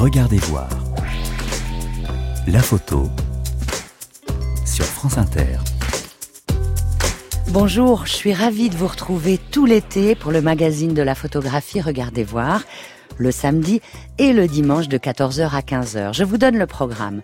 Regardez 0.00 0.36
voir. 0.36 0.68
La 2.46 2.60
photo 2.60 3.10
sur 4.64 4.84
France 4.84 5.18
Inter. 5.18 5.58
Bonjour, 7.48 8.06
je 8.06 8.12
suis 8.12 8.32
ravie 8.32 8.70
de 8.70 8.76
vous 8.76 8.86
retrouver 8.86 9.40
tout 9.50 9.66
l'été 9.66 10.14
pour 10.14 10.30
le 10.30 10.40
magazine 10.40 10.94
de 10.94 11.02
la 11.02 11.16
photographie 11.16 11.80
Regardez 11.80 12.22
voir, 12.22 12.62
le 13.16 13.32
samedi 13.32 13.80
et 14.18 14.32
le 14.32 14.46
dimanche 14.46 14.86
de 14.86 14.98
14h 14.98 15.50
à 15.50 15.62
15h. 15.62 16.14
Je 16.14 16.22
vous 16.22 16.38
donne 16.38 16.58
le 16.58 16.68
programme. 16.68 17.20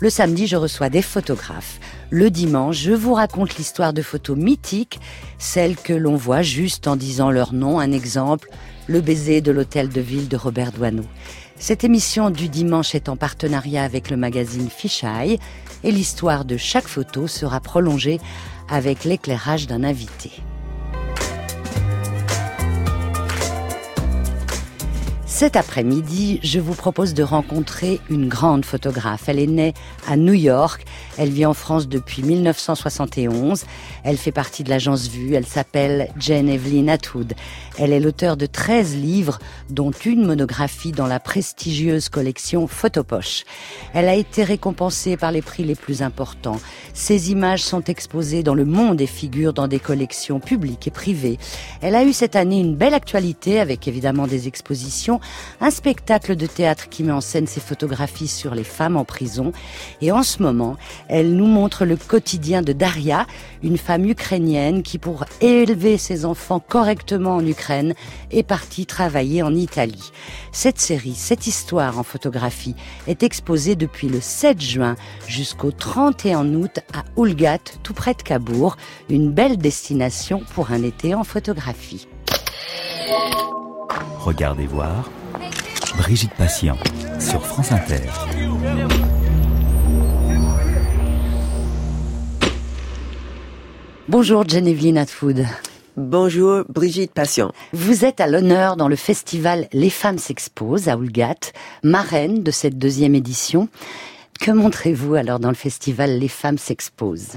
Le 0.00 0.10
samedi, 0.10 0.48
je 0.48 0.56
reçois 0.56 0.90
des 0.90 1.02
photographes. 1.02 1.78
Le 2.10 2.30
dimanche, 2.30 2.78
je 2.78 2.92
vous 2.92 3.14
raconte 3.14 3.58
l'histoire 3.58 3.92
de 3.92 4.02
photos 4.02 4.36
mythiques, 4.36 4.98
celles 5.38 5.76
que 5.76 5.92
l'on 5.92 6.16
voit 6.16 6.42
juste 6.42 6.88
en 6.88 6.96
disant 6.96 7.30
leur 7.30 7.52
nom. 7.52 7.78
Un 7.78 7.92
exemple, 7.92 8.48
le 8.88 9.00
baiser 9.00 9.40
de 9.40 9.52
l'hôtel 9.52 9.88
de 9.88 10.00
ville 10.00 10.26
de 10.26 10.36
Robert 10.36 10.72
Doisneau. 10.72 11.04
Cette 11.60 11.82
émission 11.82 12.30
du 12.30 12.48
dimanche 12.48 12.94
est 12.94 13.08
en 13.08 13.16
partenariat 13.16 13.82
avec 13.82 14.10
le 14.10 14.16
magazine 14.16 14.70
Fisheye 14.70 15.40
et 15.82 15.90
l'histoire 15.90 16.44
de 16.44 16.56
chaque 16.56 16.86
photo 16.86 17.26
sera 17.26 17.60
prolongée 17.60 18.20
avec 18.68 19.04
l'éclairage 19.04 19.66
d'un 19.66 19.82
invité. 19.82 20.30
Cet 25.26 25.56
après-midi, 25.56 26.40
je 26.42 26.58
vous 26.60 26.74
propose 26.74 27.12
de 27.14 27.22
rencontrer 27.22 28.00
une 28.08 28.28
grande 28.28 28.64
photographe. 28.64 29.28
Elle 29.28 29.38
est 29.38 29.46
née 29.46 29.74
à 30.08 30.16
New 30.16 30.32
York. 30.32 30.84
Elle 31.18 31.30
vit 31.30 31.46
en 31.46 31.54
France 31.54 31.88
depuis 31.88 32.22
1971. 32.22 33.64
Elle 34.04 34.16
fait 34.16 34.32
partie 34.32 34.62
de 34.62 34.70
l'agence 34.70 35.08
Vue. 35.08 35.34
Elle 35.34 35.46
s'appelle 35.46 36.10
Jane 36.18 36.48
Evelyn 36.48 36.88
Atwood. 36.88 37.34
Elle 37.78 37.92
est 37.92 38.00
l'auteur 38.00 38.36
de 38.36 38.46
13 38.46 38.96
livres, 38.96 39.38
dont 39.68 39.90
une 39.90 40.24
monographie 40.24 40.92
dans 40.92 41.06
la 41.06 41.20
prestigieuse 41.20 42.08
collection 42.08 42.66
Photopoche. 42.66 43.44
Elle 43.94 44.08
a 44.08 44.14
été 44.14 44.44
récompensée 44.44 45.16
par 45.16 45.32
les 45.32 45.42
prix 45.42 45.64
les 45.64 45.74
plus 45.74 46.02
importants. 46.02 46.60
Ses 46.94 47.32
images 47.32 47.62
sont 47.62 47.82
exposées 47.82 48.42
dans 48.42 48.54
le 48.54 48.64
monde 48.64 49.00
et 49.00 49.06
figurent 49.06 49.52
dans 49.52 49.68
des 49.68 49.80
collections 49.80 50.40
publiques 50.40 50.86
et 50.86 50.92
privées. 50.92 51.38
Elle 51.82 51.94
a 51.94 52.04
eu 52.04 52.12
cette 52.12 52.36
année 52.36 52.60
une 52.60 52.76
belle 52.76 52.94
actualité 52.94 53.60
avec 53.60 53.88
évidemment 53.88 54.26
des 54.26 54.46
expositions 54.46 55.20
un 55.60 55.70
spectacle 55.70 56.36
de 56.36 56.46
théâtre 56.46 56.88
qui 56.88 57.02
met 57.02 57.12
en 57.12 57.20
scène 57.20 57.46
ses 57.46 57.60
photographies 57.60 58.28
sur 58.28 58.54
les 58.54 58.64
femmes 58.64 58.96
en 58.96 59.04
prison. 59.04 59.52
Et 60.00 60.12
en 60.12 60.22
ce 60.22 60.42
moment, 60.42 60.76
elle 61.08 61.34
nous 61.34 61.46
montre 61.46 61.84
le 61.84 61.96
quotidien 61.96 62.62
de 62.62 62.72
Daria, 62.72 63.26
une 63.62 63.78
femme 63.78 64.04
ukrainienne 64.04 64.82
qui, 64.82 64.98
pour 64.98 65.24
élever 65.40 65.98
ses 65.98 66.24
enfants 66.24 66.60
correctement 66.60 67.36
en 67.36 67.46
Ukraine, 67.46 67.94
est 68.30 68.42
partie 68.42 68.86
travailler 68.86 69.42
en 69.42 69.54
Italie. 69.54 70.10
Cette 70.52 70.78
série, 70.78 71.14
cette 71.14 71.46
histoire 71.46 71.98
en 71.98 72.02
photographie 72.02 72.74
est 73.06 73.22
exposée 73.22 73.76
depuis 73.76 74.08
le 74.08 74.20
7 74.20 74.60
juin 74.60 74.96
jusqu'au 75.26 75.72
31 75.72 76.54
août 76.54 76.80
à 76.94 77.04
Oulgat, 77.16 77.58
tout 77.82 77.94
près 77.94 78.14
de 78.14 78.22
Cabourg, 78.22 78.76
une 79.08 79.32
belle 79.32 79.56
destination 79.56 80.42
pour 80.54 80.70
un 80.70 80.82
été 80.82 81.14
en 81.14 81.24
photographie. 81.24 82.08
Regardez 84.18 84.66
voir 84.66 85.10
Brigitte 85.96 86.34
Patient 86.34 86.76
sur 87.18 87.44
France 87.44 87.72
Inter. 87.72 88.02
Bonjour 94.08 94.48
Genevieve 94.48 94.96
Atwood. 94.96 95.44
Bonjour 95.98 96.64
Brigitte 96.70 97.12
Patient. 97.12 97.52
Vous 97.74 98.06
êtes 98.06 98.22
à 98.22 98.26
l'honneur 98.26 98.76
dans 98.76 98.88
le 98.88 98.96
festival 98.96 99.68
Les 99.74 99.90
femmes 99.90 100.16
s'exposent 100.16 100.88
à 100.88 100.96
Oulgat, 100.96 101.52
marraine 101.82 102.42
de 102.42 102.50
cette 102.50 102.78
deuxième 102.78 103.14
édition. 103.14 103.68
Que 104.40 104.50
montrez-vous 104.50 105.14
alors 105.14 105.40
dans 105.40 105.50
le 105.50 105.54
festival 105.54 106.18
Les 106.18 106.28
femmes 106.28 106.56
s'exposent? 106.56 107.34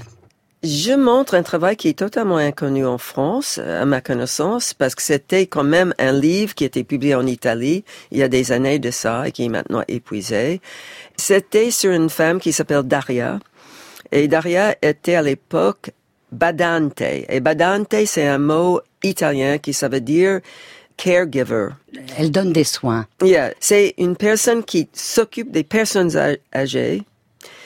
Je 0.63 0.93
montre 0.93 1.33
un 1.35 1.43
travail 1.43 1.75
qui 1.75 1.89
est 1.89 1.99
totalement 1.99 2.37
inconnu 2.37 2.85
en 2.85 2.97
France, 2.97 3.57
à 3.57 3.83
ma 3.83 3.99
connaissance, 3.99 4.73
parce 4.73 4.95
que 4.95 5.01
c'était 5.01 5.47
quand 5.47 5.65
même 5.65 5.93
un 5.99 6.13
livre 6.13 6.55
qui 6.55 6.63
était 6.63 6.85
publié 6.85 7.15
en 7.15 7.27
Italie 7.27 7.83
il 8.11 8.19
y 8.19 8.23
a 8.23 8.29
des 8.29 8.53
années 8.53 8.79
de 8.79 8.91
ça 8.91 9.27
et 9.27 9.33
qui 9.33 9.43
est 9.43 9.49
maintenant 9.49 9.83
épuisé. 9.89 10.61
C'était 11.17 11.69
sur 11.69 11.91
une 11.91 12.09
femme 12.09 12.39
qui 12.39 12.53
s'appelle 12.53 12.83
Daria. 12.83 13.39
Et 14.13 14.29
Daria 14.29 14.75
était 14.81 15.15
à 15.15 15.21
l'époque 15.21 15.91
badante. 16.31 17.01
Et 17.01 17.39
badante, 17.39 17.95
c'est 18.05 18.27
un 18.27 18.37
mot 18.37 18.81
italien 19.03 19.57
qui 19.57 19.73
ça 19.73 19.89
veut 19.89 20.01
dire 20.01 20.39
caregiver. 20.97 21.69
Elle 22.17 22.31
donne 22.31 22.53
des 22.53 22.63
soins. 22.63 23.07
Yeah, 23.23 23.53
c'est 23.59 23.95
une 23.97 24.15
personne 24.15 24.63
qui 24.63 24.87
s'occupe 24.93 25.51
des 25.51 25.63
personnes 25.63 26.11
âgées 26.53 27.03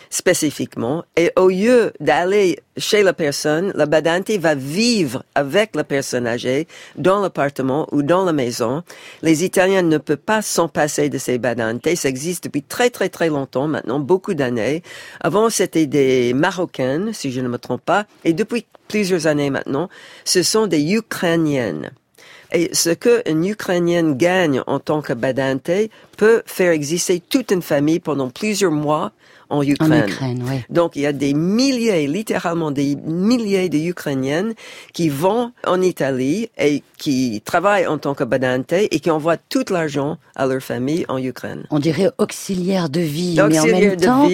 spécifiquement. 0.09 1.03
Et 1.15 1.31
au 1.35 1.49
lieu 1.49 1.93
d'aller 1.99 2.59
chez 2.77 3.03
la 3.03 3.13
personne, 3.13 3.71
la 3.75 3.85
badante 3.85 4.31
va 4.31 4.55
vivre 4.55 5.23
avec 5.33 5.75
la 5.75 5.83
personne 5.83 6.27
âgée 6.27 6.67
dans 6.95 7.21
l'appartement 7.21 7.87
ou 7.91 8.03
dans 8.03 8.25
la 8.25 8.33
maison. 8.33 8.83
Les 9.21 9.43
Italiens 9.43 9.81
ne 9.81 9.97
peuvent 9.97 10.17
pas 10.17 10.41
s'en 10.41 10.67
passer 10.67 11.09
de 11.09 11.17
ces 11.17 11.37
badantes. 11.37 11.87
Ça 11.95 12.09
existe 12.09 12.45
depuis 12.45 12.63
très 12.63 12.89
très 12.89 13.09
très 13.09 13.29
longtemps 13.29 13.67
maintenant, 13.67 13.99
beaucoup 13.99 14.33
d'années. 14.33 14.83
Avant, 15.21 15.49
c'était 15.49 15.85
des 15.85 16.33
Marocaines, 16.33 17.13
si 17.13 17.31
je 17.31 17.41
ne 17.41 17.47
me 17.47 17.57
trompe 17.57 17.83
pas. 17.83 18.05
Et 18.23 18.33
depuis 18.33 18.65
plusieurs 18.87 19.27
années 19.27 19.49
maintenant, 19.49 19.89
ce 20.23 20.43
sont 20.43 20.67
des 20.67 20.93
Ukrainiennes. 20.93 21.91
Et 22.51 22.69
ce 22.73 22.89
qu'une 22.91 23.45
Ukrainienne 23.45 24.15
gagne 24.15 24.61
en 24.67 24.79
tant 24.79 25.01
que 25.01 25.13
badante 25.13 25.71
peut 26.17 26.43
faire 26.45 26.71
exister 26.71 27.19
toute 27.19 27.51
une 27.51 27.61
famille 27.61 27.99
pendant 27.99 28.29
plusieurs 28.29 28.71
mois 28.71 29.11
en 29.49 29.61
Ukraine. 29.61 30.07
Donc 30.69 30.95
il 30.95 31.03
y 31.03 31.05
a 31.05 31.13
des 31.13 31.33
milliers, 31.33 32.07
littéralement 32.07 32.71
des 32.71 32.95
milliers 32.95 33.69
de 33.69 33.77
Ukrainiennes 33.77 34.53
qui 34.93 35.09
vont 35.09 35.51
en 35.65 35.81
Italie 35.81 36.49
et 36.57 36.83
qui 36.97 37.41
travaillent 37.45 37.87
en 37.87 37.97
tant 37.97 38.13
que 38.13 38.23
badante 38.23 38.73
et 38.73 38.99
qui 38.99 39.11
envoient 39.11 39.37
tout 39.37 39.65
l'argent 39.69 40.17
à 40.35 40.45
leur 40.45 40.61
famille 40.61 41.05
en 41.09 41.17
Ukraine. 41.17 41.65
On 41.69 41.79
dirait 41.79 42.09
auxiliaires 42.17 42.89
de 42.89 43.01
vie, 43.01 43.35
mais 43.47 43.59
en 43.59 43.65
même 43.65 43.97
temps, 43.97 44.27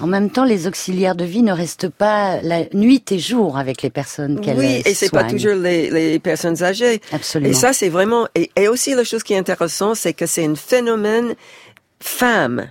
en 0.00 0.06
même 0.06 0.30
temps, 0.30 0.44
les 0.44 0.66
auxiliaires 0.66 1.14
de 1.14 1.24
vie 1.24 1.42
ne 1.42 1.52
restent 1.52 1.88
pas 1.88 2.40
la 2.42 2.64
nuit 2.72 3.04
et 3.10 3.18
jour 3.18 3.58
avec 3.58 3.82
les 3.82 3.90
personnes 3.90 4.40
qu'elles 4.40 4.58
Oui, 4.58 4.82
et 4.84 4.94
c'est 4.94 5.10
pas 5.10 5.24
toujours 5.24 5.54
les, 5.54 5.90
les, 5.90 6.18
personnes 6.18 6.62
âgées. 6.62 7.00
Absolument. 7.12 7.50
Et 7.50 7.54
ça, 7.54 7.72
c'est 7.72 7.88
vraiment 7.88 8.26
et, 8.34 8.50
et 8.56 8.68
aussi 8.68 8.94
la 8.94 9.04
chose 9.04 9.22
qui 9.22 9.34
est 9.34 9.38
intéressante, 9.38 9.96
c'est 9.96 10.14
que 10.14 10.26
c'est 10.26 10.44
un 10.44 10.54
phénomène 10.54 11.34
femme 12.00 12.70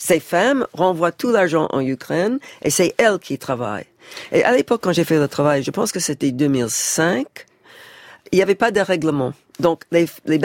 ces 0.00 0.18
femmes 0.18 0.66
renvoient 0.72 1.12
tout 1.12 1.30
l'argent 1.30 1.68
en 1.70 1.80
Ukraine 1.80 2.38
et 2.62 2.70
c'est 2.70 2.94
elles 2.96 3.18
qui 3.18 3.38
travaillent. 3.38 3.84
Et 4.32 4.42
à 4.42 4.52
l'époque, 4.52 4.80
quand 4.82 4.92
j'ai 4.92 5.04
fait 5.04 5.18
le 5.18 5.28
travail, 5.28 5.62
je 5.62 5.70
pense 5.70 5.92
que 5.92 6.00
c'était 6.00 6.32
2005, 6.32 7.26
il 8.32 8.36
n'y 8.36 8.42
avait 8.42 8.54
pas 8.54 8.70
de 8.70 8.80
règlement. 8.80 9.34
Donc, 9.60 9.82
les, 9.92 10.06
les 10.24 10.38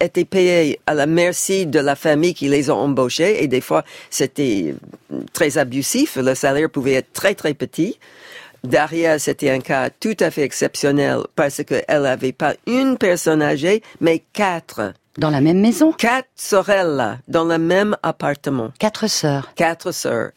étaient 0.00 0.24
payés 0.24 0.80
à 0.86 0.94
la 0.94 1.06
merci 1.06 1.66
de 1.66 1.78
la 1.78 1.94
famille 1.94 2.34
qui 2.34 2.48
les 2.48 2.70
a 2.70 2.74
embauchés 2.74 3.42
et 3.42 3.48
des 3.48 3.60
fois, 3.60 3.84
c'était 4.08 4.74
très 5.32 5.58
abusif. 5.58 6.16
Le 6.16 6.34
salaire 6.34 6.70
pouvait 6.70 6.94
être 6.94 7.12
très, 7.12 7.34
très 7.34 7.54
petit. 7.54 7.98
Daria, 8.64 9.18
c'était 9.18 9.50
un 9.50 9.60
cas 9.60 9.88
tout 9.88 10.16
à 10.20 10.30
fait 10.30 10.42
exceptionnel 10.42 11.20
parce 11.34 11.62
qu'elle 11.64 12.02
n'avait 12.02 12.32
pas 12.32 12.54
une 12.66 12.98
personne 12.98 13.42
âgée, 13.42 13.82
mais 14.00 14.22
quatre. 14.32 14.92
Dans 15.18 15.30
la 15.30 15.40
même 15.40 15.60
maison? 15.60 15.92
Quatre 15.92 16.28
sœurs 16.36 17.18
dans 17.26 17.44
le 17.44 17.58
même 17.58 17.96
appartement. 18.02 18.70
Quatre 18.78 19.08
sœurs. 19.08 19.52
Quatre 19.54 19.92
sœurs. 19.92 20.30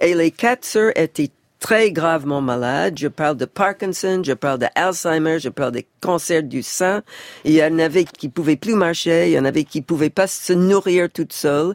Et 0.00 0.14
les 0.14 0.30
quatre 0.30 0.64
sœurs 0.64 0.92
étaient 0.96 1.30
très 1.64 1.92
gravement 1.92 2.42
malades. 2.42 2.98
Je 2.98 3.08
parle 3.08 3.38
de 3.38 3.46
Parkinson, 3.46 4.20
je 4.22 4.34
parle 4.34 4.58
d'Alzheimer, 4.58 5.38
je 5.38 5.48
parle 5.48 5.72
des 5.72 5.86
cancers 6.02 6.42
du 6.42 6.62
sein. 6.62 7.02
Il 7.44 7.52
y 7.52 7.64
en 7.64 7.78
avait 7.78 8.04
qui 8.04 8.28
pouvaient 8.28 8.56
plus 8.56 8.74
marcher, 8.74 9.28
il 9.28 9.32
y 9.32 9.38
en 9.38 9.46
avait 9.46 9.64
qui 9.64 9.80
pouvaient 9.80 10.10
pas 10.10 10.26
se 10.26 10.52
nourrir 10.52 11.08
toutes 11.10 11.32
seules. 11.32 11.74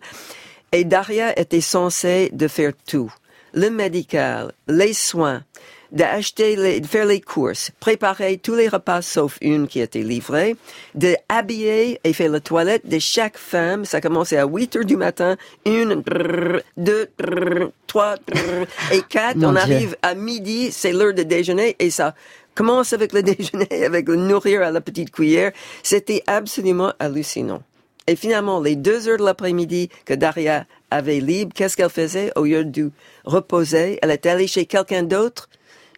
Et 0.74 0.84
Daria 0.84 1.38
était 1.40 1.60
censée 1.60 2.30
de 2.34 2.48
faire 2.48 2.74
tout. 2.86 3.12
Le 3.56 3.72
médical, 3.72 4.52
les 4.68 4.94
soins, 4.94 5.42
d'acheter 5.92 6.56
les, 6.56 6.80
de 6.80 6.88
faire 6.88 7.06
les 7.06 7.22
courses, 7.22 7.72
préparer 7.80 8.38
tous 8.38 8.56
les 8.56 8.68
repas 8.68 9.02
sauf 9.02 9.38
une 9.42 9.68
qui 9.68 9.80
était 9.80 10.02
livrée, 10.02 10.56
de 10.96 11.16
habiller 11.28 12.00
et 12.04 12.14
faire 12.14 12.32
la 12.32 12.40
toilette 12.40 12.88
de 12.88 13.00
chaque 13.00 13.38
femme. 13.38 13.86
Ça 13.86 14.02
commençait 14.02 14.38
à 14.38 14.46
8 14.46 14.76
heures 14.78 14.86
du 14.86 14.98
matin, 14.98 15.38
une, 15.66 16.04
deux, 16.78 17.10
trois, 17.88 18.16
et 18.92 19.02
quatre. 19.08 19.38
on 19.44 19.56
arrive 19.56 19.96
à 20.02 20.16
midi, 20.16 20.72
c'est 20.72 20.92
l'heure 20.92 21.14
de 21.14 21.24
déjeuner 21.24 21.76
et 21.80 21.90
ça 21.90 22.14
commence 22.56 22.94
avec 22.94 23.14
le 23.14 23.24
déjeuner, 23.32 23.86
avec 23.86 24.08
le 24.08 24.16
nourrir 24.16 24.62
à 24.62 24.72
la 24.72 24.82
petite 24.82 25.12
cuillère. 25.12 25.52
C'était 25.84 26.24
absolument 26.28 26.94
hallucinant. 27.00 27.64
Et 28.08 28.16
finalement, 28.16 28.60
les 28.60 28.76
deux 28.76 29.08
heures 29.08 29.20
de 29.20 29.24
l'après-midi 29.24 29.90
que 30.04 30.16
Daria 30.16 30.66
avait 30.90 31.20
libre, 31.20 31.54
qu'est-ce 31.54 31.78
qu'elle 31.78 31.92
faisait 31.92 32.32
au 32.36 32.46
lieu 32.46 32.66
de 32.66 32.90
reposer? 33.24 34.00
Elle 34.02 34.10
était 34.10 34.30
allée 34.30 34.48
chez 34.48 34.66
quelqu'un 34.66 35.04
d'autre? 35.04 35.48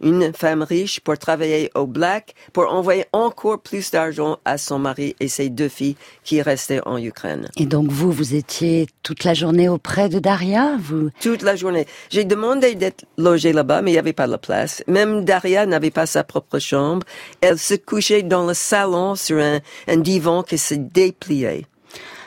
Une 0.01 0.33
femme 0.33 0.62
riche 0.63 1.00
pour 1.00 1.18
travailler 1.18 1.71
au 1.75 1.88
black, 1.88 2.33
pour 2.53 2.71
envoyer 2.71 3.06
encore 3.13 3.62
plus 3.62 3.92
d'argent 3.92 4.38
à 4.45 4.57
son 4.57 4.80
mari 4.80 5.15
et 5.19 5.27
ses 5.27 5.50
deux 5.50 5.69
filles 5.69 5.95
qui 6.24 6.42
restaient 6.42 6.81
en 6.86 6.98
Ukraine. 6.98 7.50
Et 7.57 7.65
donc 7.65 7.89
vous, 7.92 8.12
vous 8.12 8.36
étiez 8.36 8.88
toute 9.03 9.24
la 9.24 9.33
journée 9.33 9.69
auprès 9.69 10.09
de 10.09 10.19
Daria 10.19 10.77
vous... 10.80 11.09
Toute 11.21 11.44
la 11.44 11.56
journée. 11.56 11.86
J'ai 12.09 12.25
demandé 12.25 12.75
d'être 12.75 13.06
logée 13.18 13.53
là-bas, 13.53 13.81
mais 13.81 13.92
il 13.92 13.94
n'y 13.94 14.00
avait 14.00 14.13
pas 14.13 14.27
la 14.27 14.38
place. 14.38 14.83
Même 14.88 15.25
Daria 15.25 15.65
n'avait 15.65 15.92
pas 15.92 16.06
sa 16.06 16.24
propre 16.24 16.59
chambre. 16.59 17.06
Elle 17.42 17.59
se 17.59 17.75
couchait 17.75 18.24
dans 18.24 18.45
le 18.45 18.54
salon 18.54 19.15
sur 19.15 19.38
un, 19.38 19.59
un 19.88 19.97
divan 19.97 20.44
qui 20.44 20.57
se 20.57 20.75
dépliait. 20.75 21.65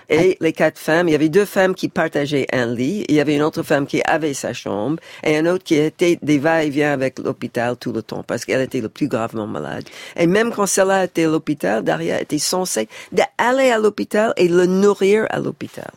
Et 0.08 0.36
les 0.40 0.52
quatre 0.52 0.78
femmes, 0.78 1.08
il 1.08 1.12
y 1.12 1.14
avait 1.14 1.28
deux 1.28 1.44
femmes 1.44 1.74
qui 1.74 1.88
partageaient 1.88 2.46
un 2.52 2.66
lit, 2.66 3.04
il 3.08 3.14
y 3.14 3.20
avait 3.20 3.34
une 3.34 3.42
autre 3.42 3.62
femme 3.62 3.86
qui 3.86 4.02
avait 4.04 4.34
sa 4.34 4.52
chambre, 4.52 4.98
et 5.22 5.36
un 5.36 5.46
autre 5.46 5.64
qui 5.64 5.76
était 5.76 6.18
des 6.22 6.38
va-et-vient 6.38 6.92
avec 6.92 7.18
l'hôpital 7.18 7.76
tout 7.76 7.92
le 7.92 8.02
temps, 8.02 8.22
parce 8.22 8.44
qu'elle 8.44 8.60
était 8.60 8.80
le 8.80 8.88
plus 8.88 9.08
gravement 9.08 9.46
malade. 9.46 9.84
Et 10.16 10.26
même 10.26 10.52
quand 10.52 10.66
celle-là 10.66 11.04
était 11.04 11.24
à 11.24 11.28
l'hôpital, 11.28 11.82
Daria 11.82 12.20
était 12.20 12.38
censée 12.38 12.88
d'aller 13.12 13.70
à 13.70 13.78
l'hôpital 13.78 14.32
et 14.36 14.48
le 14.48 14.66
nourrir 14.66 15.26
à 15.30 15.38
l'hôpital. 15.38 15.90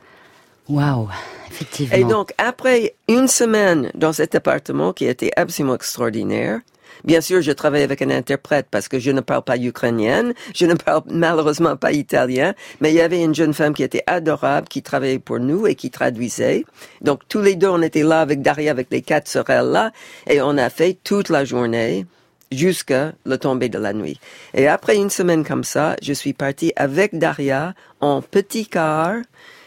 Waouh, 0.70 1.08
effectivement. 1.50 1.96
Et 1.96 2.04
donc, 2.04 2.34
après 2.38 2.96
une 3.08 3.28
semaine 3.28 3.92
dans 3.94 4.14
cet 4.14 4.36
appartement 4.36 4.94
qui 4.94 5.06
était 5.06 5.32
absolument 5.36 5.76
extraordinaire, 5.76 6.60
Bien 7.04 7.22
sûr, 7.22 7.42
je 7.42 7.52
travaille 7.52 7.84
avec 7.84 8.02
un 8.02 8.10
interprète 8.10 8.68
parce 8.70 8.88
que 8.88 9.00
je 9.00 9.12
ne 9.12 9.22
parle 9.22 9.44
pas 9.44 9.58
ukrainienne, 9.58 10.34
je 10.56 10.66
ne 10.66 10.74
parle 10.74 11.04
malheureusement 11.10 11.76
pas 11.76 11.92
italien, 11.92 12.54
mais 12.82 12.92
il 12.92 12.96
y 12.96 13.02
avait 13.02 13.24
une 13.24 13.36
jeune 13.36 13.54
femme 13.54 13.74
qui 13.74 13.84
était 13.84 14.04
adorable, 14.08 14.68
qui 14.68 14.82
travaillait 14.82 15.20
pour 15.20 15.40
nous 15.40 15.68
et 15.68 15.76
qui 15.76 15.90
traduisait. 15.90 16.66
Donc 17.02 17.22
tous 17.30 17.42
les 17.42 17.56
deux, 17.56 17.70
on 17.70 17.82
était 17.82 18.04
là 18.04 18.22
avec 18.22 18.42
Daria, 18.42 18.72
avec 18.72 18.88
les 18.92 19.02
quatre 19.02 19.28
sœurs 19.28 19.46
là, 19.48 19.92
et 20.28 20.42
on 20.42 20.58
a 20.58 20.70
fait 20.70 20.98
toute 21.04 21.30
la 21.30 21.46
journée 21.46 22.06
jusqu'à 22.52 23.14
le 23.26 23.38
tomber 23.38 23.70
de 23.70 23.78
la 23.78 23.94
nuit. 23.94 24.20
Et 24.54 24.68
après 24.68 24.96
une 24.96 25.10
semaine 25.10 25.44
comme 25.44 25.64
ça, 25.64 25.96
je 26.02 26.14
suis 26.14 26.34
partie 26.34 26.74
avec 26.76 27.18
Daria 27.18 27.74
en 28.02 28.22
petit 28.22 28.68
car. 28.68 29.16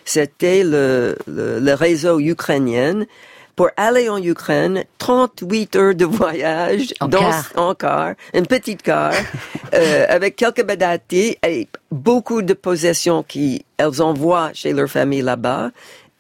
C'était 0.05 0.65
le, 0.65 1.17
le, 1.29 1.61
le 1.61 1.75
réseau 1.75 2.19
ukrainien 2.19 3.05
pour 3.61 3.69
aller 3.77 4.09
en 4.09 4.17
Ukraine, 4.17 4.85
38 4.97 5.77
heures 5.77 5.95
de 5.95 6.07
voyage 6.07 6.95
en 6.99 7.09
dans 7.09 7.19
car. 7.19 7.53
en 7.57 7.75
car, 7.75 8.15
une 8.33 8.47
petite 8.47 8.81
car, 8.81 9.13
euh, 9.75 10.07
avec 10.09 10.37
quelques 10.37 10.65
badati 10.65 11.37
et 11.47 11.69
beaucoup 11.91 12.41
de 12.41 12.55
possessions 12.55 13.23
qui 13.23 13.67
elles 13.77 14.01
envoient 14.01 14.51
chez 14.55 14.73
leur 14.73 14.89
famille 14.89 15.21
là-bas. 15.21 15.73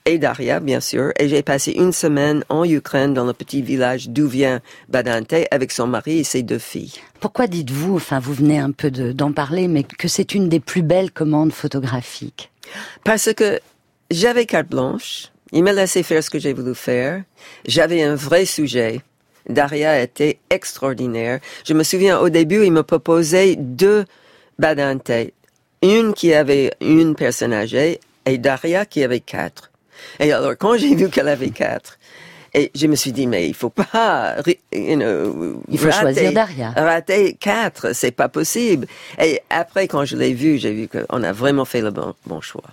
Et 0.04 0.18
Daria, 0.18 0.60
bien 0.60 0.80
sûr. 0.80 1.12
Et 1.18 1.30
j'ai 1.30 1.42
passé 1.42 1.72
une 1.72 1.92
semaine 1.92 2.44
en 2.50 2.62
Ukraine, 2.64 3.14
dans 3.14 3.24
le 3.24 3.32
petit 3.32 3.62
village 3.62 4.10
d'où 4.10 4.28
vient 4.28 4.60
Badante, 4.90 5.32
avec 5.50 5.72
son 5.72 5.86
mari 5.86 6.18
et 6.18 6.24
ses 6.24 6.42
deux 6.42 6.58
filles. 6.58 6.92
Pourquoi 7.20 7.46
dites-vous, 7.46 7.96
enfin 7.96 8.18
vous 8.18 8.34
venez 8.34 8.58
un 8.58 8.72
peu 8.72 8.90
de- 8.90 9.12
d'en 9.12 9.32
parler, 9.32 9.66
mais 9.66 9.84
que 9.84 10.08
c'est 10.08 10.34
une 10.34 10.50
des 10.50 10.60
plus 10.60 10.82
belles 10.82 11.10
commandes 11.10 11.52
photographiques? 11.54 12.50
Parce 13.02 13.32
que 13.32 13.60
j'avais 14.10 14.44
carte 14.44 14.68
blanche. 14.68 15.29
Il 15.52 15.64
m'a 15.64 15.72
laissé 15.72 16.02
faire 16.02 16.22
ce 16.22 16.30
que 16.30 16.38
j'ai 16.38 16.52
voulu 16.52 16.74
faire. 16.74 17.22
J'avais 17.66 18.02
un 18.02 18.14
vrai 18.14 18.44
sujet. 18.44 19.00
Daria 19.48 20.00
était 20.00 20.38
extraordinaire. 20.50 21.40
Je 21.66 21.74
me 21.74 21.82
souviens 21.82 22.18
au 22.18 22.28
début, 22.28 22.64
il 22.64 22.72
me 22.72 22.82
proposait 22.82 23.56
deux 23.56 24.04
badantes. 24.58 25.10
Une 25.82 26.12
qui 26.14 26.34
avait 26.34 26.72
une 26.80 27.14
personne 27.14 27.52
âgée 27.52 28.00
et 28.26 28.38
Daria 28.38 28.84
qui 28.84 29.02
avait 29.02 29.20
quatre. 29.20 29.70
Et 30.18 30.32
alors, 30.32 30.52
quand 30.58 30.76
j'ai 30.76 30.94
vu 30.94 31.08
qu'elle 31.08 31.28
avait 31.28 31.50
quatre, 31.50 31.98
et 32.54 32.70
je 32.74 32.86
me 32.86 32.96
suis 32.96 33.12
dit, 33.12 33.26
mais 33.26 33.48
il 33.48 33.54
faut 33.54 33.70
pas, 33.70 34.34
ri- 34.44 34.58
you 34.72 34.96
know, 34.96 35.62
Il 35.68 35.78
faut 35.78 35.86
rater- 35.86 36.00
choisir 36.00 36.32
Daria. 36.32 36.70
Rater 36.76 37.34
quatre, 37.34 37.94
c'est 37.94 38.10
pas 38.10 38.28
possible. 38.28 38.86
Et 39.22 39.40
après, 39.50 39.86
quand 39.88 40.04
je 40.04 40.16
l'ai 40.16 40.32
vue, 40.34 40.58
j'ai 40.58 40.72
vu 40.72 40.88
qu'on 40.88 41.22
a 41.22 41.32
vraiment 41.32 41.64
fait 41.64 41.80
le 41.80 41.90
bon, 41.90 42.14
bon 42.26 42.40
choix. 42.40 42.64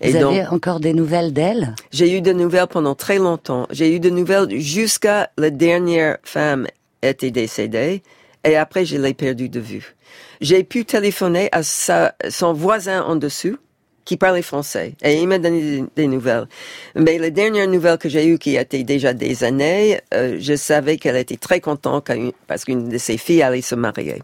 Et 0.00 0.12
Vous 0.12 0.18
donc, 0.18 0.32
avez 0.36 0.46
encore 0.46 0.80
des 0.80 0.92
nouvelles 0.94 1.32
d'elle? 1.32 1.74
J'ai 1.92 2.16
eu 2.16 2.20
de 2.20 2.32
nouvelles 2.32 2.66
pendant 2.68 2.94
très 2.94 3.18
longtemps. 3.18 3.66
J'ai 3.70 3.94
eu 3.94 4.00
de 4.00 4.10
nouvelles 4.10 4.58
jusqu'à 4.60 5.30
la 5.36 5.50
dernière 5.50 6.18
femme 6.22 6.66
était 7.02 7.30
décédée. 7.30 8.02
Et 8.44 8.56
après, 8.56 8.84
je 8.84 8.96
l'ai 8.96 9.14
perdue 9.14 9.48
de 9.48 9.60
vue. 9.60 9.94
J'ai 10.40 10.64
pu 10.64 10.84
téléphoner 10.84 11.48
à 11.52 11.62
sa, 11.62 12.14
son 12.28 12.52
voisin 12.52 13.02
en 13.02 13.14
dessous 13.16 13.56
qui 14.04 14.16
parlait 14.16 14.42
français. 14.42 14.94
Et 15.02 15.20
il 15.20 15.28
m'a 15.28 15.38
donné 15.38 15.84
des, 15.96 16.06
nouvelles. 16.06 16.46
Mais 16.94 17.18
la 17.18 17.30
dernière 17.30 17.68
nouvelle 17.68 17.98
que 17.98 18.08
j'ai 18.08 18.26
eue, 18.26 18.38
qui 18.38 18.56
était 18.56 18.82
déjà 18.82 19.12
des 19.12 19.44
années, 19.44 20.00
euh, 20.14 20.36
je 20.40 20.56
savais 20.56 20.96
qu'elle 20.96 21.16
était 21.16 21.36
très 21.36 21.60
contente 21.60 22.10
parce 22.46 22.64
qu'une 22.64 22.88
de 22.88 22.98
ses 22.98 23.18
filles 23.18 23.42
allait 23.42 23.62
se 23.62 23.74
marier. 23.74 24.22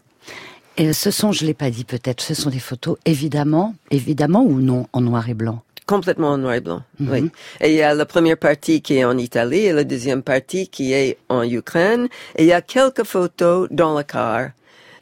Et 0.77 0.93
ce 0.93 1.11
sont, 1.11 1.31
je 1.31 1.45
l'ai 1.45 1.53
pas 1.53 1.69
dit 1.69 1.83
peut-être, 1.83 2.21
ce 2.21 2.33
sont 2.33 2.49
des 2.49 2.59
photos 2.59 2.97
évidemment, 3.05 3.75
évidemment 3.91 4.43
ou 4.43 4.61
non, 4.61 4.87
en 4.93 5.01
noir 5.01 5.27
et 5.29 5.33
blanc? 5.33 5.61
Complètement 5.85 6.29
en 6.29 6.37
noir 6.37 6.53
et 6.53 6.61
blanc, 6.61 6.83
Mhm. 6.99 7.09
oui. 7.11 7.31
Et 7.61 7.71
il 7.71 7.75
y 7.75 7.81
a 7.81 7.93
la 7.93 8.05
première 8.05 8.37
partie 8.37 8.81
qui 8.81 8.95
est 8.97 9.03
en 9.03 9.17
Italie 9.17 9.65
et 9.65 9.73
la 9.73 9.83
deuxième 9.83 10.21
partie 10.21 10.67
qui 10.69 10.93
est 10.93 11.17
en 11.27 11.43
Ukraine. 11.43 12.07
Et 12.37 12.43
il 12.43 12.47
y 12.47 12.53
a 12.53 12.61
quelques 12.61 13.03
photos 13.03 13.67
dans 13.71 13.97
le 13.97 14.03
car 14.03 14.51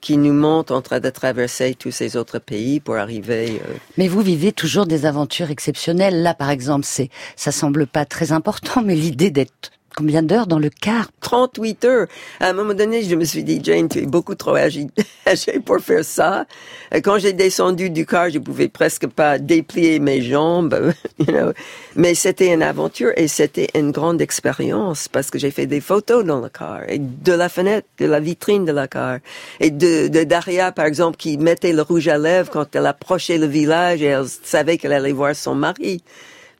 qui 0.01 0.17
nous 0.17 0.33
montrent 0.33 0.73
en 0.73 0.81
train 0.81 0.99
de 0.99 1.09
traverser 1.09 1.75
tous 1.75 1.91
ces 1.91 2.15
autres 2.17 2.39
pays 2.39 2.79
pour 2.79 2.95
arriver. 2.95 3.61
euh, 3.67 3.73
Mais 3.97 4.07
vous 4.07 4.21
vivez 4.21 4.51
toujours 4.51 4.85
des 4.85 5.05
aventures 5.05 5.51
exceptionnelles. 5.51 6.21
Là, 6.21 6.33
par 6.33 6.49
exemple, 6.49 6.85
c'est, 6.85 7.09
ça 7.35 7.51
semble 7.51 7.87
pas 7.87 8.05
très 8.05 8.31
important, 8.31 8.81
mais 8.83 8.95
l'idée 8.95 9.31
d'être 9.31 9.71
combien 9.97 10.21
d'heures 10.21 10.45
dans 10.45 10.59
le 10.59 10.69
car 10.69 11.07
38 11.21 11.85
heures. 11.85 12.07
À 12.39 12.49
un 12.49 12.53
moment 12.53 12.75
donné, 12.75 13.01
je 13.01 13.15
me 13.15 13.25
suis 13.25 13.43
dit, 13.43 13.59
Jane, 13.63 13.89
tu 13.89 13.97
es 13.97 14.05
beaucoup 14.05 14.35
trop 14.35 14.55
âgée 14.55 14.87
pour 15.65 15.79
faire 15.79 16.05
ça. 16.05 16.45
Et 16.93 17.01
Quand 17.01 17.17
j'ai 17.17 17.33
descendu 17.33 17.89
du 17.89 18.05
car, 18.05 18.29
je 18.29 18.37
pouvais 18.37 18.67
presque 18.67 19.07
pas 19.07 19.39
déplier 19.39 19.99
mes 19.99 20.21
jambes, 20.21 20.93
you 21.19 21.25
know. 21.25 21.51
Mais 21.95 22.13
c'était 22.13 22.53
une 22.53 22.61
aventure 22.61 23.11
et 23.17 23.27
c'était 23.27 23.69
une 23.73 23.91
grande 23.91 24.21
expérience 24.21 25.07
parce 25.07 25.31
que 25.31 25.39
j'ai 25.39 25.49
fait 25.49 25.65
des 25.65 25.81
photos 25.81 26.23
dans 26.23 26.41
le 26.41 26.49
car 26.49 26.87
et 26.87 26.99
de 26.99 27.33
la 27.33 27.49
fenêtre, 27.49 27.87
de 27.97 28.05
la 28.05 28.19
vitrine 28.19 28.65
de 28.65 28.71
la 28.71 28.87
car 28.87 29.17
et 29.59 29.71
de, 29.71 30.09
de 30.09 30.23
Daria, 30.23 30.71
par 30.71 30.85
exemple, 30.85 31.17
qui 31.17 31.39
mettait 31.39 31.73
le 31.73 31.81
rouge 31.81 32.07
à 32.07 32.19
lèvres 32.19 32.51
quand 32.51 32.75
elle 32.75 32.85
approchait 32.85 33.39
le 33.39 33.47
village 33.47 34.03
et 34.03 34.05
elle 34.05 34.27
savait 34.27 34.77
qu'elle 34.77 34.93
allait 34.93 35.11
voir 35.11 35.35
son 35.35 35.55
mari. 35.55 36.03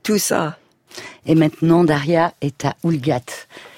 Tout 0.02 0.18
ça. 0.18 0.58
Et 1.28 1.36
maintenant, 1.36 1.84
Daria 1.84 2.34
est 2.42 2.66
à 2.66 2.76
Oulgat, 2.84 3.20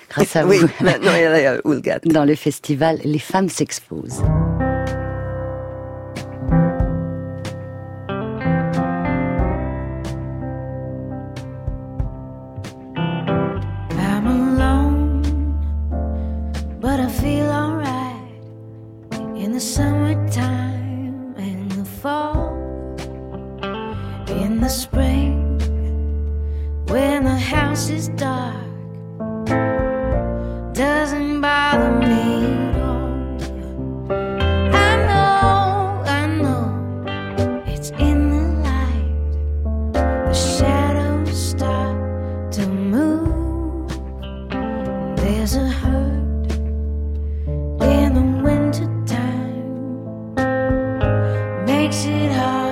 grâce 0.09 0.35
à 0.35 0.45
Oui, 0.45 0.59
vous. 0.59 0.69
maintenant 0.81 1.11
elle 1.15 1.35
est 1.35 1.47
à 1.47 1.57
Oulgat. 1.65 1.99
Dans 2.05 2.25
le 2.25 2.35
festival 2.35 2.99
Les 3.03 3.19
femmes 3.19 3.49
s'exposent. 3.49 4.21
It. 51.91 52.68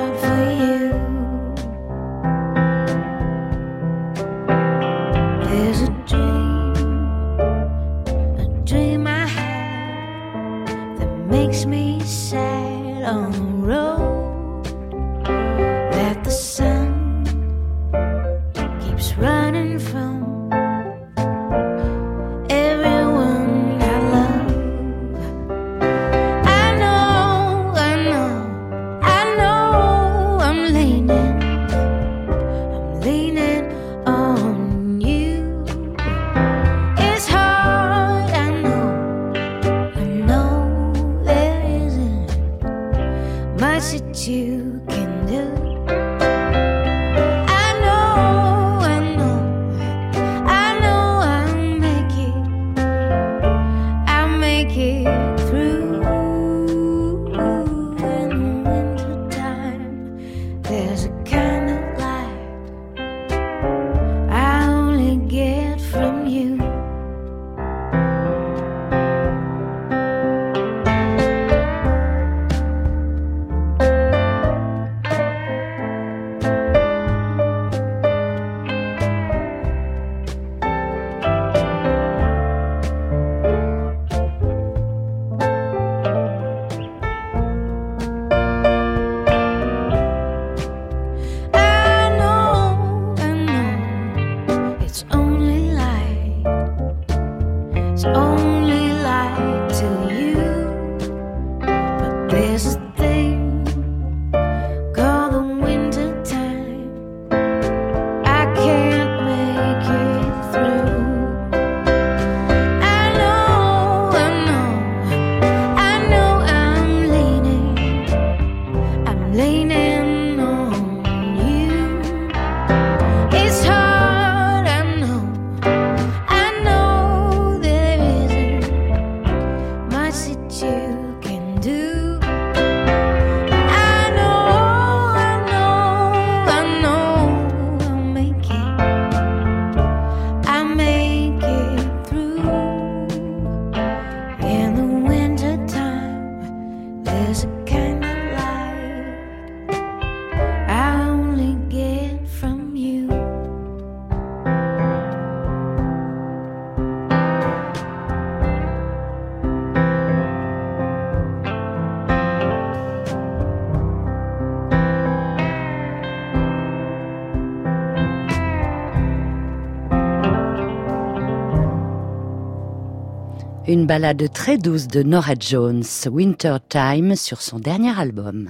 Une 173.87 173.99
ballade 173.99 174.33
très 174.33 174.57
douce 174.57 174.87
de 174.87 175.01
Nora 175.01 175.35
Jones, 175.39 175.85
Winter 176.11 176.57
Time, 176.67 177.15
sur 177.15 177.41
son 177.41 177.57
dernier 177.57 177.97
album. 177.97 178.49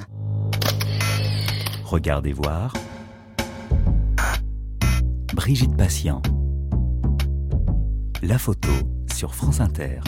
Regardez 1.85 2.33
voir. 2.33 2.73
Brigitte 5.35 5.77
Patient. 5.77 6.23
La 8.23 8.39
photo 8.39 8.71
sur 9.13 9.35
France 9.35 9.61
Inter. 9.61 9.99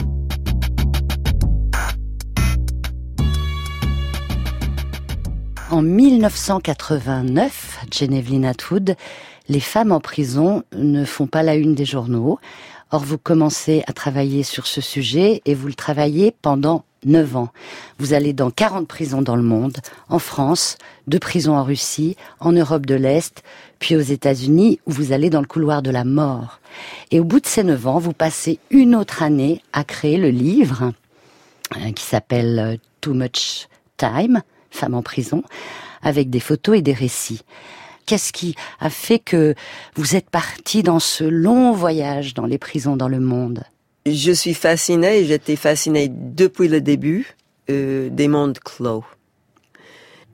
En 5.70 5.82
1989, 5.82 7.84
Genevieve 7.92 8.46
Atwood, 8.46 8.96
les 9.48 9.60
femmes 9.60 9.92
en 9.92 10.00
prison 10.00 10.64
ne 10.76 11.04
font 11.04 11.28
pas 11.28 11.44
la 11.44 11.54
une 11.54 11.76
des 11.76 11.84
journaux. 11.84 12.40
Or, 12.92 13.04
vous 13.04 13.18
commencez 13.18 13.84
à 13.86 13.92
travailler 13.92 14.42
sur 14.42 14.66
ce 14.66 14.80
sujet 14.80 15.42
et 15.44 15.54
vous 15.54 15.68
le 15.68 15.74
travaillez 15.74 16.34
pendant 16.42 16.84
9 17.04 17.36
ans. 17.36 17.48
Vous 17.98 18.12
allez 18.12 18.32
dans 18.32 18.50
40 18.50 18.86
prisons 18.86 19.22
dans 19.22 19.36
le 19.36 19.42
monde, 19.42 19.78
en 20.08 20.18
France, 20.18 20.76
deux 21.06 21.18
prisons 21.18 21.56
en 21.56 21.64
Russie, 21.64 22.16
en 22.40 22.52
Europe 22.52 22.86
de 22.86 22.94
l'Est, 22.94 23.42
puis 23.78 23.96
aux 23.96 24.00
États-Unis, 24.00 24.80
où 24.86 24.92
vous 24.92 25.12
allez 25.12 25.30
dans 25.30 25.40
le 25.40 25.46
couloir 25.46 25.82
de 25.82 25.90
la 25.90 26.04
mort. 26.04 26.60
Et 27.10 27.20
au 27.20 27.24
bout 27.24 27.40
de 27.40 27.46
ces 27.46 27.64
9 27.64 27.86
ans, 27.86 27.98
vous 27.98 28.12
passez 28.12 28.58
une 28.70 28.94
autre 28.94 29.22
année 29.22 29.62
à 29.72 29.84
créer 29.84 30.16
le 30.16 30.30
livre 30.30 30.92
euh, 31.76 31.92
qui 31.92 32.04
s'appelle 32.04 32.58
euh, 32.58 32.76
Too 33.00 33.14
Much 33.14 33.68
Time, 33.96 34.42
Femmes 34.70 34.94
en 34.94 35.02
prison, 35.02 35.42
avec 36.02 36.30
des 36.30 36.40
photos 36.40 36.78
et 36.78 36.82
des 36.82 36.92
récits. 36.92 37.42
Qu'est-ce 38.10 38.32
qui 38.32 38.56
a 38.80 38.90
fait 38.90 39.20
que 39.20 39.54
vous 39.94 40.16
êtes 40.16 40.30
parti 40.30 40.82
dans 40.82 40.98
ce 40.98 41.22
long 41.22 41.70
voyage 41.70 42.34
dans 42.34 42.44
les 42.44 42.58
prisons 42.58 42.96
dans 42.96 43.06
le 43.06 43.20
monde? 43.20 43.62
Je 44.04 44.32
suis 44.32 44.54
fascinée, 44.54 45.24
j'étais 45.24 45.54
fascinée 45.54 46.10
depuis 46.12 46.66
le 46.66 46.80
début 46.80 47.36
euh, 47.70 48.08
des 48.10 48.26
mondes 48.26 48.58
clos. 48.58 49.04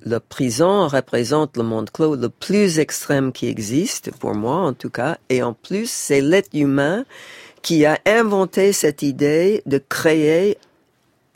La 0.01 0.21
prison 0.21 0.89
représente 0.89 1.59
le 1.59 1.65
monde 1.65 1.91
clos 1.91 2.17
le 2.17 2.31
plus 2.31 2.79
extrême 2.79 3.31
qui 3.31 3.47
existe, 3.47 4.11
pour 4.11 4.35
moi 4.35 4.57
en 4.57 4.73
tout 4.73 4.89
cas, 4.89 5.19
et 5.29 5.43
en 5.43 5.53
plus 5.53 5.91
c'est 5.91 6.23
l'être 6.23 6.55
humain 6.55 7.05
qui 7.61 7.85
a 7.85 7.99
inventé 8.07 8.73
cette 8.73 9.03
idée 9.03 9.63
de 9.67 9.77
créer 9.77 10.57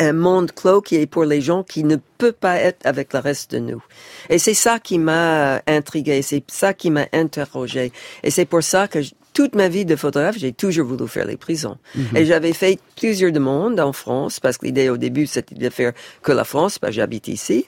un 0.01 0.13
monde 0.13 0.51
clos 0.53 0.81
qui 0.81 0.97
est 0.97 1.07
pour 1.07 1.25
les 1.25 1.41
gens 1.41 1.63
qui 1.63 1.85
ne 1.85 1.97
peut 2.19 2.33
pas 2.33 2.57
être 2.57 2.85
avec 2.85 3.13
le 3.13 3.21
reste 3.21 3.53
de 3.53 3.59
nous. 3.59 3.83
Et 4.29 4.39
c'est 4.39 4.55
ça 4.55 4.79
qui 4.81 4.99
m'a 4.99 5.63
intrigué, 5.69 6.23
c'est 6.23 6.43
ça 6.49 6.75
qui 6.75 6.91
m'a 6.91 7.07
interrogé. 7.13 7.93
Et 8.25 8.31
c'est 8.31 8.47
pour 8.47 8.63
ça 8.63 8.89
que 8.89 9.03
je- 9.03 9.13
toute 9.33 9.55
ma 9.55 9.69
vie 9.69 9.85
de 9.85 9.95
photographe, 9.97 10.37
j'ai 10.39 10.53
toujours 10.53 10.87
voulu 10.87 11.07
faire 11.07 11.27
les 11.27 11.37
prisons. 11.37 11.77
Et 12.17 12.25
j'avais 12.25 12.53
fait 12.53 12.81
plusieurs 12.97 13.31
demandes 13.31 13.79
en 13.79 13.93
France, 13.93 14.41
parce 14.41 14.59
que 14.59 14.67
l'idée 14.67 14.89
au 14.89 14.97
début, 14.97 15.27
c'était 15.27 15.55
de 15.55 15.71
faire 15.71 15.93
que 16.23 16.33
la 16.33 16.45
France, 16.45 16.79
parce 16.81 16.91
que 16.91 16.97
j'habite 16.97 17.29
ici. 17.29 17.65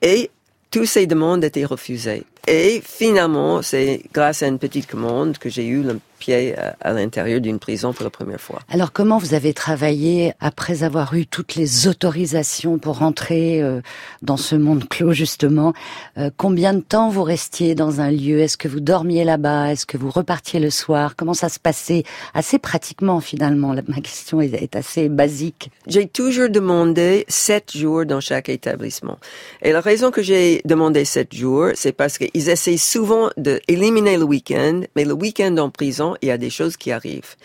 Et 0.00 0.30
toutes 0.70 0.86
ces 0.86 1.06
demandes 1.06 1.42
étaient 1.44 1.64
refusées. 1.64 2.22
Et 2.46 2.82
finalement, 2.84 3.62
c'est 3.62 4.02
grâce 4.12 4.42
à 4.42 4.46
une 4.46 4.58
petite 4.58 4.86
commande 4.86 5.38
que 5.38 5.48
j'ai 5.48 5.66
eu 5.66 5.82
le 5.82 5.98
pied 6.24 6.56
à, 6.56 6.76
à 6.88 6.90
l'intérieur 6.98 7.40
d'une 7.46 7.58
prison 7.66 7.88
pour 7.94 8.04
la 8.04 8.10
première 8.18 8.40
fois. 8.46 8.60
Alors 8.76 8.92
comment 8.98 9.18
vous 9.24 9.34
avez 9.40 9.52
travaillé 9.66 10.32
après 10.50 10.76
avoir 10.88 11.08
eu 11.20 11.24
toutes 11.26 11.54
les 11.60 11.70
autorisations 11.90 12.74
pour 12.84 12.94
rentrer 13.06 13.44
euh, 13.62 13.80
dans 14.22 14.36
ce 14.48 14.54
monde 14.66 14.82
clos 14.94 15.12
justement 15.24 15.70
Euh, 16.18 16.30
Combien 16.44 16.72
de 16.74 16.84
temps 16.94 17.08
vous 17.14 17.22
restiez 17.34 17.70
dans 17.82 17.94
un 18.06 18.10
lieu? 18.22 18.38
Est-ce 18.44 18.56
que 18.62 18.68
vous 18.68 18.80
dormiez 18.94 19.24
là-bas? 19.32 19.72
Est-ce 19.72 19.86
que 19.90 19.98
vous 20.02 20.10
repartiez 20.20 20.60
le 20.66 20.70
soir? 20.82 21.06
Comment 21.18 21.34
ça 21.42 21.48
se 21.56 21.58
passait 21.68 22.02
Assez 22.40 22.58
pratiquement 22.70 23.20
finalement? 23.20 23.70
Ma 23.94 24.00
question 24.08 24.36
est, 24.44 24.52
est 24.66 24.74
assez 24.82 25.08
basique. 25.08 25.70
J'ai 25.86 26.06
toujours 26.20 26.50
demandé 26.60 27.24
sept 27.28 27.68
jours 27.80 28.04
dans 28.12 28.20
chaque 28.30 28.48
établissement. 28.58 29.18
Et 29.66 29.72
la 29.72 29.80
raison 29.90 30.08
que 30.16 30.22
j'ai 30.28 30.60
demandé 30.72 31.00
sept 31.16 31.30
jours, 31.42 31.68
c'est 31.74 31.96
parce 32.02 32.14
qu'ils 32.18 32.48
essaient 32.54 32.82
souvent 32.94 33.24
d'éliminer 33.36 34.16
le 34.22 34.26
week-end, 34.34 34.76
mais 34.96 35.04
le 35.04 35.14
week-end 35.24 35.54
en 35.66 35.70
prison, 35.70 36.11
il 36.20 36.28
y 36.28 36.30
a 36.30 36.38
des 36.38 36.50
choses 36.50 36.76
qui 36.76 36.92
arrivent. 36.92 37.36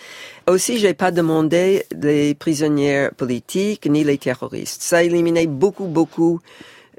Aussi, 0.47 0.77
j'ai 0.77 0.93
pas 0.93 1.11
demandé 1.11 1.85
les 1.95 2.33
prisonnières 2.35 3.13
politiques 3.13 3.85
ni 3.89 4.03
les 4.03 4.17
terroristes. 4.17 4.81
Ça 4.81 5.03
éliminait 5.03 5.47
beaucoup, 5.47 5.85
beaucoup 5.85 6.39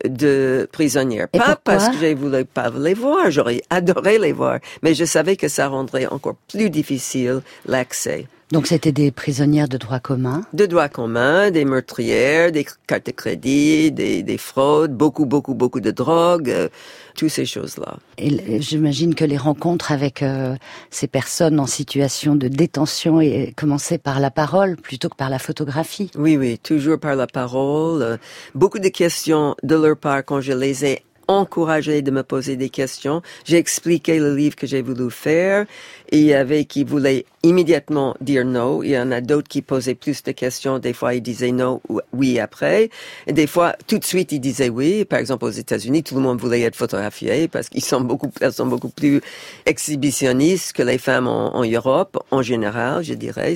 de 0.04 0.68
prisonnières. 0.70 1.28
Et 1.32 1.38
pas 1.38 1.56
parce 1.56 1.88
que 1.88 1.96
je 1.96 2.14
voulais 2.14 2.44
pas 2.44 2.70
les 2.70 2.94
voir, 2.94 3.30
j'aurais 3.30 3.62
adoré 3.70 4.18
les 4.18 4.32
voir, 4.32 4.58
mais 4.82 4.94
je 4.94 5.04
savais 5.04 5.36
que 5.36 5.48
ça 5.48 5.68
rendrait 5.68 6.06
encore 6.06 6.36
plus 6.48 6.70
difficile 6.70 7.40
l'accès. 7.66 8.26
Donc 8.50 8.66
c'était 8.66 8.92
des 8.92 9.10
prisonnières 9.10 9.68
de 9.68 9.76
droit 9.76 10.00
commun? 10.00 10.42
De 10.54 10.64
droit 10.66 10.88
commun, 10.88 11.50
des 11.50 11.66
meurtrières, 11.66 12.50
des 12.50 12.66
cartes 12.86 13.06
de 13.06 13.12
crédit, 13.12 13.92
des, 13.92 14.22
des 14.22 14.38
fraudes, 14.38 14.92
beaucoup, 14.92 15.26
beaucoup, 15.26 15.54
beaucoup 15.54 15.80
de 15.80 15.90
drogue, 15.90 16.48
euh, 16.48 16.68
toutes 17.14 17.28
ces 17.28 17.44
choses-là. 17.44 17.98
Et 18.16 18.28
l- 18.28 18.62
j'imagine 18.62 19.14
que 19.14 19.24
les 19.26 19.36
rencontres 19.36 19.92
avec 19.92 20.22
euh, 20.22 20.56
ces 20.90 21.08
personnes 21.08 21.60
en 21.60 21.66
situation 21.66 22.36
de 22.36 22.48
détention 22.48 23.20
et 23.20 23.52
commençaient 23.54 23.98
par 23.98 24.18
la 24.18 24.30
parole 24.30 24.76
plutôt 24.76 25.10
que 25.10 25.16
par 25.16 25.28
la 25.28 25.38
photographie. 25.38 26.10
Oui, 26.16 26.38
oui, 26.38 26.58
toujours 26.58 26.98
par 26.98 27.16
la 27.16 27.26
parole. 27.26 28.00
euh, 28.02 28.16
beaucoup 28.54 28.78
de 28.78 28.88
questions 28.88 29.56
de 29.62 29.74
leur 29.74 29.96
part 29.96 30.24
quand 30.24 30.40
je 30.40 30.52
les 30.54 30.84
ai 30.86 31.02
encouragés 31.30 32.00
de 32.00 32.10
me 32.10 32.22
poser 32.22 32.56
des 32.56 32.70
questions. 32.70 33.20
J'ai 33.44 33.58
expliqué 33.58 34.18
le 34.18 34.34
livre 34.34 34.56
que 34.56 34.66
j'ai 34.66 34.80
voulu 34.80 35.10
faire. 35.10 35.66
Il 36.10 36.22
y 36.22 36.34
avait 36.34 36.64
qui 36.64 36.84
voulaient 36.84 37.26
immédiatement 37.42 38.16
dire 38.20 38.44
non. 38.44 38.82
Il 38.82 38.90
y 38.90 38.98
en 38.98 39.10
a 39.12 39.20
d'autres 39.20 39.48
qui 39.48 39.62
posaient 39.62 39.94
plus 39.94 40.22
de 40.22 40.32
questions. 40.32 40.78
Des 40.78 40.92
fois, 40.92 41.14
ils 41.14 41.20
disaient 41.20 41.52
non 41.52 41.80
ou 41.88 42.00
oui 42.12 42.40
après. 42.40 42.90
Des 43.26 43.46
fois, 43.46 43.74
tout 43.86 43.98
de 43.98 44.04
suite, 44.04 44.32
ils 44.32 44.40
disaient 44.40 44.70
oui. 44.70 45.04
Par 45.04 45.18
exemple, 45.18 45.44
aux 45.44 45.50
États-Unis, 45.50 46.02
tout 46.02 46.14
le 46.14 46.22
monde 46.22 46.40
voulait 46.40 46.62
être 46.62 46.76
photographié 46.76 47.48
parce 47.48 47.68
qu'ils 47.68 47.84
sont 47.84 48.00
beaucoup, 48.00 48.30
elles 48.40 48.52
sont 48.52 48.66
beaucoup 48.66 48.88
plus 48.88 49.20
exhibitionnistes 49.66 50.72
que 50.72 50.82
les 50.82 50.98
femmes 50.98 51.26
en, 51.26 51.62
Europe, 51.64 52.18
en 52.30 52.42
général, 52.42 53.04
je 53.04 53.14
dirais. 53.14 53.54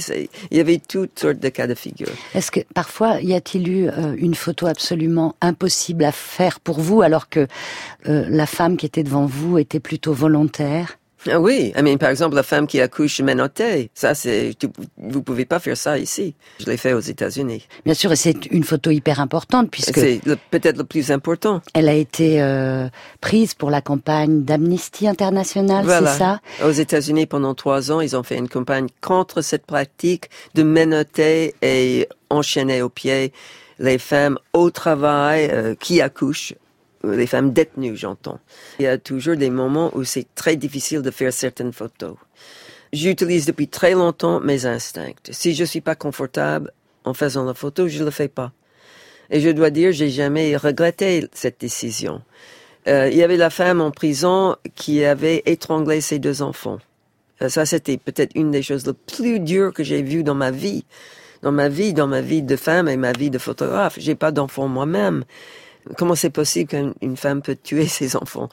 Il 0.51 0.57
y 0.57 0.61
avait 0.61 0.81
toutes 0.87 1.19
sortes 1.19 1.39
de 1.39 1.49
cas 1.49 1.67
de 1.67 1.75
figure. 1.75 2.09
Est-ce 2.35 2.51
que 2.51 2.61
parfois 2.75 3.21
y 3.21 3.35
a-t-il 3.35 3.69
eu 3.69 3.89
euh, 3.89 4.15
une 4.19 4.35
photo 4.35 4.67
absolument 4.67 5.35
impossible 5.41 6.05
à 6.05 6.13
faire 6.13 6.61
pour 6.61 6.81
vous 6.81 7.03
alors 7.03 7.29
que 7.29 7.47
euh, 8.09 8.27
la 8.29 8.47
femme 8.47 8.77
qui 8.77 8.87
était 8.87 9.03
devant 9.03 9.27
vous 9.27 9.59
était 9.59 9.81
plutôt 9.81 10.13
volontaire? 10.13 10.99
Ah 11.31 11.41
oui, 11.41 11.73
I 11.76 11.83
mean, 11.83 11.99
par 11.99 12.11
exemple, 12.11 12.35
la 12.35 12.43
femme 12.43 12.67
qui 12.67 12.81
accouche 12.81 13.21
menottée, 13.21 13.91
ça 13.95 14.14
c'est, 14.14 14.55
vous 14.97 15.23
pouvez 15.23 15.45
pas 15.45 15.61
faire 15.61 15.76
ça 15.76 15.97
ici. 15.99 16.35
Je 16.59 16.67
l'ai 16.67 16.76
fait 16.76 16.93
aux 16.95 17.00
États-Unis. 17.00 17.67
Bien 17.85 17.95
sûr, 17.95 18.11
et 18.11 18.17
c'est 18.17 18.47
une 18.47 18.64
photo 18.64 18.91
hyper 18.91 19.21
importante 19.21 19.71
puisque 19.71 19.95
C'est 19.99 20.21
peut-être 20.50 20.79
le 20.79 20.85
plus 20.85 21.11
important. 21.12 21.61
elle 21.75 21.88
a 21.88 21.95
été 21.95 22.43
euh, 22.43 22.88
prise 23.21 23.55
pour 23.55 23.71
la 23.71 23.81
campagne 23.81 24.43
d'Amnesty 24.43 25.07
International, 25.07 25.85
Voilà. 25.85 26.12
c'est 26.12 26.19
ça? 26.19 26.41
Aux 26.67 26.73
États-Unis, 26.73 27.26
pendant 27.26 27.55
trois 27.55 27.93
ans, 27.93 28.00
ils 28.00 28.17
ont 28.17 28.23
fait 28.25 28.37
une 28.37 28.49
campagne 28.49 28.87
contre 29.00 29.43
cette 29.43 29.64
pratique 29.67 30.29
de 30.55 30.62
menotter 30.64 31.55
et 31.62 32.09
enchaîner 32.31 32.83
au 32.83 32.88
pied 32.88 33.33
les 33.79 33.99
femmes 33.99 34.38
au 34.52 34.71
travail 34.71 35.49
euh, 35.52 35.75
qui 35.79 36.00
accouchent, 36.00 36.55
les 37.05 37.27
femmes 37.27 37.53
détenues, 37.53 37.97
j'entends. 37.97 38.41
Il 38.79 38.85
y 38.85 38.89
a 38.89 38.99
toujours 38.99 39.37
des 39.37 39.51
moments 39.51 39.91
où 39.95 40.05
c'est 40.05 40.27
très 40.35 40.57
difficile 40.57 41.03
de 41.03 41.11
faire 41.11 41.33
certaines 41.33 41.73
photos. 41.73 42.17
J'utilise 42.93 43.47
depuis 43.47 43.69
très 43.69 43.93
longtemps 43.93 44.41
mes 44.41 44.67
instincts. 44.67 45.15
Si 45.31 45.55
je 45.55 45.65
suis 45.65 45.81
pas 45.81 45.95
confortable 45.95 46.73
en 47.05 47.15
faisant 47.15 47.45
la 47.45 47.55
photo, 47.55 47.89
je 47.89 48.05
le 48.05 48.11
fais 48.11 48.29
pas. 48.29 48.53
Et 49.31 49.41
je 49.41 49.49
dois 49.49 49.71
dire, 49.71 49.93
j'ai 49.93 50.11
jamais 50.11 50.57
regretté 50.57 51.27
cette 51.33 51.59
décision. 51.61 52.21
Euh, 52.89 53.09
il 53.11 53.17
y 53.17 53.23
avait 53.23 53.37
la 53.37 53.51
femme 53.51 53.81
en 53.81 53.91
prison 53.91 54.57
qui 54.75 55.05
avait 55.05 55.43
étranglé 55.47 56.01
ses 56.01 56.19
deux 56.19 56.43
enfants. 56.43 56.79
Euh, 57.41 57.49
ça, 57.49 57.65
c'était 57.65 57.97
peut-être 57.97 58.33
une 58.35 58.51
des 58.51 58.63
choses 58.63 58.87
les 58.87 58.93
plus 58.93 59.41
dures 59.41 59.73
que 59.73 59.85
j'ai 59.85 60.03
vues 60.03 60.23
dans 60.23 60.35
ma 60.35 60.51
vie. 60.51 60.85
Dans 61.43 61.53
ma 61.53 61.69
vie, 61.69 61.93
dans 61.93 62.07
ma 62.07 62.21
vie 62.21 62.43
de 62.43 62.57
femme 62.57 62.89
et 62.89 62.97
ma 62.97 63.13
vie 63.13 63.31
de 63.31 63.39
photographe. 63.39 63.95
J'ai 63.99 64.15
pas 64.15 64.33
d'enfants 64.33 64.69
moi-même. 64.69 65.25
Comment 65.97 66.15
c'est 66.15 66.31
possible 66.31 66.71
qu'une 66.71 66.95
une 67.01 67.17
femme 67.17 67.43
peut 67.43 67.57
tuer 67.61 67.87
ses 67.87 68.17
enfants? 68.17 68.49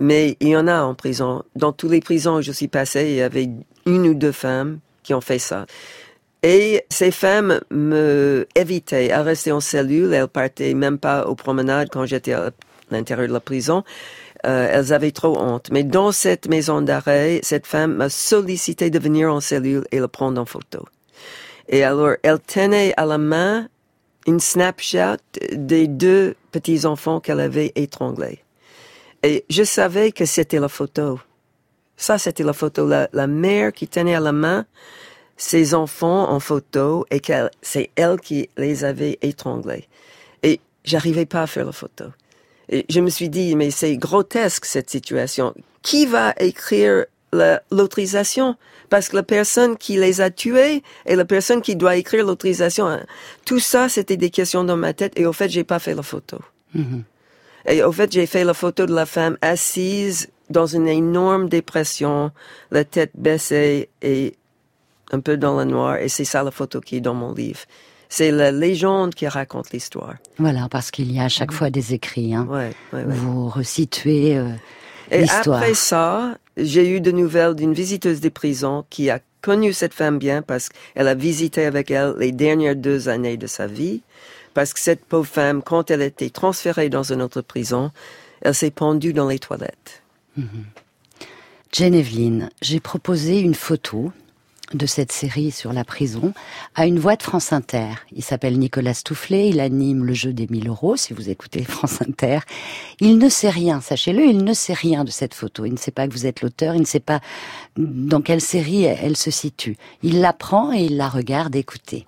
Mais 0.00 0.36
il 0.40 0.48
y 0.48 0.56
en 0.56 0.68
a 0.68 0.82
en 0.82 0.94
prison. 0.94 1.42
Dans 1.56 1.72
tous 1.72 1.88
les 1.88 2.00
prisons 2.00 2.36
où 2.36 2.42
je 2.42 2.52
suis 2.52 2.68
passée, 2.68 3.10
il 3.10 3.16
y 3.16 3.22
avait 3.22 3.48
une 3.86 4.06
ou 4.06 4.14
deux 4.14 4.32
femmes 4.32 4.78
qui 5.02 5.14
ont 5.14 5.20
fait 5.20 5.38
ça. 5.38 5.66
Et 6.42 6.84
ces 6.88 7.10
femmes 7.10 7.60
me 7.70 8.46
évitaient 8.54 9.10
à 9.10 9.22
rester 9.22 9.50
en 9.50 9.60
cellule. 9.60 10.12
Elles 10.12 10.28
partaient 10.28 10.74
même 10.74 10.98
pas 10.98 11.26
aux 11.26 11.34
promenades 11.34 11.88
quand 11.90 12.06
j'étais 12.06 12.32
à 12.32 12.50
l'intérieur 12.90 13.26
de 13.26 13.32
la 13.32 13.40
prison. 13.40 13.82
Euh, 14.46 14.68
elles 14.70 14.92
avaient 14.92 15.10
trop 15.10 15.36
honte. 15.36 15.70
Mais 15.72 15.82
dans 15.82 16.12
cette 16.12 16.48
maison 16.48 16.80
d'arrêt, 16.80 17.40
cette 17.42 17.66
femme 17.66 17.96
m'a 17.96 18.08
sollicité 18.08 18.88
de 18.88 18.98
venir 19.00 19.32
en 19.32 19.40
cellule 19.40 19.84
et 19.90 19.98
le 19.98 20.06
prendre 20.06 20.40
en 20.40 20.44
photo. 20.44 20.84
Et 21.68 21.82
alors, 21.82 22.12
elle 22.22 22.38
tenait 22.38 22.94
à 22.96 23.04
la 23.04 23.18
main 23.18 23.68
une 24.28 24.40
snapshot 24.40 25.16
des 25.52 25.88
deux 25.88 26.36
petits 26.52 26.84
enfants 26.84 27.18
qu'elle 27.18 27.40
avait 27.40 27.72
étranglés. 27.76 28.44
Et 29.22 29.46
je 29.48 29.62
savais 29.62 30.12
que 30.12 30.26
c'était 30.26 30.60
la 30.60 30.68
photo. 30.68 31.18
Ça, 31.96 32.18
c'était 32.18 32.44
la 32.44 32.52
photo. 32.52 32.86
La, 32.86 33.26
mère 33.26 33.72
qui 33.72 33.88
tenait 33.88 34.14
à 34.14 34.20
la 34.20 34.32
main 34.32 34.66
ses 35.38 35.72
enfants 35.72 36.30
en 36.30 36.40
photo 36.40 37.06
et 37.10 37.20
qu'elle, 37.20 37.50
c'est 37.62 37.90
elle 37.96 38.20
qui 38.20 38.50
les 38.58 38.84
avait 38.84 39.18
étranglés. 39.22 39.88
Et 40.42 40.60
j'arrivais 40.84 41.26
pas 41.26 41.42
à 41.42 41.46
faire 41.46 41.64
la 41.64 41.72
photo. 41.72 42.04
Et 42.68 42.84
je 42.90 43.00
me 43.00 43.08
suis 43.08 43.30
dit, 43.30 43.56
mais 43.56 43.70
c'est 43.70 43.96
grotesque 43.96 44.66
cette 44.66 44.90
situation. 44.90 45.54
Qui 45.80 46.04
va 46.04 46.34
écrire 46.38 47.06
l'autorisation? 47.70 48.56
Parce 48.90 49.08
que 49.08 49.16
la 49.16 49.22
personne 49.22 49.76
qui 49.76 49.96
les 49.98 50.20
a 50.20 50.30
tués 50.30 50.82
et 51.06 51.14
la 51.14 51.24
personne 51.24 51.60
qui 51.60 51.76
doit 51.76 51.96
écrire 51.96 52.24
l'autorisation, 52.24 52.86
hein, 52.86 53.04
tout 53.44 53.58
ça, 53.58 53.88
c'était 53.88 54.16
des 54.16 54.30
questions 54.30 54.64
dans 54.64 54.76
ma 54.76 54.94
tête 54.94 55.12
et 55.16 55.26
au 55.26 55.32
fait, 55.32 55.48
j'ai 55.48 55.64
pas 55.64 55.78
fait 55.78 55.94
la 55.94 56.02
photo. 56.02 56.38
Et 57.66 57.82
au 57.82 57.92
fait, 57.92 58.10
j'ai 58.12 58.26
fait 58.26 58.44
la 58.44 58.54
photo 58.54 58.86
de 58.86 58.94
la 58.94 59.04
femme 59.04 59.36
assise 59.42 60.28
dans 60.48 60.66
une 60.66 60.88
énorme 60.88 61.48
dépression, 61.48 62.30
la 62.70 62.84
tête 62.84 63.10
baissée 63.14 63.90
et 64.00 64.34
un 65.12 65.20
peu 65.20 65.36
dans 65.36 65.58
le 65.58 65.64
noir. 65.64 65.96
Et 65.96 66.08
c'est 66.08 66.24
ça 66.24 66.42
la 66.42 66.50
photo 66.50 66.80
qui 66.80 66.96
est 66.96 67.00
dans 67.00 67.14
mon 67.14 67.34
livre. 67.34 67.60
C'est 68.08 68.30
la 68.30 68.52
légende 68.52 69.14
qui 69.14 69.28
raconte 69.28 69.70
l'histoire. 69.72 70.14
Voilà, 70.38 70.68
parce 70.70 70.90
qu'il 70.90 71.12
y 71.12 71.20
a 71.20 71.24
à 71.24 71.28
chaque 71.28 71.52
fois 71.52 71.68
des 71.68 71.92
écrits. 71.92 72.34
Hein. 72.34 72.46
Ouais, 72.48 72.72
ouais, 72.94 73.04
ouais. 73.04 73.14
Vous 73.14 73.48
resituez 73.48 74.38
euh, 74.38 74.48
Et 75.10 75.22
l'histoire. 75.22 75.58
après 75.58 75.74
ça, 75.74 76.38
j'ai 76.58 76.90
eu 76.90 77.00
de 77.00 77.10
nouvelles 77.12 77.54
d'une 77.54 77.72
visiteuse 77.72 78.20
des 78.20 78.30
prisons 78.30 78.84
qui 78.90 79.10
a 79.10 79.20
connu 79.40 79.72
cette 79.72 79.94
femme 79.94 80.18
bien 80.18 80.42
parce 80.42 80.68
qu'elle 80.68 81.08
a 81.08 81.14
visité 81.14 81.64
avec 81.64 81.90
elle 81.90 82.14
les 82.18 82.32
dernières 82.32 82.76
deux 82.76 83.08
années 83.08 83.36
de 83.36 83.46
sa 83.46 83.66
vie. 83.66 84.02
Parce 84.54 84.74
que 84.74 84.80
cette 84.80 85.04
pauvre 85.04 85.28
femme, 85.28 85.62
quand 85.62 85.90
elle 85.90 86.02
était 86.02 86.30
transférée 86.30 86.88
dans 86.88 87.12
une 87.12 87.22
autre 87.22 87.42
prison, 87.42 87.92
elle 88.40 88.54
s'est 88.54 88.70
pendue 88.70 89.12
dans 89.12 89.28
les 89.28 89.38
toilettes. 89.38 90.02
Jane 91.72 91.94
Evelyn, 91.94 92.48
j'ai 92.62 92.80
proposé 92.80 93.40
une 93.40 93.54
photo 93.54 94.12
de 94.74 94.86
cette 94.86 95.12
série 95.12 95.50
sur 95.50 95.72
la 95.72 95.84
prison 95.84 96.32
à 96.74 96.86
une 96.86 96.98
voix 96.98 97.16
de 97.16 97.22
France 97.22 97.52
Inter. 97.52 97.88
Il 98.12 98.22
s'appelle 98.22 98.58
Nicolas 98.58 98.94
Stoufflet, 98.94 99.48
il 99.48 99.60
anime 99.60 100.04
le 100.04 100.14
jeu 100.14 100.32
des 100.32 100.46
1000 100.46 100.68
euros, 100.68 100.96
si 100.96 101.12
vous 101.12 101.30
écoutez 101.30 101.64
France 101.68 102.02
Inter. 102.02 102.40
Il 103.00 103.18
ne 103.18 103.28
sait 103.28 103.50
rien, 103.50 103.80
sachez-le, 103.80 104.24
il 104.24 104.44
ne 104.44 104.52
sait 104.52 104.74
rien 104.74 105.04
de 105.04 105.10
cette 105.10 105.34
photo. 105.34 105.64
Il 105.64 105.72
ne 105.72 105.78
sait 105.78 105.90
pas 105.90 106.06
que 106.06 106.12
vous 106.12 106.26
êtes 106.26 106.42
l'auteur, 106.42 106.74
il 106.74 106.80
ne 106.80 106.86
sait 106.86 107.00
pas 107.00 107.20
dans 107.76 108.20
quelle 108.20 108.40
série 108.40 108.84
elle 108.84 109.16
se 109.16 109.30
situe. 109.30 109.76
Il 110.02 110.20
la 110.20 110.32
prend 110.32 110.72
et 110.72 110.84
il 110.84 110.96
la 110.96 111.08
regarde, 111.08 111.56
écoutez. 111.56 112.06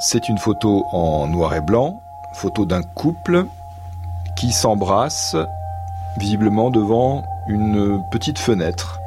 C'est 0.00 0.28
une 0.28 0.38
photo 0.38 0.84
en 0.92 1.26
noir 1.26 1.54
et 1.54 1.60
blanc, 1.60 2.00
photo 2.34 2.64
d'un 2.64 2.82
couple 2.82 3.44
qui 4.36 4.52
s'embrasse 4.52 5.36
visiblement 6.18 6.70
devant 6.70 7.24
une 7.48 8.00
petite 8.10 8.38
fenêtre. 8.38 9.00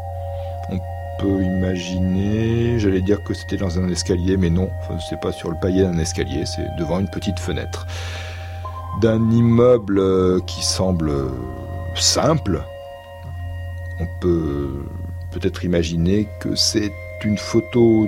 Peut 1.22 1.44
imaginer, 1.44 2.80
j'allais 2.80 3.02
dire 3.02 3.24
que 3.24 3.36
c'était 3.36 3.58
dans 3.58 3.78
un 3.78 3.88
escalier, 3.90 4.38
mais 4.38 4.50
non, 4.50 4.72
c'est 5.08 5.20
pas 5.20 5.32
sur 5.32 5.52
le 5.52 5.56
palier 5.62 5.84
d'un 5.84 6.00
escalier, 6.00 6.46
c'est 6.48 6.66
devant 6.80 7.00
une 7.00 7.10
petite 7.10 7.40
fenêtre. 7.40 7.86
D'un 9.02 9.30
immeuble 9.30 10.00
euh, 10.00 10.40
qui 10.48 10.66
semble 10.66 11.12
simple, 11.96 12.64
on 14.00 14.08
peut 14.20 14.84
peut-être 15.32 15.64
imaginer 15.64 16.28
que 16.40 16.56
c'est 16.56 16.92
une 17.24 17.38
photo 17.38 18.08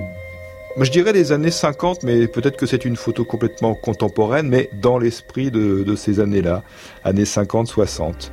je 0.80 0.90
dirais 0.90 1.12
des 1.12 1.30
années 1.30 1.52
50, 1.52 2.02
mais 2.02 2.26
peut-être 2.26 2.56
que 2.56 2.66
c'est 2.66 2.84
une 2.84 2.96
photo 2.96 3.24
complètement 3.24 3.76
contemporaine, 3.76 4.48
mais 4.48 4.68
dans 4.72 4.98
l'esprit 4.98 5.52
de, 5.52 5.84
de 5.84 5.94
ces 5.94 6.18
années-là, 6.18 6.64
années 7.04 7.22
50-60. 7.22 8.30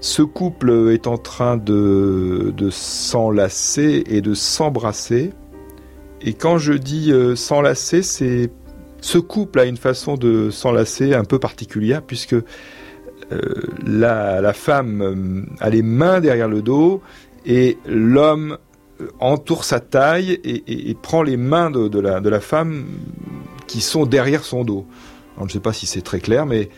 Ce 0.00 0.22
couple 0.22 0.90
est 0.92 1.06
en 1.06 1.16
train 1.16 1.56
de, 1.56 2.52
s'enlacer 2.70 4.04
et 4.06 4.20
de 4.20 4.34
s'embrasser. 4.34 5.30
Et 6.20 6.34
quand 6.34 6.58
je 6.58 6.72
dis 6.72 7.12
euh, 7.12 7.36
s'enlacer, 7.36 8.02
c'est 8.02 8.50
ce 9.00 9.18
couple 9.18 9.60
a 9.60 9.64
une 9.64 9.76
façon 9.76 10.16
de 10.16 10.50
s'enlacer 10.50 11.14
un 11.14 11.24
peu 11.24 11.38
particulière, 11.38 12.02
puisque 12.02 12.34
euh, 12.34 12.42
la, 13.84 14.52
femme 14.52 15.02
euh, 15.02 15.42
a 15.60 15.70
les 15.70 15.82
mains 15.82 16.20
derrière 16.20 16.48
le 16.48 16.62
dos 16.62 17.02
et 17.44 17.78
l'homme 17.86 18.58
entoure 19.20 19.64
sa 19.64 19.80
taille 19.80 20.40
et, 20.44 20.96
prend 21.02 21.22
les 21.22 21.36
mains 21.36 21.70
de, 21.70 22.00
la, 22.00 22.20
de 22.20 22.28
la 22.28 22.40
femme 22.40 22.86
qui 23.66 23.80
sont 23.80 24.06
derrière 24.06 24.44
son 24.44 24.64
dos. 24.64 24.86
Je 25.38 25.44
ne 25.44 25.48
sais 25.48 25.60
pas 25.60 25.72
si 25.72 25.86
c'est 25.86 26.00
très 26.00 26.20
clair, 26.20 26.46
mais 26.46 26.70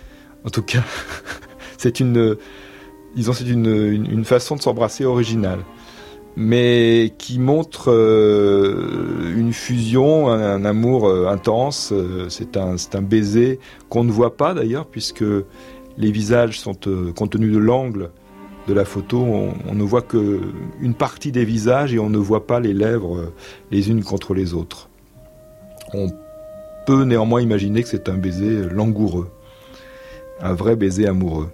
en 0.44 0.50
tout 0.50 0.62
cas, 0.62 0.82
c'est 1.78 2.00
une, 2.00 2.36
disons, 3.18 3.32
c'est 3.32 3.48
une, 3.48 4.24
façon 4.24 4.56
de 4.56 4.62
s'embrasser 4.62 5.04
originale. 5.04 5.60
mais 6.36 7.12
qui 7.18 7.40
montre 7.40 7.90
euh, 7.90 9.34
une 9.36 9.52
fusion, 9.52 10.28
un, 10.30 10.64
amour 10.64 11.08
euh, 11.08 11.26
intense. 11.26 11.90
Euh, 11.92 12.28
C'est 12.28 12.56
un, 12.56 13.02
baiser 13.02 13.58
qu'on 13.88 14.04
ne 14.04 14.12
voit 14.12 14.36
pas 14.36 14.54
d'ailleurs, 14.54 14.86
puisque 14.86 15.24
les 15.96 16.12
visages 16.12 16.60
sont, 16.60 16.78
compte 17.16 17.30
tenu 17.30 17.50
de 17.50 17.58
l'angle 17.58 18.10
de 18.68 18.74
la 18.74 18.84
photo, 18.84 19.18
on, 19.18 19.54
on 19.66 19.74
ne 19.74 19.82
voit 19.82 20.02
que 20.02 20.40
une 20.80 20.94
partie 20.94 21.32
des 21.32 21.44
visages 21.44 21.94
et 21.94 21.98
on 21.98 22.10
ne 22.10 22.18
voit 22.18 22.46
pas 22.46 22.60
les 22.60 22.74
lèvres 22.74 23.32
les 23.70 23.90
unes 23.90 24.04
contre 24.04 24.34
les 24.34 24.52
autres. 24.52 24.90
On 25.94 26.08
peut 26.86 27.04
néanmoins 27.04 27.40
imaginer 27.40 27.82
que 27.82 27.88
c'est 27.88 28.08
un 28.10 28.18
baiser 28.18 28.68
langoureux, 28.70 29.30
un 30.40 30.52
vrai 30.52 30.76
baiser 30.76 31.08
amoureux. 31.08 31.50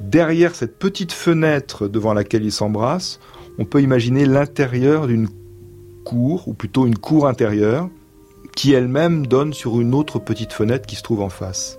Derrière 0.00 0.54
cette 0.54 0.78
petite 0.78 1.12
fenêtre 1.12 1.88
devant 1.88 2.12
laquelle 2.12 2.44
ils 2.44 2.52
s'embrassent, 2.52 3.18
on 3.58 3.64
peut 3.64 3.80
imaginer 3.80 4.26
l'intérieur 4.26 5.06
d'une 5.06 5.28
cour, 6.04 6.48
ou 6.48 6.54
plutôt 6.54 6.86
une 6.86 6.98
cour 6.98 7.26
intérieure, 7.26 7.88
qui 8.54 8.72
elle-même 8.72 9.26
donne 9.26 9.52
sur 9.52 9.80
une 9.80 9.94
autre 9.94 10.18
petite 10.18 10.52
fenêtre 10.52 10.86
qui 10.86 10.96
se 10.96 11.02
trouve 11.02 11.22
en 11.22 11.28
face. 11.28 11.78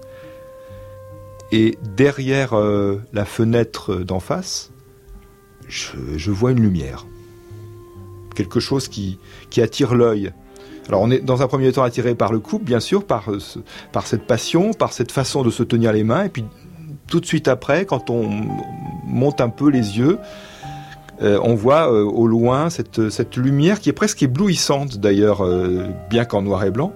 Et 1.52 1.78
derrière 1.96 2.54
euh, 2.54 3.02
la 3.14 3.26
fenêtre 3.26 3.96
d'en 3.96 4.20
face, 4.20 4.72
je, 5.68 6.32
vois 6.32 6.52
une 6.52 6.62
lumière. 6.62 7.06
Quelque 8.36 8.60
chose 8.60 8.88
qui, 8.88 9.20
attire 9.58 9.96
l'œil. 9.96 10.32
Alors 10.88 11.02
on 11.02 11.12
est 11.12 11.20
dans 11.20 11.42
un 11.42 11.48
premier 11.48 11.72
temps 11.72 11.84
attiré 11.84 12.16
par 12.16 12.32
le 12.32 12.40
couple, 12.40 12.66
bien 12.66 12.80
sûr, 12.80 13.06
par, 13.06 13.30
par 13.92 14.08
cette 14.08 14.26
passion, 14.26 14.74
par 14.74 14.94
cette 14.94 15.12
façon 15.12 15.44
de 15.44 15.50
se 15.50 15.64
tenir 15.64 15.92
les 15.92 16.04
mains, 16.04 16.26
et 16.26 16.30
puis 16.30 16.46
tout 17.08 17.20
de 17.20 17.26
suite 17.26 17.48
après, 17.48 17.86
quand 17.86 18.10
on 18.10 18.30
monte 19.06 19.42
un 19.42 19.50
peu 19.50 19.70
les 19.70 19.98
yeux, 19.98 20.20
euh, 21.22 21.40
on 21.42 21.56
voit 21.56 21.92
euh, 21.92 22.04
au 22.04 22.28
loin 22.28 22.70
cette, 22.70 23.38
lumière 23.38 23.80
qui 23.80 23.90
est 23.90 23.94
presque 23.94 24.22
éblouissante 24.22 24.98
d'ailleurs, 24.98 25.44
euh, 25.44 25.88
bien 26.10 26.26
qu'en 26.26 26.42
noir 26.42 26.64
et 26.64 26.72
blanc. 26.72 26.94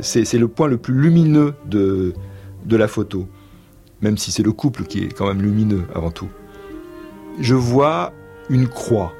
C'est 0.00 0.24
c'est 0.24 0.38
le 0.38 0.48
point 0.48 0.66
le 0.66 0.76
plus 0.76 0.94
lumineux 0.94 1.54
de, 1.66 2.14
de 2.64 2.76
la 2.76 2.88
photo, 2.88 3.28
même 4.00 4.18
si 4.18 4.32
c'est 4.32 4.42
le 4.42 4.50
couple 4.50 4.84
qui 4.84 5.04
est 5.04 5.12
quand 5.12 5.28
même 5.28 5.40
lumineux 5.40 5.84
avant 5.94 6.10
tout. 6.10 6.28
Je 7.38 7.54
vois 7.54 8.12
une 8.50 8.66
croix, 8.66 9.12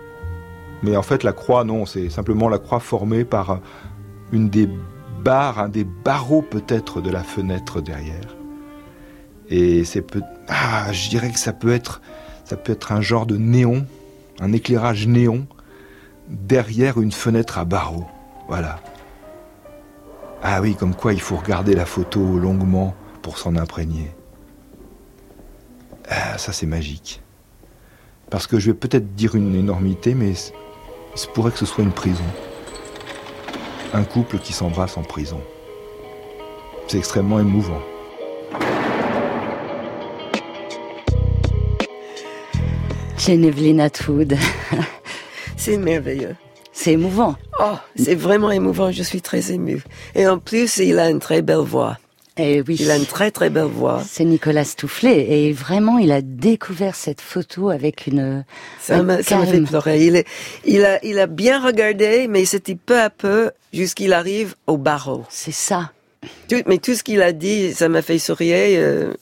mais 0.82 0.96
en 0.96 1.02
fait 1.02 1.22
la 1.22 1.32
croix 1.32 1.62
non, 1.62 1.86
c'est 1.86 2.08
simplement 2.08 2.48
la 2.48 2.58
croix 2.58 2.80
formée 2.80 3.24
par 3.24 3.60
une 4.32 4.48
des 4.48 4.68
barres, 5.22 5.60
un 5.60 5.68
des 5.68 5.84
barreaux 5.84 6.42
peut-être 6.42 7.00
de 7.00 7.10
la 7.10 7.22
fenêtre 7.22 7.80
derrière. 7.80 8.34
Et 9.50 9.84
c'est 9.84 10.02
peut, 10.02 10.22
ah, 10.48 10.92
je 10.92 11.08
dirais 11.08 11.30
que 11.30 11.38
ça 11.38 11.52
peut 11.52 11.72
être, 11.72 12.00
ça 12.44 12.56
peut 12.56 12.72
être 12.72 12.92
un 12.92 13.00
genre 13.00 13.26
de 13.26 13.36
néon, 13.36 13.86
un 14.40 14.52
éclairage 14.52 15.06
néon 15.06 15.46
derrière 16.28 17.00
une 17.00 17.12
fenêtre 17.12 17.58
à 17.58 17.64
barreaux. 17.64 18.06
Voilà. 18.48 18.80
Ah 20.42 20.60
oui, 20.60 20.74
comme 20.74 20.94
quoi 20.94 21.12
il 21.12 21.20
faut 21.20 21.36
regarder 21.36 21.74
la 21.74 21.86
photo 21.86 22.38
longuement 22.38 22.94
pour 23.22 23.38
s'en 23.38 23.56
imprégner. 23.56 24.10
Ah, 26.08 26.36
ça 26.38 26.52
c'est 26.52 26.66
magique. 26.66 27.22
Parce 28.30 28.46
que 28.46 28.58
je 28.58 28.70
vais 28.70 28.76
peut-être 28.76 29.14
dire 29.14 29.34
une 29.34 29.54
énormité, 29.54 30.14
mais 30.14 30.32
il 30.32 31.28
pourrait 31.32 31.52
que 31.52 31.58
ce 31.58 31.66
soit 31.66 31.84
une 31.84 31.92
prison. 31.92 32.24
Un 33.92 34.04
couple 34.04 34.38
qui 34.38 34.52
s'embrasse 34.52 34.96
en 34.96 35.02
prison. 35.02 35.40
C'est 36.88 36.98
extrêmement 36.98 37.38
émouvant. 37.38 37.80
Genevieve 43.18 43.80
Atwood. 43.80 44.36
C'est 45.56 45.76
merveilleux. 45.76 46.36
C'est 46.72 46.92
émouvant. 46.92 47.36
Oh, 47.60 47.76
c'est 47.94 48.16
vraiment 48.16 48.50
émouvant. 48.50 48.90
Je 48.90 49.04
suis 49.04 49.22
très 49.22 49.52
émue. 49.52 49.82
Et 50.16 50.26
en 50.26 50.38
plus, 50.38 50.78
il 50.78 50.98
a 50.98 51.08
une 51.08 51.20
très 51.20 51.40
belle 51.40 51.58
voix. 51.58 51.98
Et 52.36 52.62
oui. 52.62 52.76
Il 52.80 52.90
a 52.90 52.96
une 52.96 53.06
très 53.06 53.30
très 53.30 53.48
belle 53.48 53.64
voix. 53.66 54.02
C'est 54.04 54.24
Nicolas 54.24 54.64
Stoufflet 54.64 55.30
et 55.30 55.52
vraiment 55.52 55.98
il 55.98 56.10
a 56.10 56.20
découvert 56.20 56.96
cette 56.96 57.20
photo 57.20 57.70
avec 57.70 58.08
une 58.08 58.44
Ça 58.80 59.02
m'a 59.04 59.22
ça 59.22 59.38
m'a 59.38 59.46
fait 59.46 59.60
pleurer. 59.60 60.04
Il, 60.04 60.16
est, 60.16 60.26
il, 60.64 60.84
a, 60.84 61.02
il 61.04 61.20
a 61.20 61.28
bien 61.28 61.64
regardé, 61.64 62.26
mais 62.28 62.44
c'était 62.44 62.74
peu 62.74 62.98
à 63.00 63.08
peu 63.08 63.52
jusqu'il 63.72 64.12
arrive 64.12 64.56
au 64.66 64.76
barreau. 64.76 65.24
C'est 65.28 65.54
ça. 65.54 65.92
Tout, 66.48 66.62
mais 66.66 66.78
tout 66.78 66.94
ce 66.94 67.04
qu'il 67.04 67.22
a 67.22 67.32
dit, 67.32 67.72
ça 67.72 67.88
m'a 67.88 68.02
fait 68.02 68.18
sourire 68.18 68.56
euh, 68.56 69.14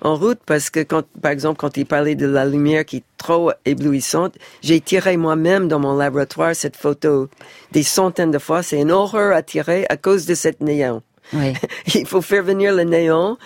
en 0.00 0.16
route 0.16 0.38
parce 0.46 0.70
que 0.70 0.80
quand, 0.80 1.04
par 1.20 1.32
exemple, 1.32 1.58
quand 1.58 1.76
il 1.76 1.86
parlait 1.86 2.14
de 2.14 2.26
la 2.26 2.44
lumière 2.44 2.84
qui 2.84 2.98
est 2.98 3.04
trop 3.16 3.52
éblouissante, 3.64 4.34
j'ai 4.62 4.80
tiré 4.80 5.16
moi-même 5.16 5.68
dans 5.68 5.78
mon 5.78 5.96
laboratoire 5.96 6.54
cette 6.54 6.76
photo 6.76 7.28
des 7.72 7.82
centaines 7.82 8.30
de 8.30 8.38
fois. 8.38 8.62
C'est 8.62 8.80
une 8.80 8.90
horreur 8.90 9.34
à 9.34 9.42
tirer 9.42 9.86
à 9.88 9.96
cause 9.96 10.26
de 10.26 10.34
cette 10.34 10.60
néon. 10.60 11.02
Oui. 11.32 11.54
il 11.94 12.06
faut 12.06 12.22
faire 12.22 12.42
venir 12.42 12.72
le 12.72 12.84
néon 12.84 13.36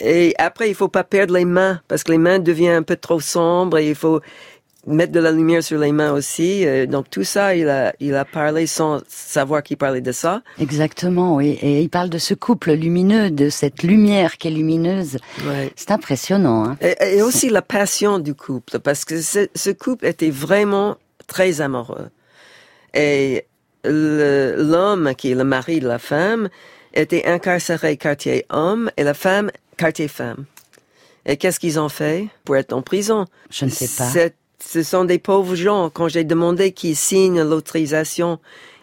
et 0.00 0.34
après 0.38 0.70
il 0.70 0.74
faut 0.74 0.88
pas 0.88 1.04
perdre 1.04 1.34
les 1.34 1.44
mains 1.44 1.80
parce 1.86 2.02
que 2.02 2.12
les 2.12 2.18
mains 2.18 2.38
deviennent 2.38 2.76
un 2.76 2.82
peu 2.82 2.96
trop 2.96 3.20
sombres 3.20 3.76
et 3.76 3.88
il 3.90 3.94
faut 3.94 4.20
mettre 4.86 5.12
de 5.12 5.20
la 5.20 5.32
lumière 5.32 5.62
sur 5.62 5.78
les 5.78 5.92
mains 5.92 6.12
aussi. 6.12 6.66
Euh, 6.66 6.86
Donc 6.86 7.10
tout 7.10 7.24
ça, 7.24 7.54
il 7.54 7.68
a, 7.68 7.92
il 8.00 8.14
a 8.14 8.24
parlé 8.24 8.66
sans 8.66 9.00
savoir 9.08 9.62
qu'il 9.62 9.76
parlait 9.76 10.00
de 10.00 10.12
ça. 10.12 10.42
Exactement, 10.58 11.36
oui. 11.36 11.58
Et 11.60 11.82
il 11.82 11.90
parle 11.90 12.08
de 12.08 12.18
ce 12.18 12.34
couple 12.34 12.72
lumineux, 12.72 13.30
de 13.30 13.50
cette 13.50 13.82
lumière 13.82 14.38
qui 14.38 14.48
est 14.48 14.52
lumineuse. 14.52 15.18
Ouais. 15.44 15.72
C'est 15.76 15.90
impressionnant. 15.90 16.64
Hein. 16.64 16.76
Et, 16.80 17.16
et 17.16 17.22
aussi 17.22 17.50
la 17.50 17.62
passion 17.62 18.18
du 18.18 18.34
couple, 18.34 18.78
parce 18.78 19.04
que 19.04 19.20
ce, 19.20 19.48
ce 19.54 19.70
couple 19.70 20.06
était 20.06 20.30
vraiment 20.30 20.96
très 21.26 21.60
amoureux. 21.60 22.08
Et 22.94 23.44
l'homme, 23.84 25.12
qui 25.16 25.32
est 25.32 25.34
le 25.34 25.44
mari 25.44 25.80
de 25.80 25.88
la 25.88 25.98
femme, 25.98 26.48
était 26.94 27.26
incarcéré 27.26 27.96
quartier 27.96 28.46
homme 28.48 28.90
et 28.96 29.02
la 29.02 29.14
femme 29.14 29.50
quartier 29.76 30.08
femme. 30.08 30.46
Et 31.26 31.36
qu'est-ce 31.36 31.60
qu'ils 31.60 31.78
ont 31.78 31.90
fait 31.90 32.28
pour 32.44 32.56
être 32.56 32.72
en 32.72 32.80
prison? 32.80 33.26
Je 33.50 33.66
ne 33.66 33.70
sais 33.70 33.86
pas. 33.86 34.10
Ce 34.58 34.82
sont 34.82 35.04
des 35.04 35.18
pauvres 35.18 35.54
gens. 35.54 35.90
Quand 35.90 36.08
j'ai 36.08 36.24
demandé 36.24 36.72
qu'ils 36.72 36.96
signent 36.96 37.42
l'autorisation, 37.42 38.38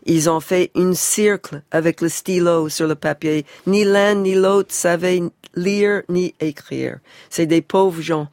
ils 0.06 0.30
ont 0.30 0.40
fait 0.40 0.72
une 0.76 0.96
cercle 0.96 1.62
avec 1.72 2.02
le 2.02 2.10
stylo 2.10 2.70
sur 2.70 2.88
le 2.88 2.96
papier. 2.96 3.46
Ni 3.68 3.84
l'un 3.84 4.16
ni 4.16 4.36
l'autre 4.36 4.74
savaient 4.74 5.22
lire 5.56 6.04
ni 6.10 6.34
écrire. 6.40 7.00
C'est 7.30 7.46
des 7.46 7.62
pauvres 7.62 8.02
gens. 8.02 8.28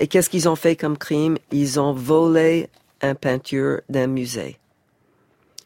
Et 0.00 0.06
qu'est-ce 0.06 0.30
qu'ils 0.30 0.48
ont 0.48 0.56
fait 0.56 0.76
comme 0.76 0.96
crime? 0.96 1.38
Ils 1.50 1.78
ont 1.80 1.92
volé 1.92 2.68
une 3.02 3.14
peinture 3.14 3.80
d'un 3.88 4.06
musée. 4.06 4.58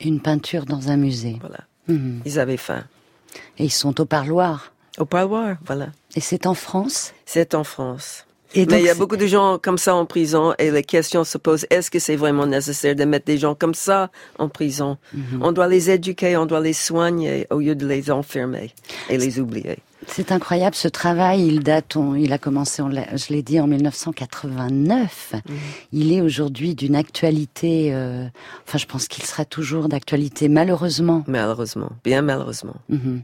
Une 0.00 0.20
peinture 0.20 0.64
dans 0.64 0.88
un 0.88 0.96
musée. 0.96 1.38
Voilà. 1.40 1.60
Mhm. 1.88 2.22
Ils 2.24 2.38
avaient 2.38 2.56
faim. 2.56 2.84
Et 3.58 3.64
ils 3.64 3.70
sont 3.70 4.00
au 4.00 4.04
parloir. 4.04 4.72
Au 4.98 5.04
parloir, 5.04 5.56
voilà. 5.64 5.88
Et 6.16 6.20
c'est 6.20 6.46
en 6.46 6.54
France? 6.54 7.14
C'est 7.24 7.54
en 7.54 7.64
France. 7.64 8.26
Et 8.54 8.66
donc, 8.66 8.72
Mais 8.72 8.82
il 8.82 8.86
y 8.86 8.90
a 8.90 8.94
beaucoup 8.94 9.16
de 9.16 9.26
gens 9.26 9.58
comme 9.58 9.78
ça 9.78 9.94
en 9.94 10.04
prison 10.04 10.54
et 10.58 10.70
les 10.70 10.82
questions 10.82 11.24
se 11.24 11.38
posent, 11.38 11.66
est-ce 11.70 11.90
que 11.90 11.98
c'est 11.98 12.16
vraiment 12.16 12.46
nécessaire 12.46 12.94
de 12.94 13.04
mettre 13.04 13.26
des 13.26 13.38
gens 13.38 13.54
comme 13.54 13.74
ça 13.74 14.10
en 14.38 14.48
prison? 14.48 14.98
Mhm. 15.14 15.42
On 15.42 15.52
doit 15.52 15.68
les 15.68 15.90
éduquer, 15.90 16.36
on 16.36 16.46
doit 16.46 16.60
les 16.60 16.74
soigner 16.74 17.46
au 17.50 17.60
lieu 17.60 17.74
de 17.74 17.86
les 17.86 18.10
enfermer 18.10 18.72
et 19.08 19.16
les 19.16 19.40
oublier. 19.40 19.78
C'est 20.08 20.32
incroyable 20.32 20.74
ce 20.74 20.88
travail. 20.88 21.46
Il 21.46 21.60
date, 21.60 21.96
on- 21.96 22.14
il 22.14 22.32
a 22.32 22.38
commencé, 22.38 22.82
on 22.82 22.90
je 22.90 23.32
l'ai 23.32 23.42
dit, 23.42 23.60
en 23.60 23.66
1989. 23.66 25.32
Mhm. 25.34 25.56
Il 25.92 26.12
est 26.12 26.20
aujourd'hui 26.20 26.74
d'une 26.74 26.96
actualité. 26.96 27.90
euh, 27.94 28.26
enfin, 28.66 28.78
je 28.78 28.86
pense 28.86 29.08
qu'il 29.08 29.24
sera 29.24 29.44
toujours 29.44 29.88
d'actualité, 29.88 30.48
malheureusement. 30.48 31.24
Malheureusement, 31.26 31.90
bien 32.04 32.22
malheureusement. 32.22 32.74
Mhm. 32.88 33.22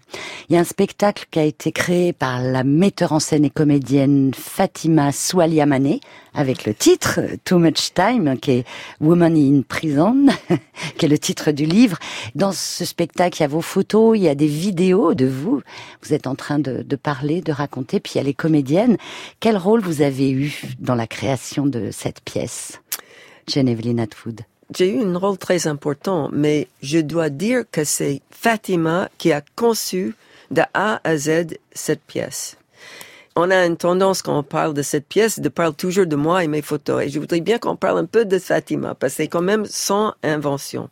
Il 0.48 0.54
y 0.54 0.56
a 0.56 0.60
un 0.60 0.64
spectacle 0.64 1.26
qui 1.30 1.38
a 1.38 1.44
été 1.44 1.72
créé 1.72 2.12
par 2.12 2.40
la 2.42 2.64
metteur 2.64 3.12
en 3.12 3.20
scène 3.20 3.44
et 3.44 3.50
comédienne 3.50 4.32
Fatima 4.34 5.12
Soualiamane 5.12 5.98
avec 6.34 6.64
le 6.64 6.74
titre 6.74 7.20
Too 7.44 7.58
Much 7.58 7.92
Time, 7.94 8.38
qui 8.38 8.50
est 8.52 8.64
Woman 9.00 9.34
in 9.36 9.62
Prison, 9.66 10.26
qui 10.98 11.06
est 11.06 11.08
le 11.08 11.18
titre 11.18 11.50
du 11.50 11.64
livre. 11.66 11.98
Dans 12.34 12.52
ce 12.52 12.84
spectacle, 12.84 13.38
il 13.38 13.42
y 13.42 13.44
a 13.44 13.48
vos 13.48 13.60
photos, 13.60 14.16
il 14.16 14.22
y 14.22 14.28
a 14.28 14.34
des 14.34 14.46
vidéos 14.46 15.14
de 15.14 15.26
vous. 15.26 15.60
Vous 16.02 16.14
êtes 16.14 16.26
en 16.26 16.34
train 16.36 16.58
de, 16.58 16.67
de 16.68 16.96
parler, 16.96 17.40
de 17.40 17.52
raconter, 17.52 18.00
puis 18.00 18.18
a 18.18 18.22
les 18.22 18.34
comédiennes. 18.34 18.96
Quel 19.40 19.56
rôle 19.56 19.80
vous 19.80 20.02
avez 20.02 20.30
eu 20.30 20.62
dans 20.78 20.94
la 20.94 21.06
création 21.06 21.66
de 21.66 21.90
cette 21.90 22.20
pièce, 22.20 22.80
Genevieve 23.48 23.98
Atwood? 23.98 24.42
J'ai 24.76 24.94
eu 24.94 25.02
un 25.02 25.16
rôle 25.16 25.38
très 25.38 25.66
important, 25.66 26.28
mais 26.30 26.68
je 26.82 26.98
dois 26.98 27.30
dire 27.30 27.64
que 27.72 27.84
c'est 27.84 28.20
Fatima 28.30 29.08
qui 29.16 29.32
a 29.32 29.42
conçu 29.56 30.14
de 30.50 30.62
A 30.74 31.00
à 31.04 31.16
Z 31.16 31.56
cette 31.72 32.02
pièce. 32.02 32.57
On 33.40 33.52
a 33.52 33.66
une 33.66 33.76
tendance 33.76 34.20
quand 34.20 34.36
on 34.36 34.42
parle 34.42 34.74
de 34.74 34.82
cette 34.82 35.06
pièce 35.06 35.38
de 35.38 35.48
parler 35.48 35.72
toujours 35.72 36.06
de 36.06 36.16
moi 36.16 36.42
et 36.42 36.48
mes 36.48 36.60
photos. 36.60 37.04
Et 37.04 37.08
je 37.08 37.20
voudrais 37.20 37.40
bien 37.40 37.58
qu'on 37.58 37.76
parle 37.76 37.98
un 37.98 38.04
peu 38.04 38.24
de 38.24 38.36
Fatima 38.40 38.96
parce 38.96 39.12
que 39.12 39.16
c'est 39.18 39.28
quand 39.28 39.42
même 39.42 39.64
son 39.64 40.12
invention. 40.24 40.90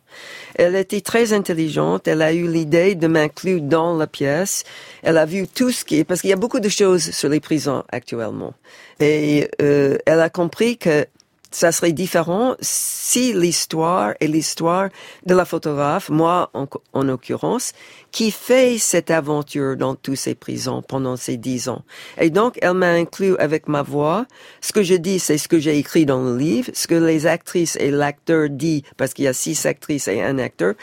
Elle 0.55 0.77
était 0.77 1.01
très 1.01 1.33
intelligente. 1.33 2.07
Elle 2.07 2.21
a 2.21 2.31
eu 2.31 2.47
l'idée 2.47 2.95
de 2.95 3.07
m'inclure 3.07 3.59
dans 3.59 3.97
la 3.97 4.07
pièce. 4.07 4.63
Elle 5.03 5.17
a 5.17 5.25
vu 5.25 5.45
tout 5.45 5.71
ce 5.71 5.83
qui 5.83 5.99
est, 5.99 6.03
parce 6.05 6.21
qu'il 6.21 6.29
y 6.29 6.33
a 6.33 6.37
beaucoup 6.37 6.61
de 6.61 6.69
choses 6.69 7.11
sur 7.11 7.27
les 7.27 7.41
prisons 7.41 7.83
actuellement. 7.91 8.53
Et 9.01 9.49
euh, 9.61 9.97
elle 10.05 10.21
a 10.21 10.29
compris 10.29 10.77
que 10.77 11.05
ça 11.51 11.71
serait 11.71 11.93
différent 11.93 12.55
si 12.61 13.33
l'histoire 13.33 14.13
est 14.19 14.27
l'histoire 14.27 14.89
de 15.25 15.35
la 15.35 15.45
photographe, 15.45 16.09
moi 16.09 16.49
en, 16.53 16.67
en 16.93 17.03
l'occurrence, 17.03 17.73
qui 18.11 18.31
fait 18.31 18.77
cette 18.77 19.11
aventure 19.11 19.75
dans 19.77 19.95
tous 19.95 20.15
ces 20.15 20.35
prisons 20.35 20.81
pendant 20.81 21.15
ces 21.17 21.37
dix 21.37 21.69
ans. 21.69 21.83
Et 22.19 22.29
donc, 22.29 22.57
elle 22.61 22.73
m'a 22.73 22.91
inclus 22.91 23.35
avec 23.37 23.67
ma 23.67 23.81
voix. 23.81 24.25
Ce 24.61 24.71
que 24.73 24.83
je 24.83 24.95
dis, 24.95 25.19
c'est 25.19 25.37
ce 25.37 25.47
que 25.47 25.59
j'ai 25.59 25.77
écrit 25.77 26.05
dans 26.05 26.23
le 26.23 26.37
livre. 26.37 26.69
Ce 26.73 26.87
que 26.87 26.95
les 26.95 27.27
actrices 27.27 27.75
et 27.77 27.91
l'acteur 27.91 28.49
dit, 28.49 28.83
parce 28.97 29.13
qu'il 29.13 29.25
y 29.25 29.27
a 29.27 29.33
six 29.33 29.65
actrices 29.65 30.07
et 30.07 30.21
un 30.21 30.39
acteur, 30.39 30.75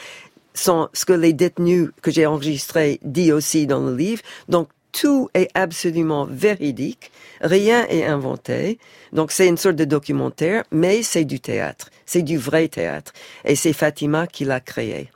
sont 0.53 0.87
ce 0.93 1.05
que 1.05 1.13
les 1.13 1.33
détenus 1.33 1.89
que 2.01 2.11
j'ai 2.11 2.25
enregistrés 2.25 2.99
dit 3.03 3.31
aussi 3.31 3.67
dans 3.67 3.81
le 3.81 3.95
livre. 3.95 4.21
Donc, 4.47 4.69
tout 4.99 5.29
est 5.33 5.49
absolument 5.53 6.25
véridique, 6.25 7.11
rien 7.41 7.85
est 7.89 8.05
inventé. 8.05 8.79
Donc 9.11 9.31
c'est 9.31 9.47
une 9.47 9.57
sorte 9.57 9.75
de 9.75 9.85
documentaire, 9.85 10.63
mais 10.71 11.03
c'est 11.03 11.25
du 11.25 11.39
théâtre, 11.39 11.89
c'est 12.05 12.21
du 12.21 12.37
vrai 12.37 12.69
théâtre. 12.69 13.11
Et 13.43 13.55
c'est 13.55 13.73
Fatima 13.73 14.25
qui 14.25 14.45
l'a 14.45 14.61
créé. 14.61 15.09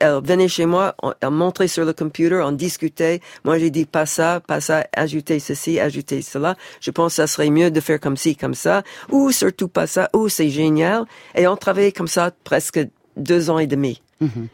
Elle 0.00 0.20
venait 0.24 0.48
chez 0.48 0.66
moi, 0.66 0.96
elle 1.20 1.30
montrait 1.30 1.68
sur 1.68 1.84
le 1.84 1.92
computer, 1.92 2.42
on 2.44 2.50
discutait. 2.50 3.20
Moi, 3.44 3.58
j'ai 3.60 3.70
dit 3.70 3.84
pas 3.84 4.04
ça, 4.04 4.40
pas 4.44 4.60
ça, 4.60 4.84
ajoutez 4.96 5.38
ceci, 5.38 5.78
ajoutez 5.78 6.22
cela. 6.22 6.56
Je 6.80 6.90
pense 6.90 7.12
que 7.12 7.16
ça 7.16 7.28
serait 7.28 7.50
mieux 7.50 7.70
de 7.70 7.80
faire 7.80 8.00
comme 8.00 8.16
ci, 8.16 8.34
comme 8.34 8.54
ça. 8.54 8.82
Ou 9.12 9.30
surtout 9.30 9.68
pas 9.68 9.86
ça. 9.86 10.10
Ou 10.12 10.28
c'est 10.28 10.48
génial. 10.48 11.04
Et 11.36 11.46
on 11.46 11.56
travaillait 11.56 11.92
comme 11.92 12.08
ça 12.08 12.32
presque 12.42 12.80
deux 13.16 13.48
ans 13.48 13.60
et 13.60 13.68
demi. 13.68 14.02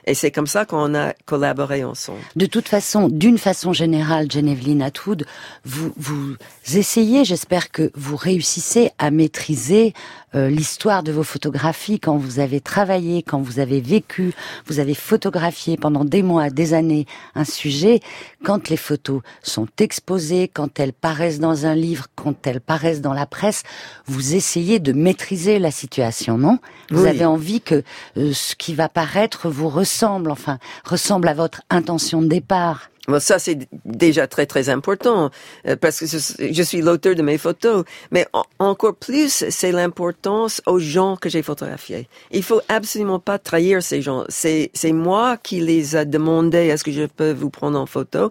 Et 0.06 0.14
c'est 0.14 0.30
comme 0.30 0.46
ça 0.46 0.64
qu'on 0.64 0.94
a 0.94 1.12
collaboré 1.26 1.84
ensemble. 1.84 2.20
De 2.36 2.46
toute 2.46 2.68
façon, 2.68 3.08
d'une 3.08 3.38
façon 3.38 3.72
générale, 3.72 4.30
Genevieve 4.30 4.80
Atwood, 4.82 5.26
vous, 5.64 5.92
vous 5.96 6.34
essayez, 6.74 7.24
j'espère 7.24 7.70
que 7.70 7.90
vous 7.94 8.16
réussissez 8.16 8.90
à 8.98 9.10
maîtriser 9.10 9.92
euh, 10.34 10.50
l'histoire 10.50 11.02
de 11.02 11.10
vos 11.12 11.22
photographies 11.22 11.98
quand 12.00 12.16
vous 12.18 12.38
avez 12.38 12.60
travaillé, 12.60 13.22
quand 13.22 13.40
vous 13.40 13.60
avez 13.60 13.80
vécu, 13.80 14.34
vous 14.66 14.78
avez 14.78 14.94
photographié 14.94 15.76
pendant 15.78 16.04
des 16.04 16.22
mois, 16.22 16.50
des 16.50 16.74
années 16.74 17.06
un 17.34 17.44
sujet. 17.44 18.00
Quand 18.44 18.68
les 18.68 18.76
photos 18.76 19.22
sont 19.42 19.68
exposées, 19.78 20.48
quand 20.52 20.78
elles 20.80 20.92
paraissent 20.92 21.40
dans 21.40 21.64
un 21.64 21.74
livre, 21.74 22.06
quand 22.14 22.46
elles 22.46 22.60
paraissent 22.60 23.00
dans 23.00 23.14
la 23.14 23.26
presse, 23.26 23.62
vous 24.06 24.34
essayez 24.34 24.80
de 24.80 24.92
maîtriser 24.92 25.58
la 25.58 25.70
situation, 25.70 26.36
non? 26.36 26.58
Vous 26.90 27.04
Oui. 27.04 27.08
avez 27.08 27.24
envie 27.24 27.60
que 27.62 27.82
euh, 28.16 28.32
ce 28.34 28.54
qui 28.54 28.74
va 28.74 28.88
paraître 28.88 29.48
vous 29.58 29.68
ressemble, 29.68 30.30
enfin, 30.30 30.58
ressemble 30.84 31.28
à 31.28 31.34
votre 31.34 31.62
intention 31.70 32.22
de 32.22 32.28
départ. 32.28 32.90
Ça, 33.20 33.38
c'est 33.38 33.58
déjà 33.86 34.26
très, 34.26 34.44
très 34.44 34.68
important, 34.68 35.30
euh, 35.66 35.76
parce 35.76 35.98
que 36.00 36.06
je, 36.06 36.62
suis 36.62 36.82
l'auteur 36.82 37.14
de 37.14 37.22
mes 37.22 37.38
photos. 37.38 37.84
Mais 38.10 38.26
en- 38.34 38.44
encore 38.58 38.96
plus, 38.96 39.46
c'est 39.48 39.72
l'importance 39.72 40.60
aux 40.66 40.78
gens 40.78 41.16
que 41.16 41.30
j'ai 41.30 41.42
photographiés. 41.42 42.06
Il 42.30 42.42
faut 42.42 42.60
absolument 42.68 43.18
pas 43.18 43.38
trahir 43.38 43.82
ces 43.82 44.02
gens. 44.02 44.24
C'est 44.28 44.92
moi 44.92 45.38
qui 45.38 45.60
les 45.60 45.96
a 45.96 46.04
demandé, 46.04 46.58
est-ce 46.58 46.84
que 46.84 46.92
je 46.92 47.06
peux 47.06 47.32
vous 47.32 47.48
prendre 47.48 47.80
en 47.80 47.86
photo? 47.86 48.30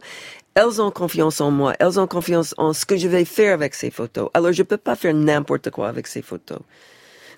Elles 0.54 0.80
ont 0.80 0.92
confiance 0.92 1.42
en 1.42 1.50
moi. 1.50 1.74
Elles 1.80 2.00
ont 2.00 2.08
confiance 2.08 2.54
en 2.58 2.72
ce 2.74 2.86
que 2.86 2.98
je 2.98 3.08
vais 3.08 3.26
faire 3.26 3.56
avec 3.56 3.74
ces 3.74 3.90
photos. 3.90 4.30
Alors, 4.36 4.52
je 4.52 4.62
peux 4.64 4.78
pas 4.78 4.96
faire 4.96 5.14
n'importe 5.16 5.72
quoi 5.72 5.88
avec 5.90 6.06
ces 6.06 6.22
photos. 6.22 6.60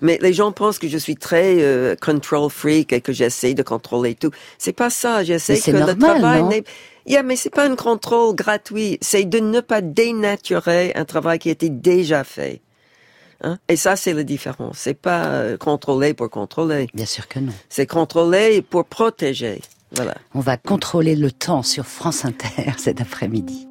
Mais 0.00 0.18
les 0.20 0.32
gens 0.32 0.52
pensent 0.52 0.78
que 0.78 0.88
je 0.88 0.98
suis 0.98 1.16
très 1.16 1.62
euh, 1.62 1.94
control 1.96 2.50
freak 2.50 2.92
et 2.92 3.00
que 3.00 3.12
j'essaie 3.12 3.54
de 3.54 3.62
contrôler 3.62 4.14
tout. 4.14 4.30
C'est 4.58 4.72
pas 4.72 4.90
ça. 4.90 5.24
J'essaie 5.24 5.60
que 5.60 5.70
le 5.70 5.80
normal, 5.80 5.96
travail 5.96 6.42
non? 6.42 6.48
n'est 6.48 6.64
Yeah, 7.06 7.22
mais 7.22 7.36
c'est 7.36 7.50
pas 7.50 7.64
un 7.64 7.76
contrôle 7.76 8.34
gratuit. 8.34 8.98
C'est 9.00 9.24
de 9.24 9.38
ne 9.38 9.60
pas 9.60 9.80
dénaturer 9.80 10.92
un 10.94 11.04
travail 11.04 11.38
qui 11.38 11.48
a 11.48 11.52
été 11.52 11.70
déjà 11.70 12.24
fait. 12.24 12.60
Hein? 13.42 13.58
Et 13.68 13.76
ça, 13.76 13.96
c'est 13.96 14.12
la 14.12 14.22
différence. 14.22 14.78
C'est 14.78 14.94
pas 14.94 15.24
euh, 15.26 15.56
contrôler 15.56 16.14
pour 16.14 16.28
contrôler. 16.30 16.88
Bien 16.94 17.06
sûr 17.06 17.26
que 17.26 17.38
non. 17.38 17.52
C'est 17.68 17.86
contrôler 17.86 18.62
pour 18.62 18.84
protéger. 18.84 19.62
Voilà. 19.92 20.14
On 20.34 20.40
va 20.40 20.56
contrôler 20.56 21.16
le 21.16 21.32
temps 21.32 21.62
sur 21.62 21.86
France 21.86 22.24
Inter 22.24 22.72
cet 22.78 23.00
après-midi. 23.00 23.69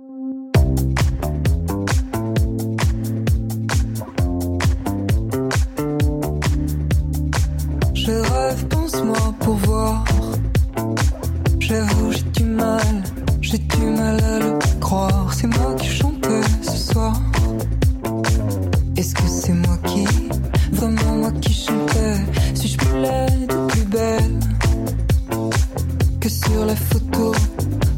Sur 26.60 26.66
la 26.66 26.76
photo 26.76 27.32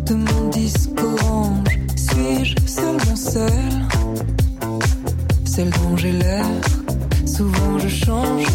de 0.06 0.14
mon 0.14 0.50
disque 0.50 0.90
orange 1.00 1.80
Suis-je 1.96 2.56
seulement 2.68 3.16
celle, 3.16 3.88
celle 5.46 5.70
dont 5.72 5.98
j'ai 5.98 6.12
l'air? 6.12 6.46
Souvent 7.26 7.80
je 7.80 7.88
change. 7.88 8.46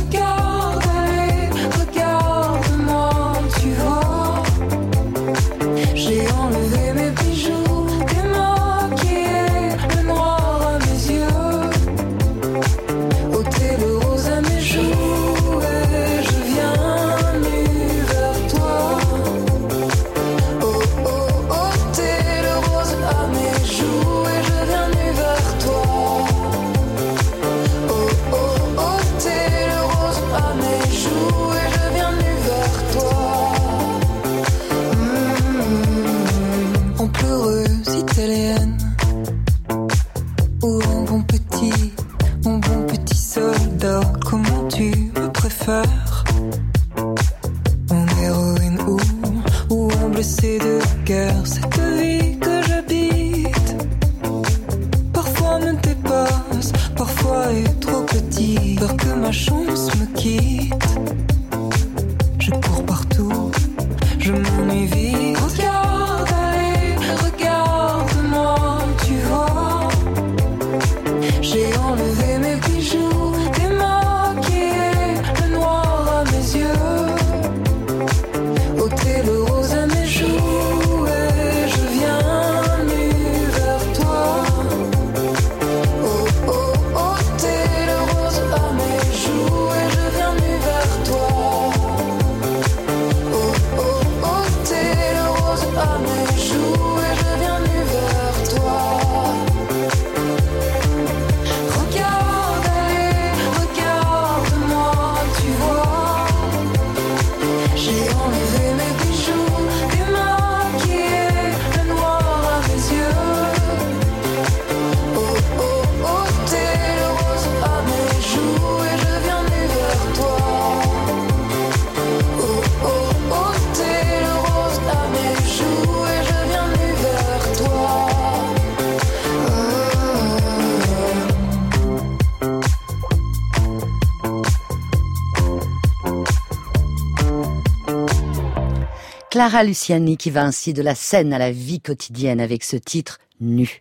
Clara 139.37 139.65
Luciani 139.65 140.17
qui 140.17 140.31
va 140.31 140.45
ainsi 140.47 140.73
de 140.73 140.81
la 140.81 140.95
scène 140.95 141.35
à 141.35 141.39
la 141.39 141.53
vie 141.53 141.79
quotidienne 141.79 142.41
avec 142.41 142.65
ce 142.65 142.75
titre 142.77 143.19
Nu. 143.39 143.79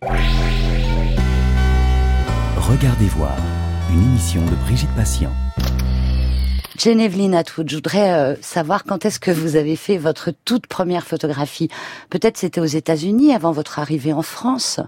Regardez 2.58 3.06
voir, 3.06 3.34
une 3.90 4.02
émission 4.02 4.42
de 4.44 4.54
Brigitte 4.66 4.94
Patient. 4.94 5.32
Geneviève 6.78 7.32
Atwood, 7.34 7.70
je 7.70 7.76
voudrais 7.76 8.12
euh, 8.12 8.34
savoir 8.42 8.84
quand 8.84 9.06
est-ce 9.06 9.18
que 9.18 9.30
vous 9.30 9.56
avez 9.56 9.76
fait 9.76 9.96
votre 9.96 10.30
toute 10.44 10.66
première 10.66 11.06
photographie. 11.06 11.70
Peut-être 12.10 12.36
c'était 12.36 12.60
aux 12.60 12.66
États-Unis 12.66 13.32
avant 13.32 13.52
votre 13.52 13.78
arrivée 13.78 14.12
en 14.12 14.20
France. 14.20 14.78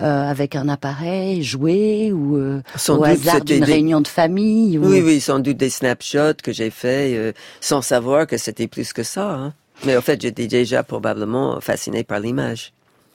euh, 0.00 0.30
avec 0.30 0.54
un 0.54 0.68
appareil, 0.68 1.42
joué 1.42 2.12
ou 2.12 2.36
euh, 2.36 2.62
Sans 2.76 2.94
au 2.94 2.98
doute, 2.98 3.06
hasard 3.08 3.40
d'une 3.44 3.64
des- 3.64 3.72
réunion 3.72 4.00
de 4.00 4.06
famille 4.06 4.78
ou... 4.78 4.86
Oui, 4.86 5.02
oui, 5.04 5.20
sans 5.20 5.40
doute 5.40 5.56
des 5.56 5.70
snapshots 5.70 6.34
que 6.40 6.52
j'ai 6.52 6.70
fait 6.70 7.16
euh, 7.16 7.32
sans 7.60 7.82
savoir 7.82 8.28
que 8.28 8.36
c'était 8.36 8.68
plus 8.68 8.92
que 8.92 9.02
ça. 9.02 9.28
hein. 9.32 9.54
Mais 9.84 9.96
en 9.96 10.00
fait, 10.00 10.20
j'étais 10.20 10.46
déjà 10.46 10.82
probablement 10.82 11.60
fasciné 11.60 12.04
par 12.04 12.20
l'image. 12.20 12.72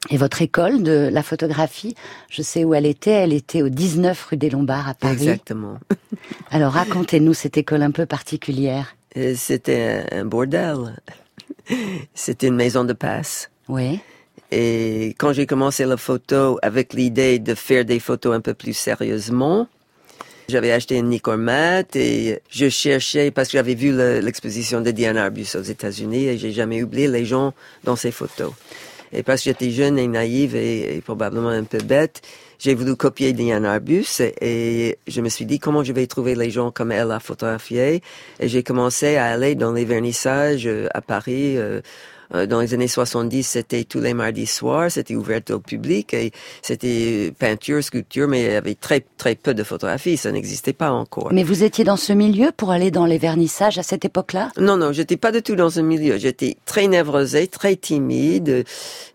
Et 0.09 0.17
votre 0.17 0.41
école 0.41 0.83
de 0.83 1.09
la 1.11 1.23
photographie, 1.23 1.95
je 2.29 2.41
sais 2.41 2.63
où 2.65 2.73
elle 2.73 2.85
était, 2.85 3.11
elle 3.11 3.33
était 3.33 3.61
au 3.61 3.69
19 3.69 4.25
rue 4.25 4.37
des 4.37 4.49
Lombards 4.49 4.89
à 4.89 4.93
Paris. 4.93 5.13
Exactement. 5.13 5.79
Alors 6.51 6.73
racontez-nous 6.73 7.33
cette 7.33 7.57
école 7.57 7.83
un 7.83 7.91
peu 7.91 8.05
particulière. 8.05 8.95
Et 9.15 9.35
C'était 9.35 10.05
un 10.11 10.25
bordel. 10.25 11.01
C'était 12.13 12.47
une 12.47 12.55
maison 12.55 12.83
de 12.83 12.93
passe. 12.93 13.49
Oui. 13.69 14.01
Et 14.51 15.15
quand 15.17 15.31
j'ai 15.33 15.45
commencé 15.45 15.85
la 15.85 15.97
photo 15.97 16.59
avec 16.61 16.93
l'idée 16.93 17.39
de 17.39 17.55
faire 17.55 17.85
des 17.85 17.99
photos 17.99 18.35
un 18.35 18.41
peu 18.41 18.53
plus 18.53 18.73
sérieusement, 18.73 19.67
j'avais 20.49 20.71
acheté 20.71 20.97
une 20.97 21.09
Nicormat 21.09 21.83
et 21.95 22.39
je 22.49 22.69
cherchais, 22.69 23.31
parce 23.31 23.49
que 23.49 23.57
j'avais 23.57 23.75
vu 23.75 23.91
le- 23.91 24.19
l'exposition 24.19 24.81
de 24.81 24.91
Diane 24.91 25.17
Arbus 25.17 25.47
aux 25.55 25.61
États-Unis 25.61 26.25
et 26.25 26.37
j'ai 26.37 26.51
jamais 26.51 26.83
oublié 26.83 27.07
les 27.07 27.25
gens 27.25 27.53
dans 27.83 27.95
ces 27.95 28.11
photos. 28.11 28.51
Et 29.15 29.21
parce 29.21 29.41
que 29.41 29.45
j'étais 29.51 29.69
jeune 29.69 29.99
et 29.99 30.07
naïve 30.07 30.55
et, 30.55 30.99
probablement 31.05 31.49
un 31.49 31.63
peu 31.63 31.77
bête, 31.77 32.21
j'ai 32.57 32.73
voulu 32.73 32.95
copier 32.95 33.31
Diane 33.33 33.65
Arbus 33.65 34.21
et, 34.41 34.97
je 35.07 35.21
me 35.21 35.29
suis 35.29 35.45
dit 35.45 35.59
comment 35.59 35.83
je 35.83 35.93
vais 35.93 36.07
trouver 36.07 36.33
les 36.35 36.49
gens 36.49 36.71
comme 36.71 36.91
elle 36.91 37.11
a 37.11 37.19
photographié. 37.19 38.01
Et 38.39 38.47
j'ai 38.47 38.63
commencé 38.63 39.15
à 39.15 39.25
aller 39.25 39.53
dans 39.55 39.71
les 39.71 39.85
vernissages 39.85 40.65
euh, 40.65 40.87
à 40.93 41.01
Paris. 41.01 41.57
euh, 41.57 41.81
dans 42.33 42.59
les 42.59 42.73
années 42.73 42.87
70, 42.87 43.43
c'était 43.43 43.83
tous 43.83 43.99
les 43.99 44.13
mardis 44.13 44.47
soirs, 44.47 44.91
c'était 44.91 45.15
ouvert 45.15 45.41
au 45.51 45.59
public 45.59 46.13
et 46.13 46.31
c'était 46.61 47.31
peinture, 47.37 47.83
sculpture, 47.83 48.27
mais 48.27 48.41
il 48.41 48.51
y 48.51 48.55
avait 48.55 48.75
très 48.75 49.05
très 49.17 49.35
peu 49.35 49.53
de 49.53 49.63
photographies, 49.63 50.17
ça 50.17 50.31
n'existait 50.31 50.73
pas 50.73 50.91
encore. 50.91 51.29
Mais 51.31 51.43
vous 51.43 51.63
étiez 51.63 51.83
dans 51.83 51.97
ce 51.97 52.13
milieu 52.13 52.51
pour 52.55 52.71
aller 52.71 52.91
dans 52.91 53.05
les 53.05 53.17
vernissages 53.17 53.77
à 53.77 53.83
cette 53.83 54.05
époque-là? 54.05 54.49
Non, 54.57 54.77
non, 54.77 54.91
j'étais 54.91 55.17
pas 55.17 55.31
du 55.31 55.41
tout 55.41 55.55
dans 55.55 55.69
ce 55.69 55.79
milieu. 55.79 56.17
J'étais 56.17 56.57
très 56.65 56.87
névrosée, 56.87 57.47
très 57.47 57.75
timide, 57.75 58.65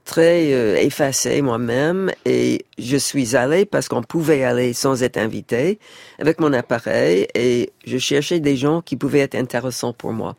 très 0.05 0.53
euh, 0.53 0.77
effacée 0.77 1.43
moi-même. 1.43 2.11
Et 2.25 2.65
je 2.79 2.97
suis 2.97 3.37
allée 3.37 3.65
parce 3.65 3.89
qu'on 3.89 4.03
pouvait 4.03 4.45
aller 4.45 4.73
sans 4.73 5.03
être 5.03 5.17
invité 5.17 5.79
avec 6.19 6.41
mon 6.41 6.53
appareil 6.53 7.27
et 7.35 7.71
je 7.87 7.99
cherchais 7.99 8.41
des 8.41 8.57
gens 8.57 8.83
qui 8.83 8.97
pouvaient 8.97 9.21
être 9.21 9.35
intéressants 9.35 9.93
pour 9.93 10.13
moi. 10.13 10.37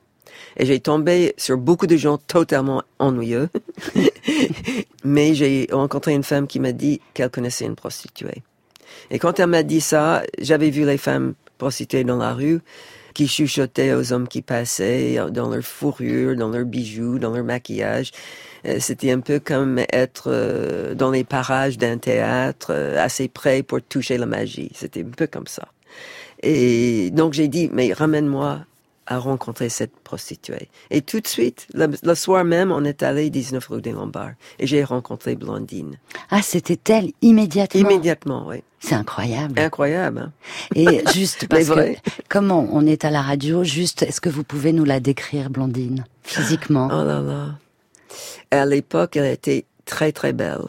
Et 0.58 0.66
j'ai 0.66 0.80
tombé 0.80 1.34
sur 1.38 1.58
beaucoup 1.58 1.88
de 1.88 1.98
gens 1.98 2.18
totalement 2.18 2.84
ennuyeux. 3.00 3.50
Mais 5.04 5.34
j'ai 5.34 5.68
rencontré 5.72 6.14
une 6.14 6.24
femme 6.24 6.48
qui 6.48 6.60
m'a 6.60 6.72
dit 6.72 7.02
qu'elle 7.14 7.30
connaissait 7.30 7.66
une 7.66 7.76
prostituée. 7.76 8.44
Et 9.12 9.20
quand 9.20 9.40
elle 9.40 9.48
m'a 9.48 9.64
dit 9.64 9.82
ça, 9.82 10.24
j'avais 10.40 10.70
vu 10.70 10.86
les 10.86 10.98
femmes 10.98 11.34
prostituées 11.58 12.04
dans 12.04 12.18
la 12.18 12.34
rue 12.34 12.60
qui 13.14 13.28
chuchotaient 13.28 13.94
aux 13.94 14.14
hommes 14.14 14.28
qui 14.28 14.42
passaient 14.42 15.18
dans 15.32 15.50
leur 15.50 15.64
fourrure, 15.64 16.36
dans 16.36 16.50
leurs 16.50 16.66
bijoux, 16.66 17.20
dans 17.20 17.32
leur 17.32 17.44
maquillage. 17.44 18.12
Euh, 18.66 18.78
C'était 18.80 19.12
un 19.12 19.20
peu 19.20 19.40
comme 19.40 19.80
être 19.92 20.26
euh, 20.28 20.96
dans 20.96 21.12
les 21.12 21.24
parages 21.24 21.78
d'un 21.78 21.98
théâtre, 21.98 22.68
euh, 22.72 23.04
assez 23.04 23.28
près 23.28 23.64
pour 23.64 23.82
toucher 23.82 24.18
la 24.18 24.26
magie. 24.26 24.72
C'était 24.74 25.02
un 25.02 25.16
peu 25.16 25.28
comme 25.28 25.48
ça. 25.48 25.68
Et 26.44 27.10
donc 27.12 27.34
j'ai 27.34 27.48
dit, 27.48 27.70
mais 27.74 27.92
ramène-moi 27.92 28.62
à 29.10 29.18
rencontrer 29.18 29.70
cette 29.70 29.96
prostituée. 30.04 30.70
Et 30.92 31.02
tout 31.02 31.20
de 31.20 31.28
suite, 31.28 31.68
le, 31.74 32.16
soir 32.16 32.46
même, 32.46 32.72
on 32.72 32.86
est 32.86 33.02
allé 33.02 33.32
19 33.32 33.68
rue 33.68 33.82
des 33.82 33.92
Lombards. 33.92 34.34
Et 34.60 34.68
j'ai 34.68 34.84
rencontré 34.84 35.36
Blondine. 35.36 35.98
Ah, 36.30 36.44
c'était 36.44 36.80
elle 36.94 37.12
immédiatement? 37.24 37.82
Immédiatement, 37.82 38.46
oui. 38.48 38.64
C'est 38.80 38.94
incroyable. 38.94 39.60
Incroyable. 39.60 40.20
hein? 40.20 40.32
Et 40.76 41.02
juste 41.14 41.48
parce 41.48 41.70
que, 41.70 41.96
comment 42.30 42.70
on 42.72 42.86
est 42.86 43.04
à 43.04 43.10
la 43.10 43.24
radio, 43.24 43.64
juste, 43.64 44.04
est-ce 44.04 44.22
que 44.22 44.30
vous 44.30 44.44
pouvez 44.44 44.74
nous 44.74 44.86
la 44.86 45.00
décrire, 45.00 45.50
Blondine, 45.50 46.06
physiquement? 46.22 46.88
Oh 46.92 47.04
là 47.04 47.20
là. 47.20 47.56
À 48.52 48.66
l'époque, 48.68 49.18
elle 49.18 49.26
était 49.26 49.66
très 49.86 50.12
très 50.12 50.34
belle. 50.34 50.66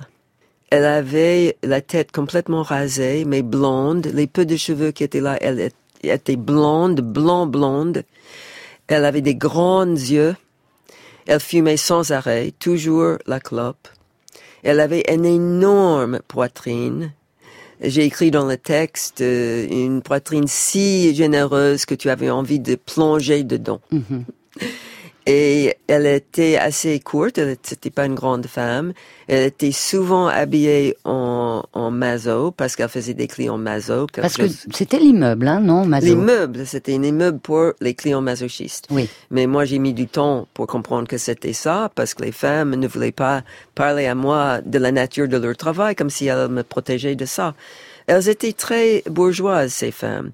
Elle 0.71 0.87
avait 0.87 1.59
la 1.63 1.83
tête 1.83 2.11
complètement 2.11 2.63
rasée, 2.63 3.25
mais 3.27 3.43
blonde. 3.43 4.07
Les 4.15 4.27
peu 4.27 4.47
de 4.47 4.57
cheveux 4.57 4.93
qui 4.93 5.05
étaient 5.05 5.21
là, 5.21 5.37
elle 5.43 5.61
est- 6.03 6.09
était 6.09 6.37
blonde, 6.37 7.01
blanc 7.01 7.47
blonde. 7.47 8.03
Elle 8.89 9.05
avait 9.05 9.21
des 9.21 9.35
grands 9.35 9.85
yeux. 9.87 10.35
Elle 11.27 11.41
fumait 11.41 11.77
sans 11.77 12.11
arrêt, 12.13 12.53
toujours 12.59 13.19
la 13.27 13.41
clope. 13.41 13.89
Elle 14.63 14.81
avait 14.81 15.05
une 15.13 15.25
énorme 15.25 16.21
poitrine. 16.27 17.13
J'ai 17.83 18.05
écrit 18.05 18.31
dans 18.31 18.47
le 18.47 18.57
texte 18.59 19.21
euh, 19.23 19.67
une 19.71 20.03
poitrine 20.03 20.47
si 20.47 21.15
généreuse 21.15 21.87
que 21.87 21.95
tu 21.95 22.11
avais 22.11 22.29
envie 22.29 22.61
de 22.61 22.75
plonger 22.75 23.43
dedans. 23.43 23.81
Mhm. 23.91 24.25
Et 25.33 25.77
elle 25.87 26.07
était 26.07 26.57
assez 26.57 26.99
courte, 26.99 27.39
elle 27.39 27.51
n'était 27.51 27.91
pas 27.91 28.05
une 28.05 28.17
grande 28.17 28.47
femme. 28.47 28.93
Elle 29.29 29.45
était 29.45 29.71
souvent 29.71 30.27
habillée 30.27 30.97
en, 31.05 31.63
en 31.73 31.91
mazo 31.93 32.51
parce 32.51 32.75
qu'elle 32.75 32.89
faisait 32.89 33.15
des 33.15 33.29
clients 33.29 33.57
mazo. 33.57 34.09
quelque 34.09 34.23
Parce 34.23 34.37
que 34.37 34.49
c'était 34.73 34.99
l'immeuble, 34.99 35.47
hein, 35.47 35.61
non, 35.61 35.87
Mazo? 35.87 36.05
L'immeuble, 36.05 36.67
c'était 36.67 36.97
un 36.97 37.05
immeuble 37.05 37.39
pour 37.39 37.75
les 37.81 37.95
clients 37.95 38.23
masochistes. 38.23 38.89
Oui. 38.91 39.09
Mais 39.31 39.47
moi, 39.47 39.65
j'ai 39.65 39.79
mis 39.79 39.95
du 39.95 40.09
temps 40.09 40.49
pour 40.53 40.67
comprendre 40.67 41.07
que 41.07 41.17
c'était 41.17 41.53
ça, 41.53 41.93
parce 41.95 42.15
que 42.15 42.25
les 42.25 42.33
femmes 42.33 42.75
ne 42.75 42.89
voulaient 42.89 43.13
pas 43.13 43.45
parler 43.77 44.07
à 44.07 44.17
moi 44.17 44.61
de 44.67 44.81
la 44.81 44.91
nature 44.91 45.29
de 45.29 45.37
leur 45.37 45.57
travail, 45.57 45.95
comme 45.95 46.11
si 46.11 46.27
elles 46.27 46.49
me 46.49 46.65
protégeaient 46.65 47.15
de 47.15 47.25
ça. 47.25 47.55
Elles 48.09 48.29
étaient 48.29 48.53
très 48.53 49.05
bourgeoises, 49.09 49.73
ces 49.73 49.93
femmes. 49.93 50.33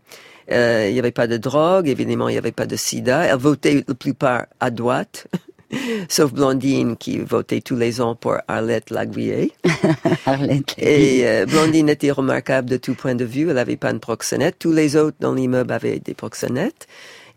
Euh, 0.51 0.87
Il 0.89 0.93
n'y 0.95 0.99
avait 0.99 1.11
pas 1.11 1.27
de 1.27 1.37
drogue, 1.37 1.89
évidemment, 1.89 2.29
il 2.29 2.33
n'y 2.33 2.39
avait 2.39 2.53
pas 2.53 2.67
de 2.67 2.77
sida. 2.77 3.25
Elles 3.25 3.37
votaient 3.37 3.85
la 3.87 3.95
plupart 3.95 4.47
à 4.61 4.71
droite, 4.71 5.27
sauf 6.09 6.33
Blondine 6.33 6.97
qui 6.97 7.19
votait 7.19 7.61
tous 7.61 7.77
les 7.77 8.01
ans 8.01 8.15
pour 8.15 8.37
Arlette 8.49 8.91
Laguiller. 8.91 9.53
Arlette. 10.27 10.75
Et 10.79 11.27
euh, 11.27 11.47
Blondine 11.47 11.89
était 11.89 12.11
remarquable 12.11 12.69
de 12.69 12.77
tout 12.77 12.95
point 12.95 13.15
de 13.15 13.25
vue. 13.25 13.49
Elle 13.49 13.57
n'avait 13.57 13.77
pas 13.77 13.91
une 13.91 14.01
proxénète. 14.01 14.57
Tous 14.59 14.73
les 14.73 14.97
autres 14.97 15.17
dans 15.21 15.35
l'immeuble 15.35 15.73
avaient 15.73 15.99
des 15.99 16.15
proxénètes. 16.15 16.87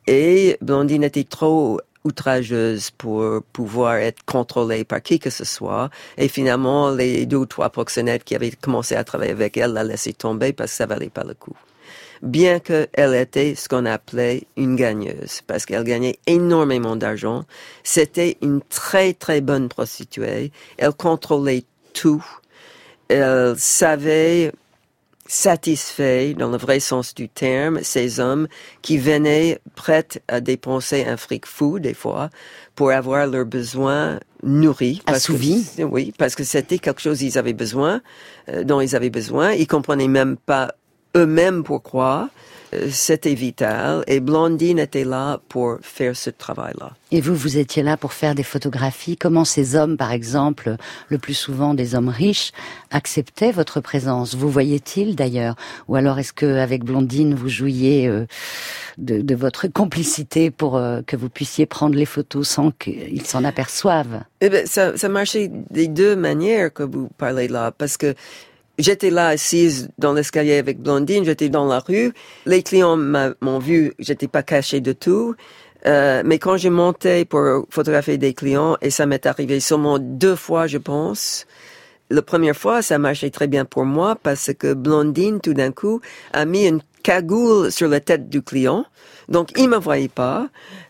Et 0.07 0.57
Blondine 0.61 1.03
était 1.03 1.23
trop 1.23 1.79
outrageuse 2.03 2.91
pour 2.91 3.43
pouvoir 3.53 3.95
être 3.95 4.23
contrôlée 4.25 4.83
par 4.83 5.01
qui 5.01 5.19
que 5.19 5.29
ce 5.29 5.45
soit. 5.45 5.89
Et 6.17 6.27
finalement, 6.27 6.91
les 6.91 7.25
deux 7.25 7.37
ou 7.37 7.45
trois 7.45 7.69
proxénètes 7.69 8.23
qui 8.23 8.35
avaient 8.35 8.51
commencé 8.51 8.95
à 8.95 9.03
travailler 9.03 9.31
avec 9.31 9.57
elle 9.57 9.73
la 9.73 9.83
laissaient 9.83 10.13
tomber 10.13 10.53
parce 10.53 10.71
que 10.71 10.77
ça 10.77 10.85
valait 10.85 11.09
pas 11.09 11.23
le 11.23 11.33
coup. 11.33 11.55
Bien 12.21 12.59
qu'elle 12.59 13.15
était 13.15 13.55
ce 13.55 13.69
qu'on 13.69 13.85
appelait 13.85 14.43
une 14.57 14.75
gagneuse, 14.75 15.41
parce 15.47 15.65
qu'elle 15.65 15.83
gagnait 15.83 16.19
énormément 16.27 16.95
d'argent. 16.95 17.45
C'était 17.83 18.37
une 18.41 18.61
très 18.61 19.13
très 19.13 19.41
bonne 19.41 19.69
prostituée. 19.69 20.51
Elle 20.77 20.93
contrôlait 20.93 21.63
tout 21.93 22.23
elle 23.09 23.55
savait 23.57 24.51
satisfaire, 25.27 26.33
dans 26.35 26.49
le 26.49 26.57
vrai 26.57 26.79
sens 26.79 27.13
du 27.13 27.29
terme, 27.29 27.79
ces 27.83 28.19
hommes 28.19 28.47
qui 28.81 28.97
venaient 28.97 29.59
prêts 29.75 30.07
à 30.27 30.41
dépenser 30.41 31.05
un 31.05 31.17
fric 31.17 31.45
fou, 31.45 31.79
des 31.79 31.93
fois, 31.93 32.29
pour 32.73 32.91
avoir 32.91 33.27
leurs 33.27 33.45
besoins 33.45 34.19
nourris. 34.41 35.01
Assouvis. 35.05 35.67
oui, 35.79 36.13
parce 36.17 36.33
que 36.35 36.43
c'était 36.43 36.79
quelque 36.79 37.01
chose 37.01 37.19
qu'ils 37.19 37.37
avaient 37.37 37.53
besoin, 37.53 38.01
euh, 38.49 38.63
dont 38.63 38.81
ils 38.81 38.95
avaient 38.95 39.11
besoin. 39.11 39.51
Ils 39.51 39.67
comprenaient 39.67 40.07
même 40.07 40.35
pas 40.37 40.73
eux-mêmes 41.15 41.63
pourquoi. 41.63 42.29
Euh, 42.73 42.87
C'était 42.91 43.33
vital. 43.33 44.03
Et 44.07 44.19
Blondine 44.19 44.79
était 44.79 45.03
là 45.03 45.39
pour 45.49 45.77
faire 45.81 46.15
ce 46.15 46.29
travail-là. 46.29 46.91
Et 47.11 47.21
vous, 47.21 47.33
vous 47.33 47.57
étiez 47.57 47.81
là 47.81 47.97
pour 47.97 48.13
faire 48.13 48.35
des 48.35 48.43
photographies. 48.43 49.17
Comment 49.17 49.43
ces 49.45 49.75
hommes, 49.75 49.97
par 49.97 50.11
exemple, 50.11 50.75
le 51.07 51.17
plus 51.17 51.33
souvent 51.33 51.73
des 51.73 51.95
hommes 51.95 52.09
riches, 52.09 52.51
acceptaient 52.91 53.51
votre 53.51 53.81
présence? 53.81 54.35
Vous 54.35 54.49
voyez-ils 54.49 55.15
d'ailleurs? 55.15 55.55
Ou 55.87 55.95
alors 55.95 56.19
est-ce 56.19 56.33
que 56.33 56.59
avec 56.59 56.83
Blondine, 56.83 57.33
vous 57.33 57.49
jouiez 57.49 58.07
euh, 58.07 58.27
de, 58.99 59.21
de 59.21 59.35
votre 59.35 59.67
complicité 59.73 60.51
pour 60.51 60.77
euh, 60.77 61.01
que 61.01 61.15
vous 61.15 61.29
puissiez 61.29 61.65
prendre 61.65 61.95
les 61.95 62.05
photos 62.05 62.47
sans 62.47 62.69
qu'ils 62.69 63.25
s'en 63.25 63.43
aperçoivent? 63.43 64.21
Eh 64.41 64.49
ben, 64.49 64.67
ça, 64.67 64.95
ça 64.95 65.09
marchait 65.09 65.49
des 65.71 65.87
deux 65.87 66.15
manières 66.15 66.71
que 66.71 66.83
vous 66.83 67.09
parlez 67.17 67.47
là, 67.47 67.71
parce 67.71 67.97
que 67.97 68.13
j'étais 68.79 69.11
là 69.11 69.27
assise 69.27 69.89
dans 69.99 70.13
l'escalier 70.13 70.57
avec 70.57 70.81
Blondine, 70.81 71.23
j'étais 71.23 71.49
dans 71.49 71.67
la 71.67 71.79
rue, 71.79 72.13
les 72.47 72.63
clients 72.63 72.97
m'ont 72.97 73.59
vu, 73.59 73.93
j'étais 73.99 74.27
pas 74.27 74.41
cachée 74.41 74.81
de 74.81 74.93
tout, 74.93 75.35
Euh, 75.85 76.23
mais 76.25 76.39
quand 76.39 76.57
j'ai 76.57 76.69
monté 76.69 77.23
pour 77.23 77.65
photographier 77.69 78.17
des 78.17 78.33
clients, 78.33 78.75
et 78.81 78.89
ça 78.89 79.05
m'est 79.05 79.25
arrivé 79.25 79.59
seulement 79.59 79.97
deux 79.97 80.35
fois, 80.35 80.67
je 80.67 80.77
pense. 80.77 81.45
La 82.09 82.21
première 82.21 82.55
fois, 82.55 82.81
ça 82.81 82.97
marchait 82.97 83.29
très 83.29 83.47
bien 83.47 83.65
pour 83.65 83.85
moi 83.85 84.17
parce 84.21 84.51
que 84.53 84.73
Blondine, 84.73 85.39
tout 85.39 85.53
d'un 85.53 85.71
coup, 85.71 86.01
a 86.33 86.43
mis 86.45 86.67
une 86.67 86.81
cagoule 87.03 87.71
sur 87.71 87.87
la 87.87 88.01
tête 88.01 88.29
du 88.29 88.41
client. 88.41 88.85
Donc, 89.29 89.51
il 89.55 89.69
me 89.69 89.77
voyait 89.77 90.09
pas. 90.09 90.49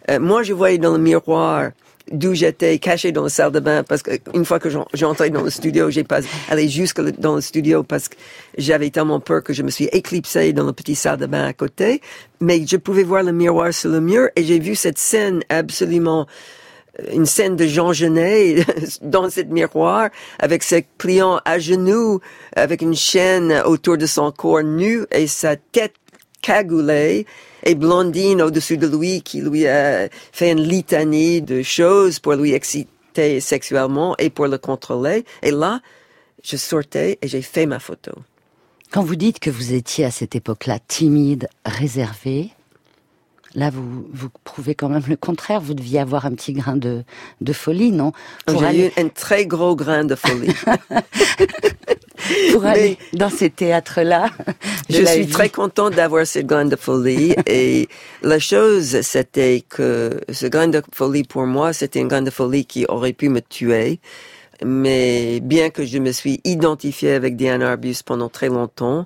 Euh, 0.09 0.19
moi, 0.19 0.43
je 0.43 0.53
voyais 0.53 0.79
dans 0.79 0.93
le 0.93 0.99
miroir 0.99 1.69
d'où 2.11 2.33
j'étais 2.33 2.79
caché 2.79 3.11
dans 3.11 3.23
la 3.23 3.29
salle 3.29 3.51
de 3.51 3.59
bain 3.59 3.83
parce 3.83 4.01
qu'une 4.03 4.45
fois 4.45 4.59
que 4.59 4.69
j'en- 4.69 4.87
j'ai 4.93 5.05
entré 5.05 5.29
dans 5.29 5.41
le 5.43 5.49
studio, 5.49 5.89
j'ai 5.89 6.03
pas 6.03 6.19
allé 6.49 6.67
jusque 6.69 7.01
dans 7.19 7.35
le 7.35 7.41
studio 7.41 7.83
parce 7.83 8.07
que 8.09 8.15
j'avais 8.57 8.89
tellement 8.89 9.19
peur 9.19 9.43
que 9.43 9.53
je 9.53 9.63
me 9.63 9.69
suis 9.69 9.85
éclipsé 9.91 10.53
dans 10.53 10.65
la 10.65 10.73
petite 10.73 10.97
salle 10.97 11.17
de 11.17 11.25
bain 11.25 11.45
à 11.45 11.53
côté. 11.53 12.01
Mais 12.41 12.65
je 12.65 12.77
pouvais 12.77 13.03
voir 13.03 13.23
le 13.23 13.31
miroir 13.31 13.73
sur 13.73 13.89
le 13.91 13.99
mur 14.01 14.29
et 14.35 14.43
j'ai 14.43 14.59
vu 14.59 14.75
cette 14.75 14.97
scène 14.97 15.41
absolument 15.49 16.25
euh, 16.99 17.03
une 17.13 17.25
scène 17.25 17.55
de 17.55 17.65
Jean 17.67 17.93
Genet 17.93 18.65
dans 19.01 19.29
cette 19.29 19.49
miroir 19.49 20.09
avec 20.39 20.63
ce 20.63 20.81
client 20.97 21.39
à 21.45 21.59
genoux 21.59 22.19
avec 22.55 22.81
une 22.81 22.95
chaîne 22.95 23.61
autour 23.65 23.97
de 23.97 24.05
son 24.05 24.31
corps 24.31 24.63
nu 24.63 25.05
et 25.11 25.27
sa 25.27 25.55
tête 25.55 25.93
et 27.63 27.75
Blondine 27.75 28.41
au-dessus 28.41 28.77
de 28.77 28.87
lui 28.87 29.21
qui 29.21 29.41
lui 29.41 29.67
a 29.67 30.09
fait 30.31 30.51
une 30.51 30.61
litanie 30.61 31.41
de 31.41 31.61
choses 31.61 32.19
pour 32.19 32.33
lui 32.33 32.53
exciter 32.53 33.39
sexuellement 33.39 34.15
et 34.17 34.29
pour 34.29 34.47
le 34.47 34.57
contrôler. 34.57 35.25
Et 35.43 35.51
là, 35.51 35.81
je 36.43 36.57
sortais 36.57 37.17
et 37.21 37.27
j'ai 37.27 37.41
fait 37.41 37.65
ma 37.65 37.79
photo. 37.79 38.11
Quand 38.91 39.03
vous 39.03 39.15
dites 39.15 39.39
que 39.39 39.49
vous 39.51 39.73
étiez 39.73 40.05
à 40.05 40.11
cette 40.11 40.35
époque-là 40.35 40.79
timide, 40.87 41.47
réservé, 41.65 42.49
là 43.55 43.69
vous, 43.69 44.07
vous 44.11 44.29
prouvez 44.43 44.75
quand 44.75 44.89
même 44.89 45.03
le 45.07 45.15
contraire. 45.15 45.61
Vous 45.61 45.73
deviez 45.73 45.99
avoir 45.99 46.25
un 46.25 46.31
petit 46.31 46.53
grain 46.53 46.75
de, 46.77 47.03
de 47.41 47.53
folie, 47.53 47.91
non? 47.91 48.11
J'ai 48.47 48.65
aller, 48.65 48.91
eu 48.95 49.01
un 49.01 49.09
très 49.09 49.45
gros 49.45 49.75
grain 49.75 50.03
de 50.05 50.15
folie. 50.15 50.53
pour 52.51 52.61
mais- 52.63 52.67
aller 52.69 52.97
dans 53.13 53.29
ces 53.29 53.49
théâtres-là. 53.49 54.29
Je 54.89 55.03
suis 55.05 55.21
vie. 55.23 55.31
très 55.31 55.49
contente 55.49 55.95
d'avoir 55.95 56.25
cette 56.25 56.45
grain 56.47 56.65
de 56.65 56.75
folie 56.75 57.35
et 57.47 57.87
la 58.21 58.39
chose 58.39 59.01
c'était 59.01 59.63
que 59.67 60.19
ce 60.31 60.45
grain 60.47 60.67
de 60.67 60.81
folie 60.93 61.23
pour 61.23 61.45
moi 61.45 61.73
c'était 61.73 62.01
un 62.01 62.05
grain 62.07 62.21
de 62.21 62.29
folie 62.31 62.65
qui 62.65 62.85
aurait 62.87 63.13
pu 63.13 63.29
me 63.29 63.41
tuer 63.41 63.99
mais 64.65 65.39
bien 65.41 65.69
que 65.69 65.85
je 65.85 65.99
me 65.99 66.11
suis 66.11 66.41
identifiée 66.43 67.13
avec 67.13 67.35
Diane 67.37 67.61
Arbus 67.61 67.97
pendant 68.05 68.29
très 68.29 68.49
longtemps 68.49 69.05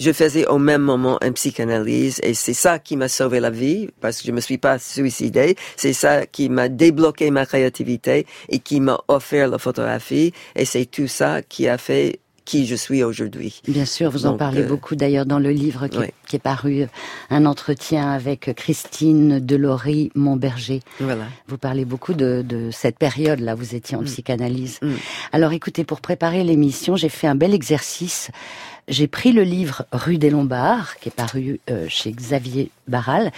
je 0.00 0.10
faisais 0.12 0.46
au 0.46 0.58
même 0.58 0.82
moment 0.82 1.18
une 1.22 1.34
psychanalyse 1.34 2.20
et 2.22 2.34
c'est 2.34 2.54
ça 2.54 2.78
qui 2.78 2.96
m'a 2.96 3.08
sauvé 3.08 3.38
la 3.38 3.50
vie 3.50 3.88
parce 4.00 4.20
que 4.20 4.26
je 4.26 4.32
me 4.32 4.40
suis 4.40 4.58
pas 4.58 4.78
suicidée. 4.78 5.56
C'est 5.76 5.92
ça 5.92 6.26
qui 6.26 6.48
m'a 6.48 6.68
débloqué 6.68 7.30
ma 7.30 7.44
créativité 7.46 8.26
et 8.48 8.58
qui 8.58 8.80
m'a 8.80 8.98
offert 9.08 9.46
la 9.48 9.58
photographie 9.58 10.32
et 10.56 10.64
c'est 10.64 10.86
tout 10.86 11.06
ça 11.06 11.42
qui 11.42 11.68
a 11.68 11.76
fait 11.78 12.18
qui 12.46 12.66
je 12.66 12.74
suis 12.74 13.04
aujourd'hui. 13.04 13.60
Bien 13.68 13.84
sûr, 13.84 14.10
vous 14.10 14.26
en 14.26 14.36
parlez 14.36 14.62
euh, 14.62 14.66
beaucoup 14.66 14.96
d'ailleurs 14.96 15.26
dans 15.26 15.38
le 15.38 15.50
livre 15.50 15.86
qui, 15.86 15.98
est- 15.98 16.00
ouais. 16.00 16.14
qui 16.26 16.34
est 16.34 16.40
paru, 16.40 16.80
euh, 16.82 16.86
un 17.28 17.46
entretien 17.46 18.10
avec 18.10 18.50
Christine 18.56 19.38
Delory 19.38 20.10
Montberger. 20.16 20.80
Voilà. 20.98 21.26
Vous 21.46 21.58
parlez 21.58 21.84
beaucoup 21.84 22.14
de, 22.14 22.42
de 22.44 22.70
cette 22.72 22.98
période-là, 22.98 23.54
vous 23.54 23.76
étiez 23.76 23.96
en 23.96 24.02
psychanalyse. 24.02 24.78
Mm. 24.82 24.92
Alors 25.32 25.52
écoutez, 25.52 25.84
pour 25.84 26.00
préparer 26.00 26.42
l'émission, 26.42 26.96
j'ai 26.96 27.10
fait 27.10 27.28
un 27.28 27.36
bel 27.36 27.54
exercice. 27.54 28.30
J'ai 28.90 29.06
pris 29.06 29.30
le 29.30 29.42
livre 29.42 29.84
Rue 29.92 30.18
des 30.18 30.30
Lombards, 30.30 30.96
qui 30.96 31.10
est 31.10 31.14
paru 31.14 31.60
euh, 31.70 31.86
chez 31.88 32.10
Xavier 32.10 32.72
Barral, 32.88 33.30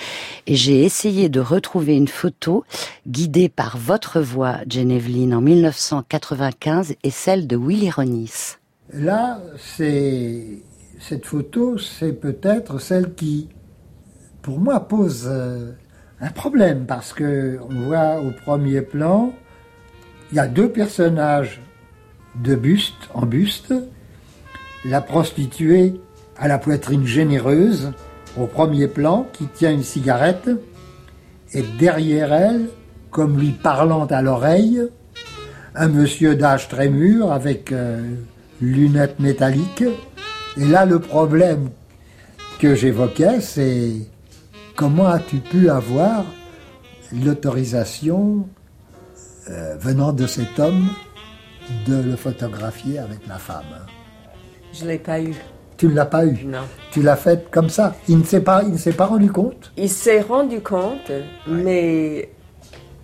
et 0.47 0.57
j'ai 0.57 0.83
essayé 0.83 1.29
de 1.29 1.41
retrouver 1.41 1.95
une 1.95 2.09
photo 2.09 2.65
guidée 3.07 3.51
par 3.51 3.77
votre 3.77 4.19
voix, 4.23 4.61
Genevieve 4.67 5.35
en 5.35 5.43
1995, 5.43 6.95
et 7.03 7.11
celle 7.11 7.47
de 7.47 7.59
Willy 7.59 7.91
Ronis. 7.91 8.57
Là, 8.95 9.43
c'est 9.59 10.63
cette 10.99 11.27
photo, 11.27 11.77
c'est 11.77 12.15
peut-être 12.15 12.79
celle 12.79 13.13
qui, 13.13 13.51
pour 14.41 14.59
moi, 14.59 14.81
pose 14.89 15.27
euh, 15.27 15.73
un 16.23 16.31
problème 16.31 16.87
parce 16.87 17.13
que 17.13 17.59
on 17.69 17.75
voit 17.89 18.23
au 18.23 18.31
premier 18.31 18.81
plan, 18.81 19.35
il 20.31 20.37
y 20.37 20.41
a 20.41 20.49
deux 20.49 20.71
personnages 20.71 21.61
de 22.43 22.55
buste 22.55 23.11
en 23.13 23.27
buste, 23.27 23.75
la 24.85 25.01
prostituée 25.01 26.01
à 26.37 26.49
la 26.49 26.59
poitrine 26.59 27.07
généreuse 27.07 27.93
au 28.37 28.47
premier 28.47 28.89
plan 28.89 29.27
qui 29.33 29.47
tient 29.47 29.73
une 29.73 29.83
cigarette 29.83 30.51
et 31.53 31.63
derrière 31.79 32.33
elle, 32.33 32.69
comme 33.11 33.39
lui 33.39 33.51
parlant 33.51 34.07
à 34.07 34.23
l'oreille, 34.23 34.83
un 35.75 35.89
monsieur 35.89 36.35
d'âge 36.35 36.69
très 36.69 36.89
mûr 36.89 37.31
avec 37.31 37.73
euh, 37.73 38.03
lunettes 38.61 39.21
métalliques. 39.21 39.85
Et 40.57 40.67
là, 40.67 40.85
le 40.85 40.99
problème 40.99 41.71
que 42.59 42.75
j'évoquais, 42.75 43.41
c'est 43.41 43.93
comment 44.77 45.07
as-tu 45.07 45.37
pu 45.39 45.69
avoir 45.69 46.25
l'autorisation 47.13 48.47
euh, 49.51 49.77
venant 49.79 50.13
de 50.13 50.27
cet 50.27 50.59
homme 50.59 50.89
de 51.87 51.97
le 52.03 52.17
photographier 52.17 52.99
avec 52.99 53.27
la 53.27 53.39
femme? 53.39 53.87
Je 54.73 54.87
l'ai 54.87 54.99
pas 54.99 55.21
eu. 55.21 55.35
Tu 55.77 55.87
ne 55.89 55.95
l'as 55.95 56.07
pas 56.07 56.25
eu. 56.25 56.45
Non. 56.45 56.61
Tu 56.93 57.03
l'as 57.03 57.17
fait 57.17 57.51
comme 57.51 57.69
ça. 57.69 57.95
Il 58.09 58.19
ne 58.19 58.25
s'est 58.25 58.41
pas, 58.41 58.63
il 58.63 58.73
ne 58.73 58.79
s'est 58.79 58.93
pas 58.93 59.07
rendu 59.07 59.31
compte. 59.31 59.73
Il 59.77 59.89
s'est 59.89 60.21
rendu 60.21 60.61
compte, 60.61 61.11
mais 61.47 62.31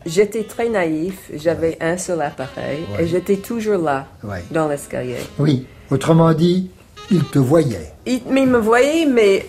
j'étais 0.07 0.45
très 0.45 0.69
naïf. 0.69 1.31
J'avais 1.35 1.77
un 1.81 1.97
seul 1.99 2.23
appareil 2.23 2.81
Ouais. 2.97 3.05
et 3.05 3.07
j'étais 3.07 3.37
toujours 3.37 3.83
là, 3.83 4.07
dans 4.51 4.69
l'escalier. 4.69 5.16
Oui. 5.39 5.66
Autrement 5.91 6.33
dit, 6.35 6.71
il 7.11 7.24
te 7.24 7.38
voyait. 7.38 7.92
Il, 8.06 8.20
mais 8.30 8.42
il 8.42 8.48
me 8.48 8.59
voyait, 8.59 9.06
mais 9.06 9.44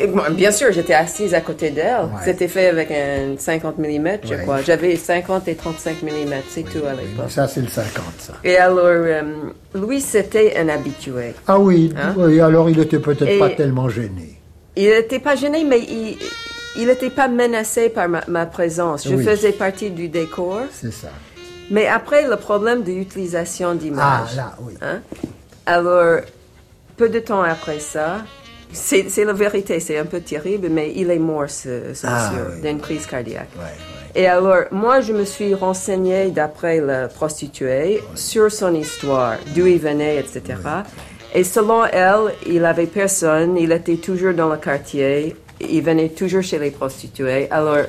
euh, 0.00 0.06
bon, 0.08 0.22
bien 0.32 0.50
sûr, 0.50 0.72
j'étais 0.72 0.94
assise 0.94 1.32
à 1.34 1.40
côté 1.40 1.70
d'elle. 1.70 2.04
Ouais. 2.04 2.20
C'était 2.24 2.48
fait 2.48 2.68
avec 2.68 2.90
un 2.90 3.34
50 3.38 3.78
mm, 3.78 3.84
je 4.24 4.28
Ouais. 4.34 4.42
crois. 4.42 4.62
J'avais 4.62 4.96
50 4.96 5.46
et 5.48 5.54
35 5.54 6.02
mm, 6.02 6.08
c'est 6.48 6.62
tout 6.62 6.84
à 6.88 6.92
l'époque. 6.94 7.30
Ça, 7.30 7.46
c'est 7.48 7.60
le 7.60 7.68
50, 7.68 8.04
ça. 8.18 8.32
Et 8.44 8.56
alors, 8.56 8.78
euh, 8.86 9.22
lui, 9.74 10.00
c'était 10.00 10.56
un 10.56 10.68
habitué. 10.68 11.34
Ah 11.46 11.58
oui, 11.58 11.92
Hein? 11.96 12.14
oui, 12.16 12.40
alors 12.40 12.68
il 12.70 12.78
était 12.80 12.98
peut-être 12.98 13.38
pas 13.38 13.50
tellement 13.50 13.88
gêné. 13.88 14.36
Il 14.76 14.88
n'était 14.88 15.18
pas 15.20 15.36
gêné, 15.36 15.64
mais 15.64 15.80
il 15.80 16.16
il 16.76 16.86
n'était 16.86 17.10
pas 17.10 17.26
menacé 17.26 17.88
par 17.88 18.08
ma, 18.08 18.22
ma 18.28 18.46
présence. 18.46 19.06
Je 19.08 19.16
Oui. 19.16 19.24
faisais 19.24 19.50
partie 19.50 19.90
du 19.90 20.08
décor. 20.08 20.60
C'est 20.72 20.92
ça. 20.92 21.08
Mais 21.68 21.88
après, 21.88 22.28
le 22.28 22.36
problème 22.36 22.84
de 22.84 22.92
l'utilisation 22.92 23.70
Ah, 23.70 23.74
d'images. 23.74 24.36
là, 24.36 24.54
oui. 24.60 24.74
Hein? 24.80 25.00
Alors, 25.66 26.20
peu 27.00 27.08
de 27.08 27.18
temps 27.18 27.40
après 27.42 27.80
ça, 27.80 28.08
c'est 28.72 29.24
la 29.24 29.32
vérité, 29.32 29.80
c'est 29.80 29.96
un 29.96 30.04
peu 30.04 30.20
terrible, 30.20 30.68
mais 30.68 30.92
il 30.94 31.10
est 31.10 31.18
mort, 31.18 31.48
ce, 31.48 31.94
ce 31.94 32.06
Ah, 32.06 32.30
monsieur, 32.30 32.44
oui. 32.56 32.60
d'une 32.60 32.78
crise 32.78 33.06
cardiaque. 33.06 33.48
Et 34.14 34.26
alors, 34.26 34.64
moi, 34.70 35.00
je 35.00 35.12
me 35.14 35.24
suis 35.24 35.54
renseignée 35.54 36.30
d'après 36.30 36.78
la 36.90 37.08
prostituée 37.08 38.02
sur 38.14 38.52
son 38.52 38.74
histoire, 38.74 39.36
d'où 39.54 39.66
il 39.66 39.78
venait, 39.78 40.16
etc. 40.18 40.42
Et 41.34 41.42
selon 41.42 41.86
elle, 41.86 42.34
il 42.46 42.62
avait 42.66 42.86
personne, 43.02 43.56
il 43.56 43.72
était 43.72 43.96
toujours 43.96 44.34
dans 44.34 44.50
le 44.50 44.58
quartier, 44.58 45.34
il 45.78 45.82
venait 45.82 46.10
toujours 46.10 46.42
chez 46.42 46.58
les 46.58 46.70
prostituées. 46.70 47.50
Alors, 47.50 47.86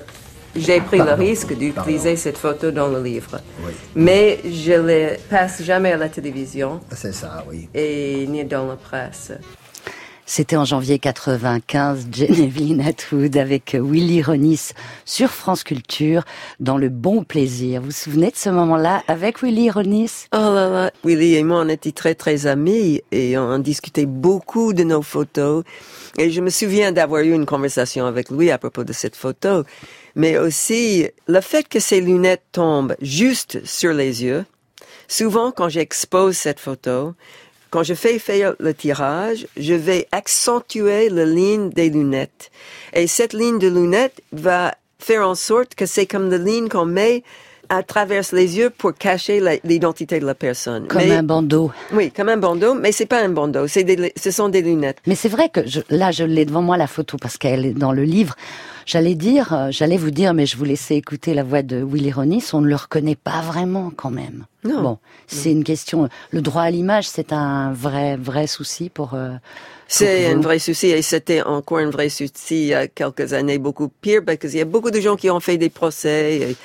j'ai 0.56 0.82
pris 0.82 0.97
Pardon, 0.97 1.16
le 1.18 1.30
risque 1.30 1.54
d'utiliser 1.58 2.16
cette 2.16 2.38
photo 2.38 2.72
dans 2.72 2.88
le 2.88 3.02
livre. 3.02 3.39
Oui. 3.66 3.72
Mais 3.95 4.39
je 4.45 4.74
ne 4.74 5.18
passe 5.30 5.62
jamais 5.64 5.91
à 5.93 5.97
la 5.97 6.10
télévision 6.10 6.80
C'est 6.95 7.14
ça, 7.14 7.43
oui. 7.49 7.70
et 7.74 8.26
ni 8.28 8.43
dans 8.45 8.68
la 8.68 8.76
presse. 8.76 9.32
C'était 10.34 10.56
en 10.56 10.64
janvier 10.64 10.97
95, 10.97 12.08
Genevieve 12.10 12.80
Atwood 12.88 13.36
avec 13.36 13.76
Willy 13.78 14.22
Ronis 14.22 14.70
sur 15.04 15.30
France 15.30 15.62
Culture 15.64 16.24
dans 16.62 16.78
Le 16.78 16.88
Bon 16.88 17.26
Plaisir. 17.26 17.82
Vous 17.82 17.88
vous 17.88 17.91
souvenez 17.91 18.32
de 18.32 18.38
ce 18.38 18.49
moment-là 18.49 19.04
avec 19.10 19.41
Willy 19.43 19.70
Ronis? 19.70 20.28
Oh 20.34 20.38
là 20.38 20.70
là, 20.70 20.91
Willy 21.04 21.36
et 21.36 21.43
moi, 21.43 21.64
on 21.66 21.68
était 21.68 21.91
très 21.91 22.16
très 22.16 22.47
amis 22.47 23.02
et 23.12 23.38
on 23.38 23.60
discutait 23.60 24.06
beaucoup 24.06 24.72
de 24.72 24.84
nos 24.86 25.02
photos. 25.02 25.66
Et 26.18 26.32
je 26.32 26.39
me 26.39 26.49
souviens 26.49 26.93
d'avoir 26.93 27.24
eu 27.24 27.34
une 27.34 27.45
conversation 27.45 28.06
avec 28.06 28.30
lui 28.30 28.52
à 28.52 28.58
propos 28.58 28.86
de 28.86 28.93
cette 28.93 29.18
photo. 29.18 29.64
Mais 30.16 30.38
aussi, 30.38 31.07
le 31.28 31.41
fait 31.41 31.68
que 31.68 31.80
ses 31.80 32.01
lunettes 32.01 32.43
tombent 32.51 32.95
juste 33.01 33.66
sur 33.66 33.93
les 33.93 34.24
yeux. 34.24 34.45
Souvent, 35.07 35.51
quand 35.51 35.70
j'expose 35.70 36.38
cette 36.38 36.59
photo, 36.59 37.14
quand 37.70 37.84
je 37.84 37.93
fais 37.93 38.20
faire 38.20 38.55
le 38.59 38.74
tirage, 38.74 39.47
je 39.57 39.74
vais 39.74 40.07
accentuer 40.12 41.09
la 41.09 41.26
ligne 41.26 41.70
des 41.70 41.89
lunettes. 41.89 42.51
Et 42.93 43.07
cette 43.07 43.34
ligne 43.34 43.59
de 43.59 43.70
lunettes 43.70 44.22
va 44.34 44.76
faire 44.99 45.28
en 45.28 45.36
sorte 45.36 45.76
que 45.76 45.86
c'est 45.86 46.05
comme 46.05 46.30
la 46.30 46.38
ligne 46.38 46.68
qu'on 46.68 46.86
met 46.86 47.24
à 47.74 47.84
travers 47.84 48.24
les 48.34 48.57
yeux 48.57 48.69
pour 48.69 48.93
cacher 48.93 49.41
l'identité 49.63 50.19
de 50.19 50.26
la 50.26 50.36
personne. 50.36 50.88
Comme 50.88 51.01
Mais- 51.03 51.11
un 51.15 51.24
bandeau. 51.24 51.72
Oui, 51.93 52.11
comme 52.11 52.28
un 52.28 52.36
bandeau, 52.36 52.74
mais 52.74 52.91
c'est 52.91 53.05
pas 53.05 53.24
un 53.24 53.30
bandeau, 53.30 53.65
c'est 53.67 53.86
des, 53.86 54.11
ce 54.17 54.30
sont 54.30 54.49
des 54.49 54.61
lunettes. 54.61 54.97
Mais 55.07 55.15
c'est 55.15 55.30
vrai 55.30 55.47
que 55.47 55.65
je, 55.65 55.80
là, 55.89 56.11
je 56.11 56.26
l'ai 56.26 56.43
devant 56.43 56.61
moi 56.61 56.76
la 56.76 56.88
photo 56.88 57.15
parce 57.19 57.38
qu'elle 57.38 57.65
est 57.65 57.74
dans 57.74 57.93
le 57.93 58.03
livre. 58.03 58.36
J'allais 58.86 59.15
dire, 59.15 59.53
euh, 59.53 59.67
j'allais 59.72 59.95
vous 59.95 60.11
dire, 60.11 60.34
mais 60.34 60.45
je 60.45 60.57
vous 60.57 60.65
laissais 60.65 60.97
écouter 60.97 61.34
la 61.34 61.43
voix 61.43 61.61
de 61.61 61.82
Willy 61.82 62.11
Ronis. 62.11 62.43
On 62.51 62.59
ne 62.59 62.67
le 62.67 62.76
reconnaît 62.76 63.15
pas 63.15 63.39
vraiment 63.41 63.89
quand 63.95 64.11
même. 64.11 64.45
Non. 64.65 64.82
Bon, 64.82 64.97
c'est 65.28 65.51
une 65.51 65.63
question. 65.63 66.09
Le 66.32 66.41
droit 66.41 66.63
à 66.63 66.72
l'image, 66.72 67.07
c'est 67.07 67.32
un 67.32 67.72
vrai, 67.72 68.17
vrai 68.17 68.47
souci 68.47 68.89
pour. 68.89 69.13
euh, 69.13 69.30
C'est 69.88 70.26
un 70.34 70.41
vrai 70.41 70.59
souci 70.59 70.88
et 70.88 71.01
c'était 71.03 71.41
encore 71.41 71.78
un 71.78 71.89
vrai 71.89 72.09
souci 72.09 72.32
il 72.63 72.65
y 72.67 72.74
a 72.74 72.88
quelques 72.88 73.32
années, 73.34 73.59
beaucoup 73.59 73.88
pire, 74.01 74.22
parce 74.26 74.39
qu'il 74.39 74.55
y 74.55 74.61
a 74.61 74.65
beaucoup 74.65 74.91
de 74.91 74.99
gens 74.99 75.15
qui 75.15 75.30
ont 75.30 75.39
fait 75.39 75.57
des 75.57 75.69
procès. 75.69 76.38
Et 76.38 76.55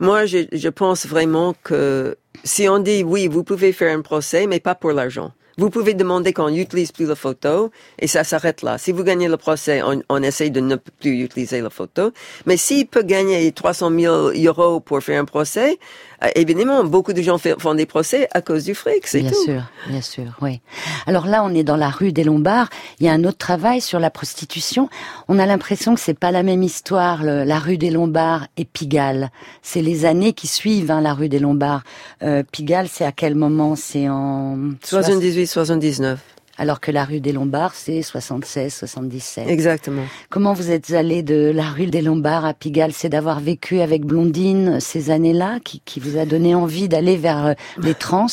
moi, 0.00 0.26
je, 0.26 0.46
je 0.52 0.68
pense 0.68 1.06
vraiment 1.06 1.54
que 1.62 2.16
si 2.44 2.68
on 2.68 2.78
dit 2.78 3.02
oui, 3.02 3.28
vous 3.28 3.44
pouvez 3.44 3.72
faire 3.72 3.96
un 3.96 4.02
procès, 4.02 4.46
mais 4.46 4.60
pas 4.60 4.74
pour 4.74 4.92
l'argent. 4.92 5.32
Vous 5.58 5.70
pouvez 5.70 5.94
demander 5.94 6.32
qu'on 6.34 6.50
n'utilise 6.50 6.92
plus 6.92 7.06
la 7.06 7.14
photo 7.14 7.70
et 7.98 8.06
ça 8.06 8.24
s'arrête 8.24 8.60
là. 8.62 8.76
Si 8.76 8.92
vous 8.92 9.02
gagnez 9.04 9.26
le 9.28 9.36
procès, 9.38 9.80
on, 9.82 10.02
on 10.10 10.22
essaye 10.22 10.50
de 10.50 10.60
ne 10.60 10.76
plus 10.76 11.22
utiliser 11.24 11.62
la 11.62 11.70
photo. 11.70 12.12
Mais 12.44 12.56
s'il 12.58 12.86
peut 12.86 13.02
gagner 13.02 13.50
300 13.52 13.90
000 13.98 14.30
euros 14.44 14.80
pour 14.80 15.02
faire 15.02 15.20
un 15.20 15.24
procès, 15.24 15.78
euh, 16.24 16.28
évidemment, 16.34 16.84
beaucoup 16.84 17.12
de 17.14 17.22
gens 17.22 17.38
font 17.38 17.74
des 17.74 17.86
procès 17.86 18.28
à 18.32 18.42
cause 18.42 18.64
du 18.64 18.74
fric, 18.74 19.06
c'est 19.06 19.20
Bien 19.20 19.30
tout. 19.30 19.44
sûr, 19.44 19.62
bien 19.88 20.00
sûr, 20.02 20.36
oui. 20.42 20.60
Alors 21.06 21.26
là, 21.26 21.42
on 21.44 21.54
est 21.54 21.64
dans 21.64 21.76
la 21.76 21.88
rue 21.90 22.12
des 22.12 22.24
Lombards. 22.24 22.68
Il 23.00 23.06
y 23.06 23.08
a 23.08 23.12
un 23.12 23.24
autre 23.24 23.38
travail 23.38 23.80
sur 23.80 23.98
la 23.98 24.10
prostitution. 24.10 24.88
On 25.28 25.38
a 25.38 25.46
l'impression 25.46 25.94
que 25.94 26.00
c'est 26.00 26.18
pas 26.18 26.30
la 26.32 26.42
même 26.42 26.62
histoire, 26.62 27.22
le- 27.22 27.44
la 27.44 27.58
rue 27.58 27.78
des 27.78 27.90
Lombards 27.90 28.46
et 28.58 28.64
Pigalle. 28.66 29.30
C'est 29.62 29.82
les 29.82 30.04
années 30.04 30.32
qui 30.34 30.46
suivent 30.46 30.90
hein, 30.90 31.00
la 31.00 31.14
rue 31.14 31.28
des 31.30 31.38
Lombards. 31.38 31.82
Euh, 32.22 32.42
Pigalle, 32.50 32.88
c'est 32.90 33.04
à 33.04 33.12
quel 33.12 33.34
moment? 33.34 33.74
C'est 33.76 34.08
en 34.08 34.58
78, 34.82 35.45
79. 35.46 36.18
alors 36.58 36.80
que 36.80 36.90
la 36.90 37.04
rue 37.04 37.20
des 37.20 37.32
Lombards, 37.32 37.74
c'est 37.74 38.00
76, 38.00 38.72
77. 38.72 39.46
Exactement. 39.46 40.04
Comment 40.30 40.54
vous 40.54 40.70
êtes 40.70 40.90
allé 40.92 41.22
de 41.22 41.52
la 41.54 41.64
rue 41.70 41.84
des 41.86 42.00
Lombards 42.00 42.46
à 42.46 42.54
Pigalle? 42.54 42.92
C'est 42.94 43.10
d'avoir 43.10 43.40
vécu 43.40 43.80
avec 43.80 44.06
Blondine 44.06 44.80
ces 44.80 45.10
années-là 45.10 45.58
qui, 45.62 45.82
qui 45.84 46.00
vous 46.00 46.16
a 46.16 46.24
donné 46.24 46.54
envie 46.54 46.88
d'aller 46.88 47.16
vers 47.18 47.46
euh, 47.48 47.52
les 47.82 47.94
trans 47.94 48.26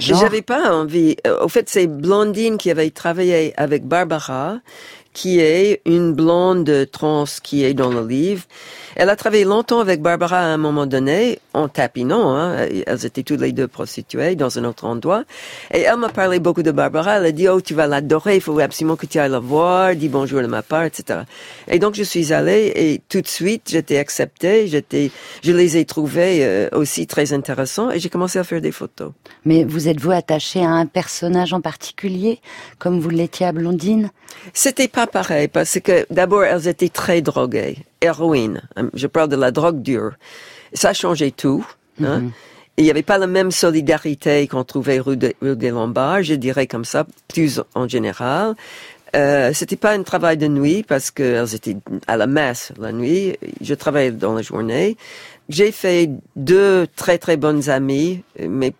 J'avais 0.00 0.42
pas 0.42 0.74
envie. 0.74 1.14
euh, 1.24 1.38
Au 1.44 1.48
fait, 1.48 1.68
c'est 1.70 1.86
Blondine 1.86 2.58
qui 2.58 2.70
avait 2.72 2.90
travaillé 2.90 3.54
avec 3.56 3.86
Barbara, 3.86 4.58
qui 5.12 5.38
est 5.38 5.80
une 5.86 6.12
blonde 6.14 6.88
trans 6.90 7.24
qui 7.44 7.62
est 7.64 7.74
dans 7.74 7.90
le 7.90 8.04
livre. 8.04 8.42
Elle 8.98 9.10
a 9.10 9.14
travaillé 9.14 9.44
longtemps 9.44 9.78
avec 9.78 10.02
Barbara 10.02 10.40
à 10.40 10.46
un 10.46 10.56
moment 10.56 10.84
donné, 10.84 11.38
en 11.54 11.68
tapinant. 11.68 12.36
Hein. 12.36 12.66
Elles 12.84 13.06
étaient 13.06 13.22
toutes 13.22 13.40
les 13.40 13.52
deux 13.52 13.68
prostituées 13.68 14.34
dans 14.34 14.58
un 14.58 14.64
autre 14.64 14.86
endroit. 14.86 15.22
Et 15.72 15.82
elle 15.82 15.98
m'a 15.98 16.08
parlé 16.08 16.40
beaucoup 16.40 16.64
de 16.64 16.72
Barbara. 16.72 17.18
Elle 17.18 17.26
a 17.26 17.30
dit, 17.30 17.48
oh, 17.48 17.60
tu 17.60 17.74
vas 17.74 17.86
l'adorer, 17.86 18.34
il 18.34 18.40
faut 18.40 18.58
absolument 18.58 18.96
que 18.96 19.06
tu 19.06 19.20
ailles 19.20 19.30
la 19.30 19.38
voir, 19.38 19.94
dis 19.94 20.08
bonjour 20.08 20.42
de 20.42 20.48
ma 20.48 20.62
part, 20.62 20.82
etc. 20.82 21.20
Et 21.68 21.78
donc, 21.78 21.94
je 21.94 22.02
suis 22.02 22.32
allée 22.32 22.72
et 22.74 23.00
tout 23.08 23.20
de 23.20 23.28
suite, 23.28 23.68
j'étais 23.68 23.98
acceptée. 23.98 24.66
J'étais, 24.66 25.12
je 25.44 25.52
les 25.52 25.76
ai 25.76 25.84
trouvés 25.84 26.38
euh, 26.40 26.68
aussi 26.72 27.06
très 27.06 27.32
intéressants 27.32 27.92
et 27.92 28.00
j'ai 28.00 28.08
commencé 28.08 28.40
à 28.40 28.42
faire 28.42 28.60
des 28.60 28.72
photos. 28.72 29.12
Mais 29.44 29.62
vous 29.62 29.86
êtes-vous 29.86 30.10
attaché 30.10 30.64
à 30.64 30.70
un 30.70 30.86
personnage 30.86 31.52
en 31.52 31.60
particulier, 31.60 32.40
comme 32.80 32.98
vous 32.98 33.10
l'étiez 33.10 33.46
à 33.46 33.52
Blondine? 33.52 34.10
C'était 34.52 34.88
pas 34.88 35.06
pareil 35.06 35.46
parce 35.46 35.78
que 35.78 36.04
d'abord 36.10 36.42
elles 36.42 36.66
étaient 36.66 36.88
très 36.88 37.20
droguées, 37.20 37.78
héroïne. 38.00 38.62
Je 38.94 39.06
parle 39.06 39.28
de 39.28 39.36
la 39.36 39.50
drogue 39.50 39.82
dure. 39.82 40.12
Ça 40.72 40.92
changeait 40.92 41.30
tout. 41.30 41.66
Hein? 42.02 42.24
Et 42.76 42.82
il 42.82 42.84
n'y 42.84 42.90
avait 42.90 43.02
pas 43.02 43.18
la 43.18 43.26
même 43.26 43.50
solidarité 43.50 44.46
qu'on 44.46 44.62
trouvait 44.64 45.00
rue, 45.00 45.16
de- 45.16 45.34
rue 45.42 45.56
des 45.56 45.70
Lombards, 45.70 46.22
je 46.22 46.34
dirais 46.34 46.66
comme 46.68 46.84
ça, 46.84 47.06
plus 47.26 47.60
en 47.74 47.88
général. 47.88 48.54
Euh, 49.16 49.52
c'était 49.54 49.76
pas 49.76 49.92
un 49.92 50.02
travail 50.02 50.36
de 50.36 50.46
nuit 50.48 50.84
parce 50.86 51.10
qu'elles 51.10 51.54
étaient 51.54 51.76
à 52.06 52.16
la 52.16 52.26
messe 52.26 52.72
la 52.78 52.92
nuit. 52.92 53.36
Je 53.60 53.74
travaillais 53.74 54.12
dans 54.12 54.34
la 54.34 54.42
journée. 54.42 54.96
J'ai 55.48 55.72
fait 55.72 56.10
deux 56.36 56.86
très 56.94 57.16
très 57.16 57.38
bonnes 57.38 57.70
amies, 57.70 58.22
mais 58.38 58.74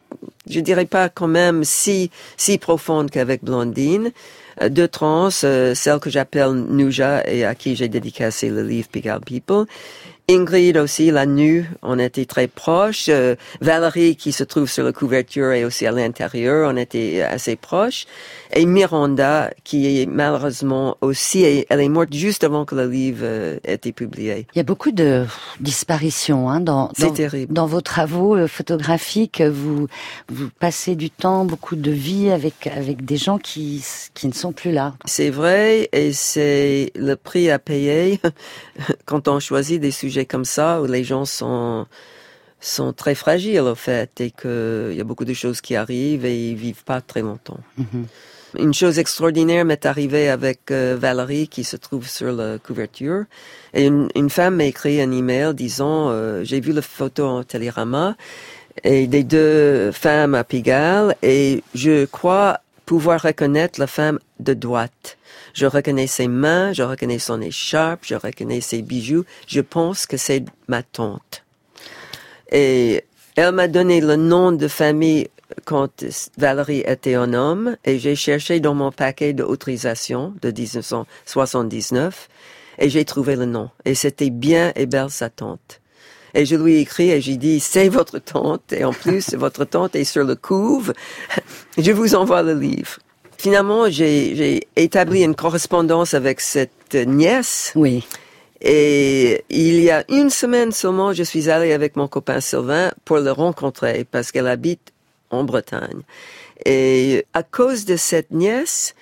je 0.49 0.61
dirais 0.61 0.85
pas 0.85 1.09
quand 1.09 1.29
même 1.29 1.65
si 1.65 2.11
si 2.37 2.59
profondes 2.59 3.11
qu'avec 3.11 3.43
Blondine. 3.43 4.13
Deux 4.71 4.89
trans, 4.89 5.29
euh, 5.45 5.75
celle 5.75 6.01
que 6.01 6.11
j'appelle 6.11 6.53
Nuja 6.53 7.23
et 7.31 7.45
à 7.45 7.55
qui 7.55 7.77
j'ai 7.77 7.89
dédicacé 7.89 8.51
le 8.51 8.63
livre 8.63 8.89
Pigalle 8.89 9.21
People. 9.21 9.67
Ingrid 10.31 10.77
aussi, 10.77 11.11
la 11.11 11.25
nue, 11.25 11.71
on 11.81 11.99
était 11.99 12.27
très 12.27 12.49
proches. 12.49 13.07
Euh, 13.09 13.35
Valérie, 13.63 14.15
qui 14.15 14.33
se 14.33 14.45
trouve 14.45 14.69
sur 14.69 14.85
la 14.85 14.93
couverture 14.93 15.53
et 15.53 15.65
aussi 15.65 15.87
à 15.87 15.91
l'intérieur, 15.91 16.71
on 16.71 16.77
était 16.77 17.23
assez 17.23 17.57
proches. 17.57 18.05
Et 18.53 18.67
Miranda, 18.67 19.51
qui 19.65 20.03
est 20.03 20.05
malheureusement 20.05 20.99
aussi, 21.01 21.45
elle 21.71 21.81
est 21.81 21.89
morte 21.89 22.13
juste 22.13 22.45
avant 22.45 22.67
que 22.67 22.75
le 22.75 22.91
livre 22.91 23.21
euh, 23.23 23.59
ait 23.65 23.73
été 23.73 23.93
publié. 23.93 24.47
Il 24.55 24.59
y 24.59 24.61
a 24.61 24.65
beaucoup 24.65 24.91
de 24.91 25.25
disparitions 25.61 26.51
hein, 26.51 26.61
dans 26.61 27.67
vos 27.67 27.81
travaux 27.81 28.37
euh, 28.37 28.49
photographiques. 28.49 29.41
Vous, 29.41 29.87
vous 30.29 30.51
passez 30.61 30.95
du 30.95 31.09
temps, 31.09 31.47
beaucoup 31.47 31.75
de 31.75 31.91
vie 31.91 32.31
avec, 32.31 32.67
avec 32.67 33.03
des 33.07 33.17
gens 33.17 33.39
qui, 33.39 33.83
qui 34.13 34.27
ne 34.27 34.35
sont 34.35 34.53
plus 34.53 34.73
là. 34.73 34.93
C'est 35.07 35.31
vrai, 35.31 35.89
et 35.93 36.13
c'est 36.13 36.93
le 36.97 37.17
prix 37.17 37.51
à 37.51 37.59
payer 37.59 38.21
quand 39.07 39.27
on 39.29 39.41
choisit 39.41 39.81
des 39.81 39.91
sujets 39.91 40.18
comme 40.27 40.45
ça 40.45 40.81
où 40.81 40.87
les 40.87 41.05
gens 41.05 41.25
sont 41.25 41.87
sont 42.61 42.93
très 42.93 43.15
fragiles 43.15 43.61
au 43.61 43.75
fait 43.75 44.21
et 44.21 44.31
qu'il 44.31 44.95
y 44.95 45.01
a 45.01 45.05
beaucoup 45.05 45.25
de 45.25 45.35
choses 45.35 45.61
qui 45.61 45.77
arrivent 45.77 46.25
et 46.25 46.51
ils 46.51 46.57
vivent 46.57 46.85
pas 46.85 47.01
très 47.01 47.23
longtemps. 47.23 47.61
Une 48.59 48.75
chose 48.75 48.99
extraordinaire 48.99 49.65
m'est 49.65 49.85
arrivée 49.85 50.29
avec 50.29 50.71
euh, 50.71 50.97
Valérie 50.99 51.49
qui 51.49 51.65
se 51.65 51.77
trouve 51.77 52.09
sur 52.09 52.33
la 52.33 52.59
couverture. 52.59 53.25
Et 53.75 53.87
une, 53.87 54.09
une 54.15 54.31
femme 54.31 54.57
m'a 54.57 54.65
écrit 54.65 55.01
un 55.01 55.13
email 55.13 55.55
disant 55.55 56.09
euh, 56.09 56.43
j'ai 56.45 56.59
vu 56.61 56.73
la 56.73 56.81
photo 56.83 57.27
en 57.27 57.45
télérama 57.45 58.17
et 58.85 59.07
des 59.07 59.23
deux 59.23 59.93
femmes 59.93 60.35
à 60.35 60.45
Pigalle 60.45 61.15
et 61.23 61.63
je 61.75 62.07
crois 62.07 62.61
pouvoir 62.87 63.21
reconnaître 63.21 63.79
la 63.79 63.87
femme 63.87 64.19
de 64.41 64.55
droite. 64.55 65.18
Je 65.59 65.67
reconnais 65.67 66.07
ses 66.07 66.29
mains, 66.29 66.73
je 66.73 66.85
reconnais 66.85 67.19
son 67.19 67.41
écharpe, 67.41 68.05
je 68.05 68.15
reconnais 68.15 68.61
ses 68.61 68.81
bijoux. 68.81 69.25
Je 69.49 69.61
pense 69.61 70.07
que 70.07 70.17
c'est 70.17 70.45
ma 70.69 70.85
tante. 70.85 71.43
Et 72.53 73.03
elle 73.35 73.51
m'a 73.51 73.67
donné 73.67 74.01
le 74.01 74.15
nom 74.15 74.53
de 74.53 74.69
famille 74.69 75.27
quand 75.65 76.05
Valérie 76.37 76.85
était 76.87 77.15
un 77.15 77.35
homme 77.35 77.77
et 77.85 77.99
j'ai 77.99 78.15
cherché 78.15 78.61
dans 78.61 78.75
mon 78.75 78.93
paquet 78.93 79.33
d'autorisation 79.33 80.33
de 80.43 80.53
1979 80.53 82.29
et 82.79 82.89
j'ai 82.89 83.05
trouvé 83.05 83.35
le 83.35 83.47
nom. 83.47 83.69
Et 83.85 83.97
c'était 83.97 84.31
bien 84.31 84.71
et 84.77 84.87
belle 84.87 85.11
sa 85.11 85.29
tante. 85.29 85.81
Et 86.35 86.47
je 86.47 86.55
lui 86.55 86.75
ai 86.75 86.79
écrit 86.83 87.11
et 87.11 87.21
j'ai 87.21 87.37
dit, 87.37 87.59
c'est 87.59 87.89
votre 87.89 88.21
tante. 88.21 88.73
Et 88.73 88.85
en 88.85 88.93
plus, 88.93 89.35
votre 89.35 89.65
tante 89.65 89.97
est 89.97 90.05
sur 90.05 90.23
le 90.23 90.37
couve. 90.37 90.93
je 91.79 91.91
vous 91.91 92.15
envoie 92.15 92.45
le 92.45 92.55
livre. 92.55 93.01
Finalement, 93.39 93.89
j'ai 93.89 94.67
établi 94.75 95.23
une 95.23 95.37
correspondance 95.37 96.13
avec 96.13 96.41
cette 96.41 96.95
nièce. 96.95 97.73
Oui. 97.77 98.05
Et 98.61 99.45
il 99.49 99.81
y 99.81 99.91
a 99.91 100.05
une 100.09 100.31
semaine 100.31 100.73
seulement, 100.73 101.13
je 101.13 101.23
suis 101.23 101.49
allée 101.49 101.73
avec 101.73 101.95
mon 101.95 102.09
copain 102.09 102.41
Sylvain 102.41 102.91
pour 103.05 103.19
le 103.19 103.31
rencontrer 103.31 104.05
parce 104.11 104.33
qu'elle 104.33 104.49
habite 104.49 104.93
en 105.31 105.45
Bretagne. 105.45 106.03
Et 106.67 107.25
à 107.33 107.45
cause 107.45 107.85
de 107.85 107.97
cette 107.97 108.33
nièce, 108.33 108.97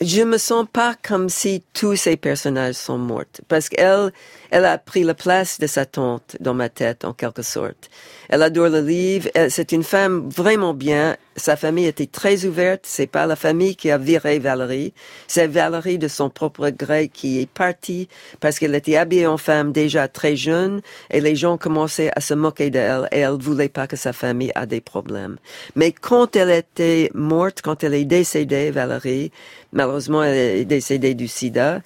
je 0.00 0.22
me 0.22 0.38
sens 0.38 0.66
pas 0.72 0.94
comme 1.06 1.28
si 1.28 1.62
tous 1.74 1.96
ces 1.96 2.16
personnages 2.16 2.76
sont 2.76 2.98
morts 2.98 3.24
parce 3.48 3.68
qu'elle 3.68 4.12
elle 4.50 4.64
a 4.64 4.78
pris 4.78 5.02
la 5.02 5.14
place 5.14 5.58
de 5.58 5.66
sa 5.66 5.86
tante 5.86 6.36
dans 6.40 6.54
ma 6.54 6.68
tête 6.68 7.04
en 7.04 7.12
quelque 7.12 7.42
sorte. 7.42 7.90
Elle 8.28 8.42
adore 8.42 8.68
le 8.68 8.80
livre, 8.80 9.28
c'est 9.48 9.72
une 9.72 9.84
femme 9.84 10.28
vraiment 10.28 10.74
bien. 10.74 11.16
Sa 11.36 11.56
famille 11.56 11.86
était 11.86 12.06
très 12.06 12.44
ouverte, 12.44 12.84
c'est 12.84 13.06
pas 13.06 13.26
la 13.26 13.36
famille 13.36 13.76
qui 13.76 13.90
a 13.90 13.98
viré 13.98 14.38
Valérie, 14.38 14.94
c'est 15.28 15.46
Valérie 15.46 15.98
de 15.98 16.08
son 16.08 16.30
propre 16.30 16.70
gré 16.70 17.08
qui 17.08 17.40
est 17.40 17.48
partie 17.48 18.08
parce 18.40 18.58
qu'elle 18.58 18.74
était 18.74 18.96
habillée 18.96 19.26
en 19.26 19.36
femme 19.36 19.70
déjà 19.70 20.08
très 20.08 20.34
jeune 20.34 20.80
et 21.10 21.20
les 21.20 21.36
gens 21.36 21.58
commençaient 21.58 22.10
à 22.16 22.20
se 22.20 22.34
moquer 22.34 22.70
d'elle 22.70 23.08
et 23.12 23.20
elle 23.20 23.38
voulait 23.38 23.68
pas 23.68 23.86
que 23.86 23.96
sa 23.96 24.12
famille 24.12 24.52
a 24.54 24.66
des 24.66 24.80
problèmes. 24.80 25.36
Mais 25.74 25.92
quand 25.92 26.34
elle 26.36 26.50
était 26.50 27.10
morte, 27.14 27.60
quand 27.62 27.84
elle 27.84 27.94
est 27.94 28.04
décédée, 28.04 28.70
Valérie, 28.70 29.30
malheureusement 29.72 30.22
elle 30.24 30.36
est 30.60 30.64
décédée 30.64 31.14
du 31.14 31.28
sida, 31.28 31.80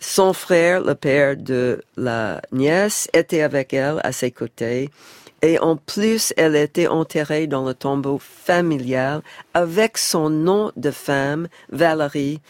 son 0.00 0.32
frère, 0.32 0.80
le 0.80 0.94
père 0.94 1.36
de 1.36 1.82
la 1.96 2.40
nièce, 2.52 3.08
était 3.12 3.42
avec 3.42 3.72
elle 3.74 4.00
à 4.02 4.12
ses 4.12 4.30
côtés. 4.30 4.90
Et 5.42 5.58
en 5.58 5.76
plus, 5.76 6.34
elle 6.36 6.56
était 6.56 6.88
enterrée 6.88 7.46
dans 7.46 7.66
le 7.66 7.74
tombeau 7.74 8.18
familial 8.18 9.22
avec 9.54 9.96
son 9.96 10.28
nom 10.28 10.72
de 10.76 10.90
femme, 10.90 11.48
Valérie, 11.70 12.40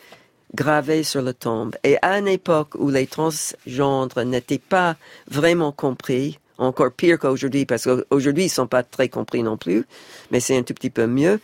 gravé 0.54 1.02
sur 1.02 1.22
le 1.22 1.34
tombe. 1.34 1.76
Et 1.84 1.96
à 2.02 2.18
une 2.18 2.28
époque 2.28 2.74
où 2.76 2.90
les 2.90 3.06
transgendres 3.06 4.24
n'étaient 4.24 4.58
pas 4.58 4.96
vraiment 5.28 5.72
compris, 5.72 6.38
encore 6.58 6.92
pire 6.92 7.18
qu'aujourd'hui, 7.18 7.64
parce 7.66 7.84
qu'aujourd'hui 7.84 8.44
ils 8.44 8.50
sont 8.50 8.66
pas 8.66 8.82
très 8.82 9.08
compris 9.08 9.42
non 9.42 9.56
plus, 9.56 9.84
mais 10.30 10.40
c'est 10.40 10.56
un 10.56 10.62
tout 10.62 10.74
petit 10.74 10.90
peu 10.90 11.06
mieux, 11.06 11.40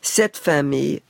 cette 0.00 0.36
famille 0.36 1.00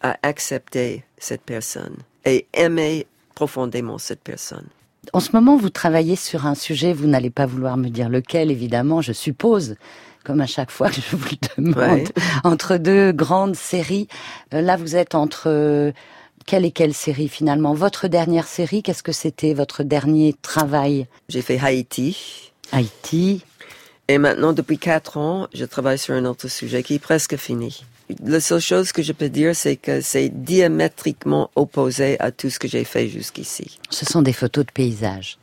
a 0.00 0.16
accepté 0.22 1.04
cette 1.18 1.42
personne 1.42 1.96
et 2.24 2.46
aimé 2.54 3.06
profondément 3.34 3.98
cette 3.98 4.22
personne. 4.22 4.66
En 5.12 5.20
ce 5.20 5.32
moment, 5.32 5.56
vous 5.56 5.68
travaillez 5.70 6.16
sur 6.16 6.46
un 6.46 6.54
sujet, 6.54 6.92
vous 6.94 7.06
n'allez 7.06 7.30
pas 7.30 7.44
vouloir 7.46 7.76
me 7.76 7.88
dire 7.88 8.08
lequel, 8.08 8.50
évidemment, 8.50 9.02
je 9.02 9.12
suppose, 9.12 9.76
comme 10.24 10.40
à 10.40 10.46
chaque 10.46 10.70
fois 10.70 10.88
que 10.88 11.00
je 11.00 11.16
vous 11.16 11.28
le 11.30 11.62
demande, 11.62 11.76
Ouais. 11.76 12.04
entre 12.42 12.78
deux 12.78 13.12
grandes 13.12 13.54
séries. 13.56 14.08
Euh, 14.54 14.62
Là, 14.62 14.76
vous 14.76 14.96
êtes 14.96 15.14
entre 15.14 15.48
euh, 15.48 15.92
quelle 16.46 16.64
et 16.64 16.70
quelle 16.70 16.94
série 16.94 17.28
finalement? 17.28 17.74
Votre 17.74 18.08
dernière 18.08 18.46
série, 18.46 18.82
qu'est-ce 18.82 19.02
que 19.02 19.12
c'était 19.12 19.52
Votre 19.52 19.82
dernier 19.82 20.34
travail? 20.40 21.06
J'ai 21.28 21.42
fait 21.42 21.58
Haïti. 21.60 22.52
Haïti. 22.72 23.44
Et 24.08 24.16
maintenant, 24.18 24.52
depuis 24.54 24.78
quatre 24.78 25.18
ans, 25.18 25.48
je 25.54 25.64
travaille 25.66 25.98
sur 25.98 26.14
un 26.14 26.24
autre 26.24 26.48
sujet 26.48 26.82
qui 26.82 26.94
est 26.94 26.98
presque 26.98 27.36
fini. 27.36 27.84
La 28.22 28.40
seule 28.40 28.60
chose 28.60 28.92
que 28.92 29.02
je 29.02 29.12
peux 29.12 29.28
dire, 29.28 29.56
c'est 29.56 29.76
que 29.76 30.00
c'est 30.00 30.28
diamétriquement 30.28 31.50
opposé 31.56 32.18
à 32.20 32.30
tout 32.30 32.50
ce 32.50 32.58
que 32.58 32.68
j'ai 32.68 32.84
fait 32.84 33.08
jusqu'ici. 33.08 33.78
Ce 33.90 34.04
sont 34.04 34.22
des 34.22 34.32
photos 34.32 34.66
de 34.66 34.70
paysages. 34.70 35.38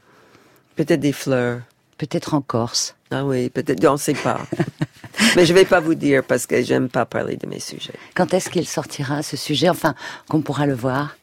Peut-être 0.76 1.00
des 1.00 1.14
fleurs. 1.14 1.62
Peut-être 1.98 2.34
en 2.34 2.42
Corse. 2.42 2.96
Ah 3.12 3.26
oui, 3.26 3.50
peut-être, 3.50 3.86
on 3.86 3.94
ne 3.94 3.98
sait 3.98 4.14
pas. 4.14 4.42
Mais 5.36 5.46
je 5.46 5.54
vais 5.54 5.66
pas 5.66 5.80
vous 5.80 5.96
dire 5.96 6.24
parce 6.24 6.48
que 6.48 6.64
j'aime 6.64 6.90
pas 6.90 7.06
parler 7.06 7.36
de 7.36 7.46
mes 7.46 7.60
sujets. 7.60 7.94
Quand 8.16 8.34
est-ce 8.34 8.50
qu'il 8.50 8.68
sortira 8.68 9.22
ce 9.22 9.38
sujet? 9.38 9.70
Enfin, 9.70 9.94
qu'on 10.28 10.42
pourra 10.42 10.66
le 10.66 10.74
voir. 10.74 11.16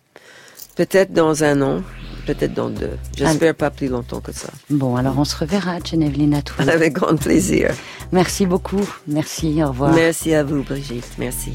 Peut-être 0.79 1.13
dans 1.13 1.43
un 1.43 1.61
an, 1.61 1.83
peut-être 2.25 2.55
dans 2.55 2.71
deux. 2.71 2.93
J'espère 3.17 3.53
pas 3.57 3.69
plus 3.69 3.89
longtemps 3.89 4.21
que 4.21 4.31
ça. 4.31 4.47
Bon, 4.71 4.95
alors 4.95 5.19
on 5.19 5.25
se 5.25 5.37
reverra, 5.37 5.79
Geneviève 5.85 6.29
Natoul. 6.29 6.71
Avec 6.71 6.93
grand 6.93 7.17
plaisir. 7.17 7.75
Merci 8.13 8.47
beaucoup. 8.47 8.89
Merci, 9.09 9.61
au 9.65 9.71
revoir. 9.71 9.93
Merci 9.93 10.33
à 10.35 10.45
vous, 10.45 10.63
Brigitte. 10.63 11.11
Merci. 11.19 11.51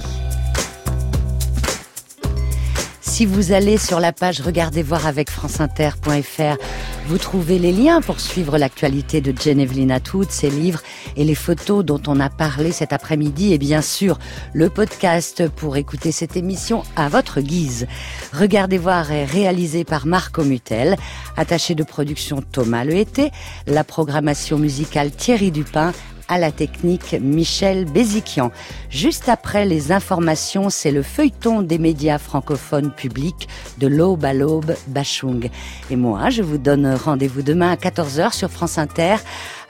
Si 3.14 3.28
vous 3.28 3.52
allez 3.52 3.78
sur 3.78 4.00
la 4.00 4.12
page 4.12 4.42
Regardez 4.42 4.82
voir 4.82 5.06
avec 5.06 5.30
franceinter.fr, 5.30 6.58
vous 7.06 7.18
trouvez 7.20 7.60
les 7.60 7.72
liens 7.72 8.02
pour 8.02 8.20
suivre 8.20 8.58
l'actualité 8.58 9.22
de 9.22 9.32
Geneviève 9.40 9.86
Natoud, 9.86 10.32
ses 10.32 10.50
livres 10.50 10.82
et 11.16 11.24
les 11.24 11.36
photos 11.36 11.86
dont 11.86 12.02
on 12.08 12.20
a 12.20 12.32
parlé 12.32 12.72
cet 12.72 12.92
après-midi 12.92 13.54
et 13.54 13.60
bien 13.60 13.84
sûr 13.84 14.18
le 14.54 14.68
podcast 14.72 15.48
pour 15.48 15.78
écouter 15.78 16.12
cette 16.12 16.36
émission 16.36 16.82
à 16.96 17.08
votre 17.08 17.40
guise. 17.40 17.86
Regardez 18.34 18.80
voir 18.80 19.12
est 19.12 19.26
réalisé 19.26 19.84
par 19.84 20.08
Marco 20.08 20.44
Mutel, 20.44 20.96
attaché 21.38 21.76
de 21.76 21.84
production 21.84 22.42
Thomas 22.42 22.84
Lehété, 22.84 23.30
la 23.68 23.84
programmation 23.84 24.58
musicale 24.58 25.12
Thierry 25.12 25.52
Dupin, 25.52 25.94
à 26.28 26.38
la 26.38 26.52
technique 26.52 27.16
Michel 27.20 27.86
Béziquian. 27.86 28.52
Juste 28.90 29.30
après 29.30 29.66
les 29.66 29.92
informations, 29.92 30.70
c'est 30.70 30.92
le 30.92 31.04
feuilleton 31.04 31.62
des 31.62 31.78
médias 31.78 32.18
francophones 32.18 32.92
publics 32.92 33.48
de 33.78 33.88
l'aube 33.88 34.26
à 34.26 34.34
l'aube 34.34 34.76
Bachung. 34.88 35.50
Et 35.90 35.96
moi, 35.96 36.30
je 36.30 36.42
vous 36.42 36.58
donne 36.58 36.94
rendez-vous 36.94 37.42
demain 37.42 37.72
à 37.72 37.76
14h 37.76 38.34
sur 38.34 38.50
France 38.50 38.78
Inter 38.78 39.16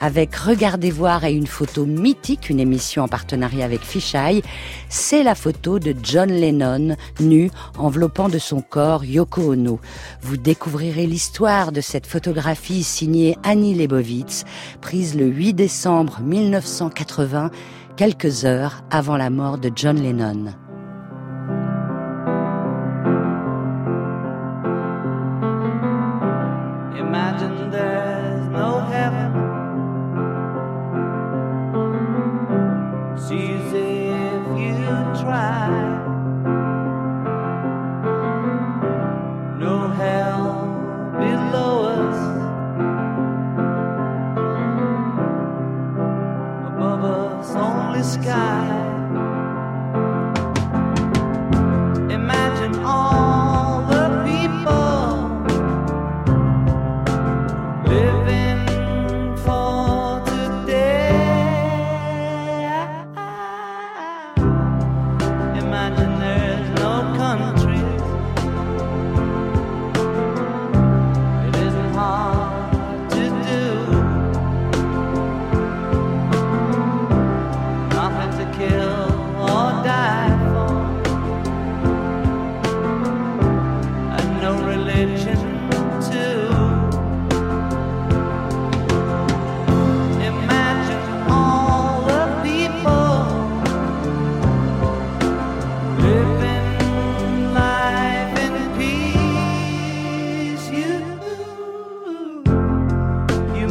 avec 0.00 0.34
Regardez 0.34 0.90
voir 0.90 1.24
et 1.24 1.32
une 1.32 1.46
photo 1.46 1.86
mythique, 1.86 2.50
une 2.50 2.60
émission 2.60 3.04
en 3.04 3.08
partenariat 3.08 3.64
avec 3.64 3.82
Fisheye. 3.82 4.42
C'est 4.88 5.22
la 5.22 5.34
photo 5.34 5.78
de 5.78 5.94
John 6.02 6.30
Lennon, 6.30 6.96
nu, 7.20 7.50
enveloppant 7.78 8.28
de 8.28 8.38
son 8.38 8.60
corps 8.60 9.04
Yoko 9.04 9.52
Ono. 9.52 9.80
Vous 10.22 10.36
découvrirez 10.36 11.06
l'histoire 11.06 11.72
de 11.72 11.80
cette 11.80 12.06
photographie 12.06 12.82
signée 12.82 13.36
Annie 13.42 13.74
Leibovitz, 13.74 14.44
prise 14.80 15.14
le 15.14 15.26
8 15.26 15.54
décembre 15.54 16.20
1980, 16.20 17.50
quelques 17.96 18.44
heures 18.44 18.82
avant 18.90 19.16
la 19.16 19.30
mort 19.30 19.58
de 19.58 19.70
John 19.74 20.00
Lennon. 20.02 20.63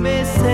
me 0.03 0.25
say 0.25 0.52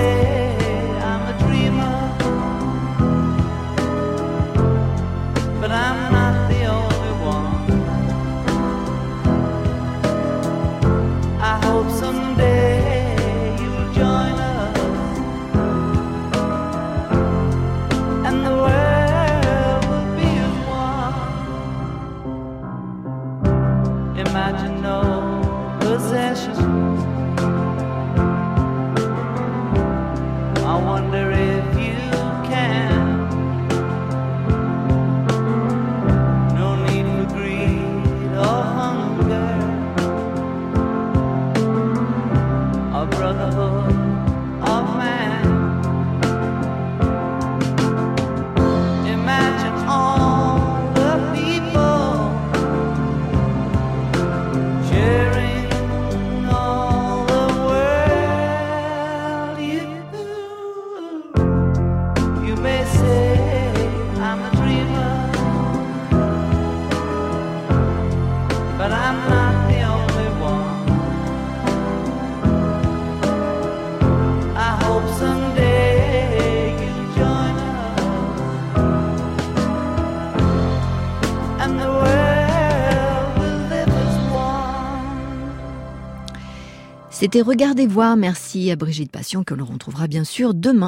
C'était 87.19 87.41
Regardez 87.41 87.85
voir. 87.85 88.15
Merci 88.15 88.71
à 88.71 88.77
Brigitte 88.77 89.11
Passion 89.11 89.43
que 89.43 89.53
l'on 89.53 89.65
retrouvera 89.65 90.07
bien 90.07 90.23
sûr 90.23 90.53
demain. 90.53 90.87